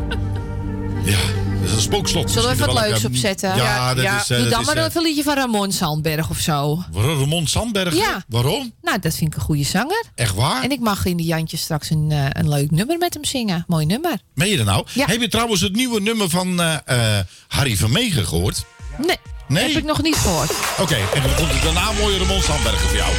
ja, 1.04 1.18
dat 1.60 1.68
is 1.68 1.74
een 1.74 1.80
spookslot. 1.80 2.30
Zullen 2.30 2.48
we 2.48 2.54
even 2.54 2.66
wat 2.74 2.88
leuks 2.88 3.04
opzetten? 3.04 3.56
Ja, 3.56 3.94
dat 3.94 4.04
is... 4.04 4.30
eh, 4.30 4.38
Doe 4.38 4.48
dan 4.48 4.64
maar 4.64 4.76
eh, 4.76 4.84
even 4.84 4.96
een 5.00 5.06
liedje 5.06 5.22
van 5.22 5.34
Ramon 5.34 5.72
Sandberg 5.72 6.30
of 6.30 6.38
zo. 6.38 6.82
Ramon 6.94 7.46
Sandberg? 7.46 7.94
Ja. 7.96 8.24
Waarom? 8.28 8.72
Nou, 8.82 8.98
dat 8.98 9.14
vind 9.14 9.30
ik 9.32 9.36
een 9.36 9.44
goede 9.44 9.64
zanger. 9.64 10.04
Echt 10.14 10.34
waar? 10.34 10.62
En 10.62 10.70
ik 10.70 10.80
mag 10.80 11.04
in 11.04 11.16
de 11.16 11.22
Jantje 11.22 11.56
straks 11.56 11.90
een, 11.90 12.06
eh, 12.10 12.24
een 12.32 12.48
leuk 12.48 12.70
nummer 12.70 12.98
met 12.98 13.14
hem 13.14 13.24
zingen. 13.24 13.64
Mooi 13.66 13.86
nummer. 13.86 14.18
Meen 14.34 14.48
je 14.50 14.56
dat 14.56 14.66
nou? 14.66 14.86
Heb 14.94 15.20
je 15.20 15.28
trouwens 15.28 15.60
het 15.60 15.72
nieuwe 15.76 16.00
nummer 16.00 16.28
van 16.30 16.60
eh, 16.60 16.74
eh, 17.18 17.24
Harry 17.48 17.76
Vermegen 17.76 18.26
gehoord? 18.26 18.64
Nee, 19.06 19.16
Nee? 19.48 19.68
heb 19.68 19.76
ik 19.76 19.84
nog 19.84 20.02
niet 20.02 20.16
gehoord. 20.16 20.50
Oké, 20.80 20.94
en 21.14 21.22
dan 21.22 21.34
komt 21.34 21.50
er 21.50 21.60
daarna 21.62 21.92
mooie 21.92 22.18
Ramon 22.18 22.42
Sandberg 22.42 22.80
voor 22.80 22.96
jou. 22.96 23.12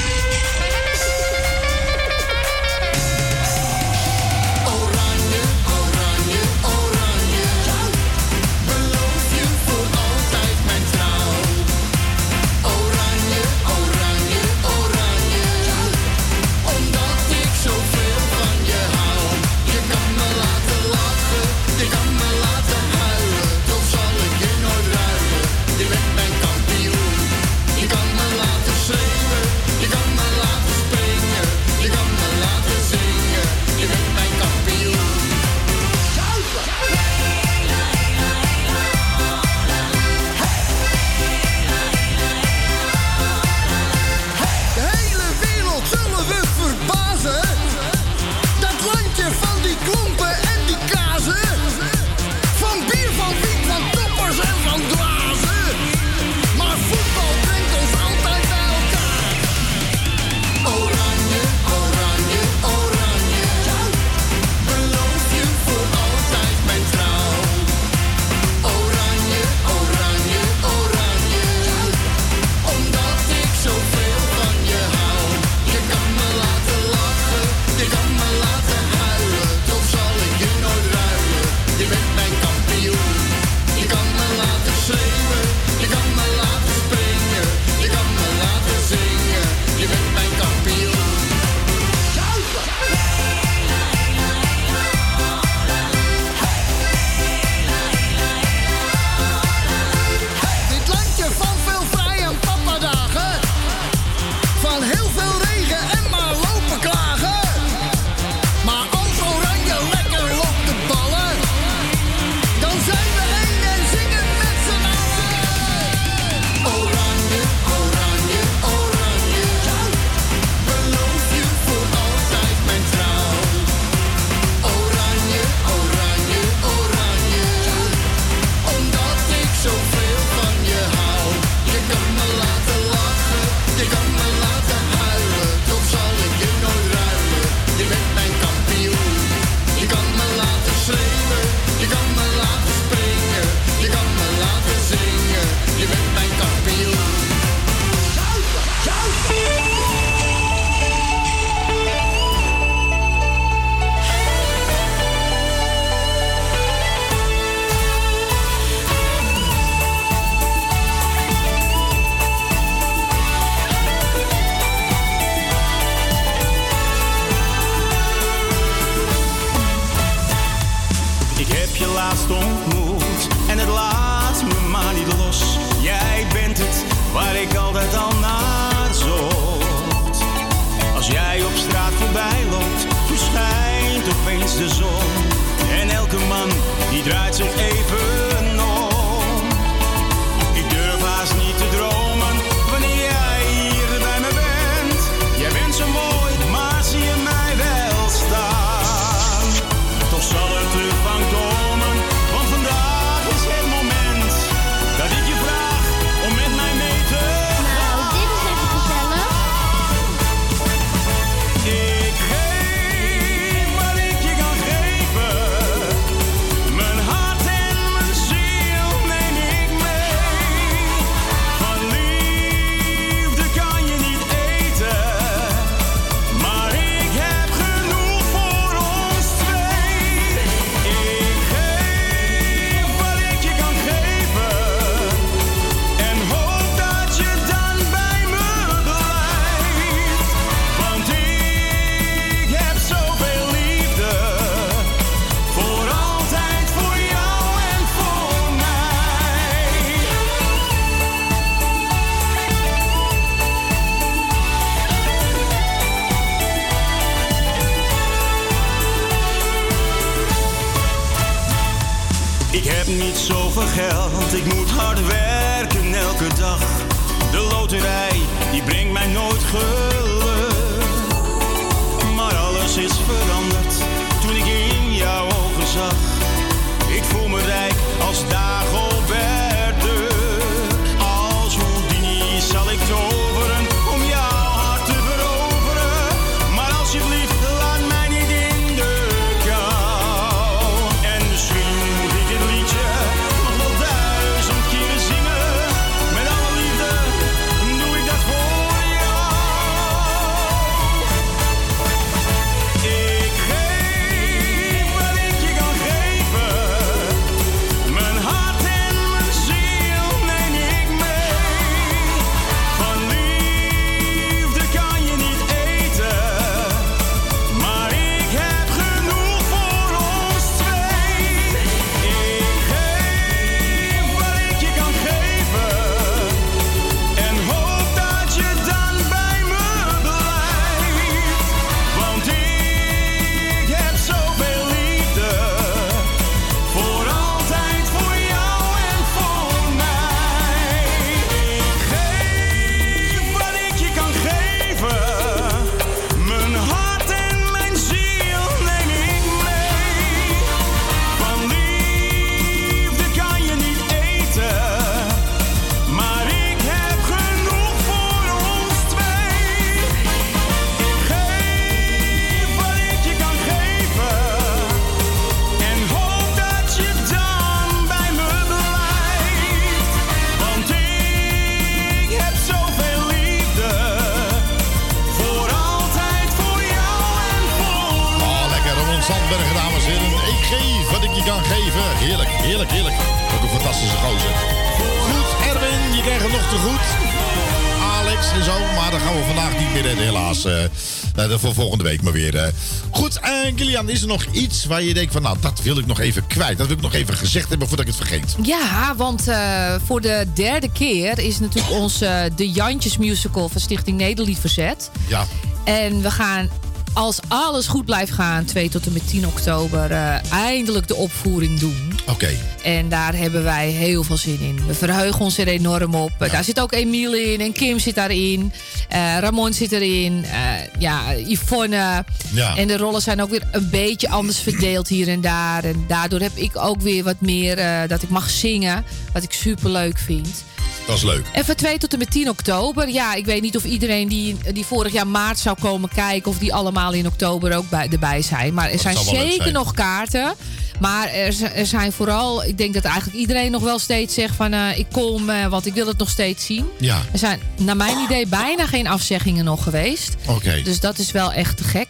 Week 391.86 392.02
maar 392.02 392.14
weer. 392.14 392.36
eh. 392.36 392.48
Goed, 392.92 393.20
en 393.20 393.56
Kilian, 393.56 393.90
is 393.90 394.02
er 394.02 394.08
nog 394.08 394.26
iets 394.32 394.66
waar 394.66 394.82
je 394.84 394.94
denkt 394.94 395.14
van... 395.14 395.22
nou, 395.22 395.38
dat 395.42 395.62
wil 395.62 395.78
ik 395.78 395.86
nog 395.86 396.00
even 396.00 396.28
kwijt. 396.28 396.58
Dat 396.58 396.68
wil 396.68 396.76
ik 396.76 396.82
nog 396.82 396.94
even 396.94 397.14
gezegd 397.18 397.50
hebben 397.50 397.68
voordat 397.68 397.88
ik 397.88 397.94
het 397.96 398.08
vergeet. 398.08 398.36
Ja, 398.44 398.94
want 398.98 399.28
eh, 399.28 399.76
voor 399.86 400.02
de 400.02 400.26
derde 400.34 400.72
keer 400.72 401.20
is 401.20 401.40
natuurlijk 401.40 401.74
onze 401.74 402.30
De 402.36 402.50
Jantjes 402.52 402.98
musical 402.98 403.50
van 403.50 403.62
Stichting 403.62 403.98
Nederlied 403.98 404.40
verzet. 404.40 404.90
Ja. 405.08 405.26
En 405.64 406.02
we 406.02 406.12
gaan, 406.12 406.50
als 406.94 407.20
alles 407.28 407.68
goed 407.68 407.86
blijft 407.86 408.12
gaan, 408.12 408.46
2 408.46 408.70
tot 408.70 408.86
en 408.86 408.94
met 408.94 409.08
10 409.08 409.28
oktober, 409.28 409.92
eh, 409.92 410.32
eindelijk 410.32 410.88
de 410.88 410.96
opvoering 410.96 411.60
doen. 411.60 411.94
Oké. 412.10 412.30
En 412.64 412.90
daar 412.90 413.16
hebben 413.16 413.44
wij 413.44 413.70
heel 413.70 414.04
veel 414.04 414.18
zin 414.18 414.40
in. 414.40 414.66
We 414.68 414.74
verheugen 414.74 415.20
ons 415.22 415.38
er 415.38 415.48
enorm 415.48 415.96
op. 415.96 416.12
Daar 416.18 416.44
zit 416.44 416.60
ook 416.60 416.74
Emiel 416.74 417.14
in 417.16 417.42
en 417.42 417.54
Kim 417.54 417.80
zit 417.80 417.96
daarin. 417.96 418.54
Eh 418.90 419.18
Ramon 419.20 419.54
zit 419.54 419.72
erin. 419.72 420.26
eh, 420.26 420.45
ja, 420.80 421.14
Yvonne. 421.14 422.06
Ja. 422.32 422.56
En 422.56 422.68
de 422.68 422.78
rollen 422.78 423.02
zijn 423.02 423.22
ook 423.22 423.30
weer 423.30 423.44
een 423.52 423.70
beetje 423.70 424.10
anders 424.10 424.40
verdeeld 424.40 424.88
hier 424.88 425.08
en 425.08 425.22
daar. 425.22 425.64
En 425.64 425.86
daardoor 425.88 426.20
heb 426.20 426.36
ik 426.36 426.58
ook 426.58 426.82
weer 426.82 427.04
wat 427.04 427.22
meer 427.22 427.58
eh, 427.58 427.88
dat 427.88 428.02
ik 428.02 428.10
mag 428.10 428.30
zingen. 428.30 428.86
Wat 429.14 429.24
ik 429.24 429.34
super 429.34 429.70
leuk 429.70 429.98
vind. 429.98 430.44
Dat 430.88 430.96
is 430.96 431.04
leuk. 431.04 431.26
En 431.32 431.46
van 431.46 431.56
2 431.56 431.78
tot 431.78 431.94
en 431.94 432.00
met 432.00 432.12
10 432.12 432.30
oktober. 432.30 432.90
Ja, 432.90 433.14
ik 433.14 433.26
weet 433.26 433.42
niet 433.42 433.56
of 433.56 433.64
iedereen 433.64 434.08
die, 434.08 434.38
die 434.54 434.66
vorig 434.66 434.94
jaar 434.94 435.08
maart 435.08 435.40
zou 435.40 435.58
komen 435.60 435.90
kijken... 435.90 436.32
of 436.32 436.38
die 436.38 436.54
allemaal 436.54 436.94
in 436.94 437.08
oktober 437.08 437.56
ook 437.56 437.70
bij, 437.70 437.88
erbij 437.92 438.22
zijn. 438.22 438.54
Maar 438.54 438.70
er 438.70 438.80
zijn 438.80 438.98
zeker 438.98 439.42
zijn. 439.42 439.54
nog 439.54 439.74
kaarten. 439.74 440.34
Maar 440.80 441.08
er, 441.10 441.44
er 441.54 441.66
zijn 441.66 441.92
vooral... 441.92 442.44
Ik 442.44 442.58
denk 442.58 442.74
dat 442.74 442.84
eigenlijk 442.84 443.18
iedereen 443.18 443.52
nog 443.52 443.64
wel 443.64 443.80
steeds 443.80 444.14
zegt 444.14 444.36
van... 444.36 444.54
eh, 444.54 444.78
ik 444.78 444.86
kom, 444.92 445.30
eh, 445.30 445.48
want 445.48 445.66
ik 445.66 445.74
wil 445.74 445.88
het 445.88 445.98
nog 445.98 446.10
steeds 446.10 446.46
zien. 446.46 446.66
Ja. 446.80 447.02
Er 447.12 447.20
zijn 447.20 447.40
naar 447.58 447.78
mijn 447.78 447.98
idee 448.00 448.28
bijna 448.28 448.68
geen 448.68 448.88
afzeggingen 448.88 449.46
nog 449.46 449.64
geweest. 449.64 450.16
Oké. 450.28 450.62
Dus 450.64 450.80
dat 450.80 450.98
is 450.98 451.12
wel 451.12 451.32
echt 451.32 451.58
te 451.58 451.64
gek. 451.64 451.88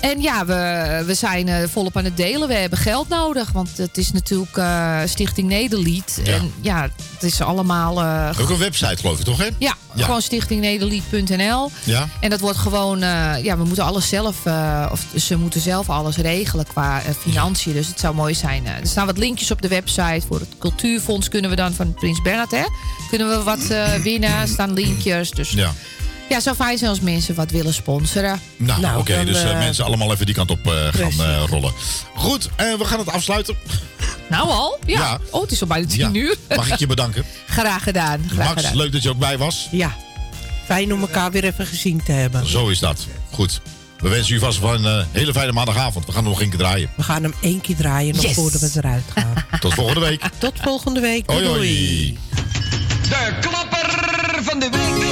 En 0.00 0.20
ja, 0.20 0.46
we, 0.46 1.02
we 1.06 1.14
zijn 1.14 1.48
eh, 1.48 1.68
volop 1.68 1.96
aan 1.96 2.04
het 2.04 2.16
delen. 2.16 2.48
We 2.48 2.54
hebben 2.54 2.78
geld 2.78 3.08
nodig. 3.08 3.52
Want 3.52 3.76
het 3.76 3.96
is 3.98 4.12
natuurlijk 4.12 4.56
eh, 4.56 4.98
Stichting 5.06 5.48
Nederlied. 5.48 6.20
Ja. 6.24 6.32
En 6.32 6.52
ja, 6.60 6.82
het 7.14 7.22
is 7.22 7.40
allemaal... 7.40 8.00
eh, 8.02 8.40
Ook 8.40 8.48
een 8.50 8.58
website, 8.58 8.96
geloof 8.96 9.18
ik, 9.18 9.24
toch, 9.24 9.38
hè? 9.38 9.48
ja, 9.58 9.74
Ja. 9.94 10.04
gewoon 10.04 10.22
stichtingnederlied.nl. 10.22 11.70
Ja. 11.84 12.08
En 12.20 12.30
dat 12.30 12.40
wordt 12.40 12.58
gewoon, 12.58 12.98
ja, 13.42 13.56
we 13.56 13.64
moeten 13.64 13.84
alles 13.84 14.08
zelf, 14.08 14.36
of 14.90 15.04
ze 15.16 15.36
moeten 15.36 15.60
zelf 15.60 15.90
alles 15.90 16.16
regelen 16.16 16.66
qua 16.66 17.02
financiën. 17.20 17.72
Dus 17.72 17.86
het 17.88 18.00
zou 18.00 18.14
mooi 18.14 18.34
zijn. 18.34 18.66
er 18.66 18.86
staan 18.86 19.06
wat 19.06 19.18
linkjes 19.18 19.50
op 19.50 19.62
de 19.62 19.68
website. 19.68 20.22
Voor 20.28 20.40
het 20.40 20.48
cultuurfonds 20.58 21.28
kunnen 21.28 21.50
we 21.50 21.56
dan 21.56 21.72
van 21.72 21.94
Prins 21.94 22.22
Bernhard, 22.22 22.50
hè? 22.50 22.64
Kunnen 23.08 23.28
we 23.28 23.42
wat 23.42 23.66
winnen? 24.02 24.30
Er 24.30 24.48
staan 24.48 24.72
linkjes. 24.72 25.30
Dus 25.30 25.50
ja. 25.50 25.72
Ja. 26.28 26.34
het 26.34 26.42
zou 26.42 26.56
fijn 26.56 26.78
zijn 26.78 26.90
als 26.90 27.00
mensen 27.00 27.34
wat 27.34 27.50
willen 27.50 27.74
sponsoren. 27.74 28.40
Nou, 28.56 28.98
oké. 28.98 29.14
dan, 29.16 29.24
dus 29.26 29.42
eh, 29.42 29.50
eh, 29.50 29.58
mensen 29.58 29.84
allemaal 29.84 30.12
even 30.12 30.26
die 30.26 30.34
kant 30.34 30.50
op 30.50 30.66
eh, 30.66 30.72
gaan 30.90 31.26
eh, 31.26 31.42
rollen. 31.48 31.72
Goed, 32.14 32.48
we 32.56 32.84
gaan 32.84 32.98
het 32.98 33.08
afsluiten. 33.10 33.56
Nou 34.28 34.48
al? 34.48 34.78
Ja. 34.86 34.98
Ja. 35.00 35.18
Oh, 35.30 35.42
het 35.42 35.50
is 35.52 35.60
al 35.60 35.66
bijna 35.66 35.86
tien 35.86 35.98
Ja. 35.98 36.10
uur. 36.12 36.36
Mag 36.56 36.70
ik 36.70 36.78
je 36.78 36.86
bedanken? 36.86 37.24
Graag 37.46 37.82
gedaan. 37.82 38.24
Graag 38.32 38.46
Max, 38.46 38.60
gedaan. 38.60 38.76
leuk 38.76 38.92
dat 38.92 39.02
je 39.02 39.08
ook 39.08 39.18
bij 39.18 39.38
was. 39.38 39.68
Ja. 39.70 39.96
Fijn 40.64 40.92
om 40.92 41.00
elkaar 41.00 41.30
weer 41.30 41.44
even 41.44 41.66
gezien 41.66 42.02
te 42.04 42.12
hebben. 42.12 42.46
Zo 42.48 42.68
is 42.68 42.78
dat. 42.78 43.06
Goed. 43.32 43.60
We 43.98 44.08
wensen 44.08 44.34
u 44.34 44.38
vast 44.38 44.60
wel 44.60 44.74
een 44.74 44.84
eh, 44.84 45.04
hele 45.12 45.32
fijne 45.32 45.52
maandagavond. 45.52 46.06
We 46.06 46.12
gaan 46.12 46.24
er 46.24 46.30
nog 46.30 46.40
één 46.40 46.48
keer 46.48 46.58
draaien. 46.58 46.90
We 46.96 47.02
gaan 47.02 47.22
hem 47.22 47.34
één 47.40 47.60
keer 47.60 47.76
draaien 47.76 48.14
nog 48.14 48.24
Yes. 48.24 48.34
voordat 48.34 48.60
we 48.60 48.70
eruit 48.74 49.02
gaan. 49.14 49.34
Tot 49.60 49.74
volgende 49.74 50.00
week. 50.00 50.22
Tot 50.38 50.52
volgende 50.62 51.00
week. 51.00 51.30
Hoi, 51.30 51.44
Doei. 51.44 52.18
De 53.08 53.34
klapper 53.40 54.42
van 54.44 54.58
de 54.58 54.68
week. 54.70 55.05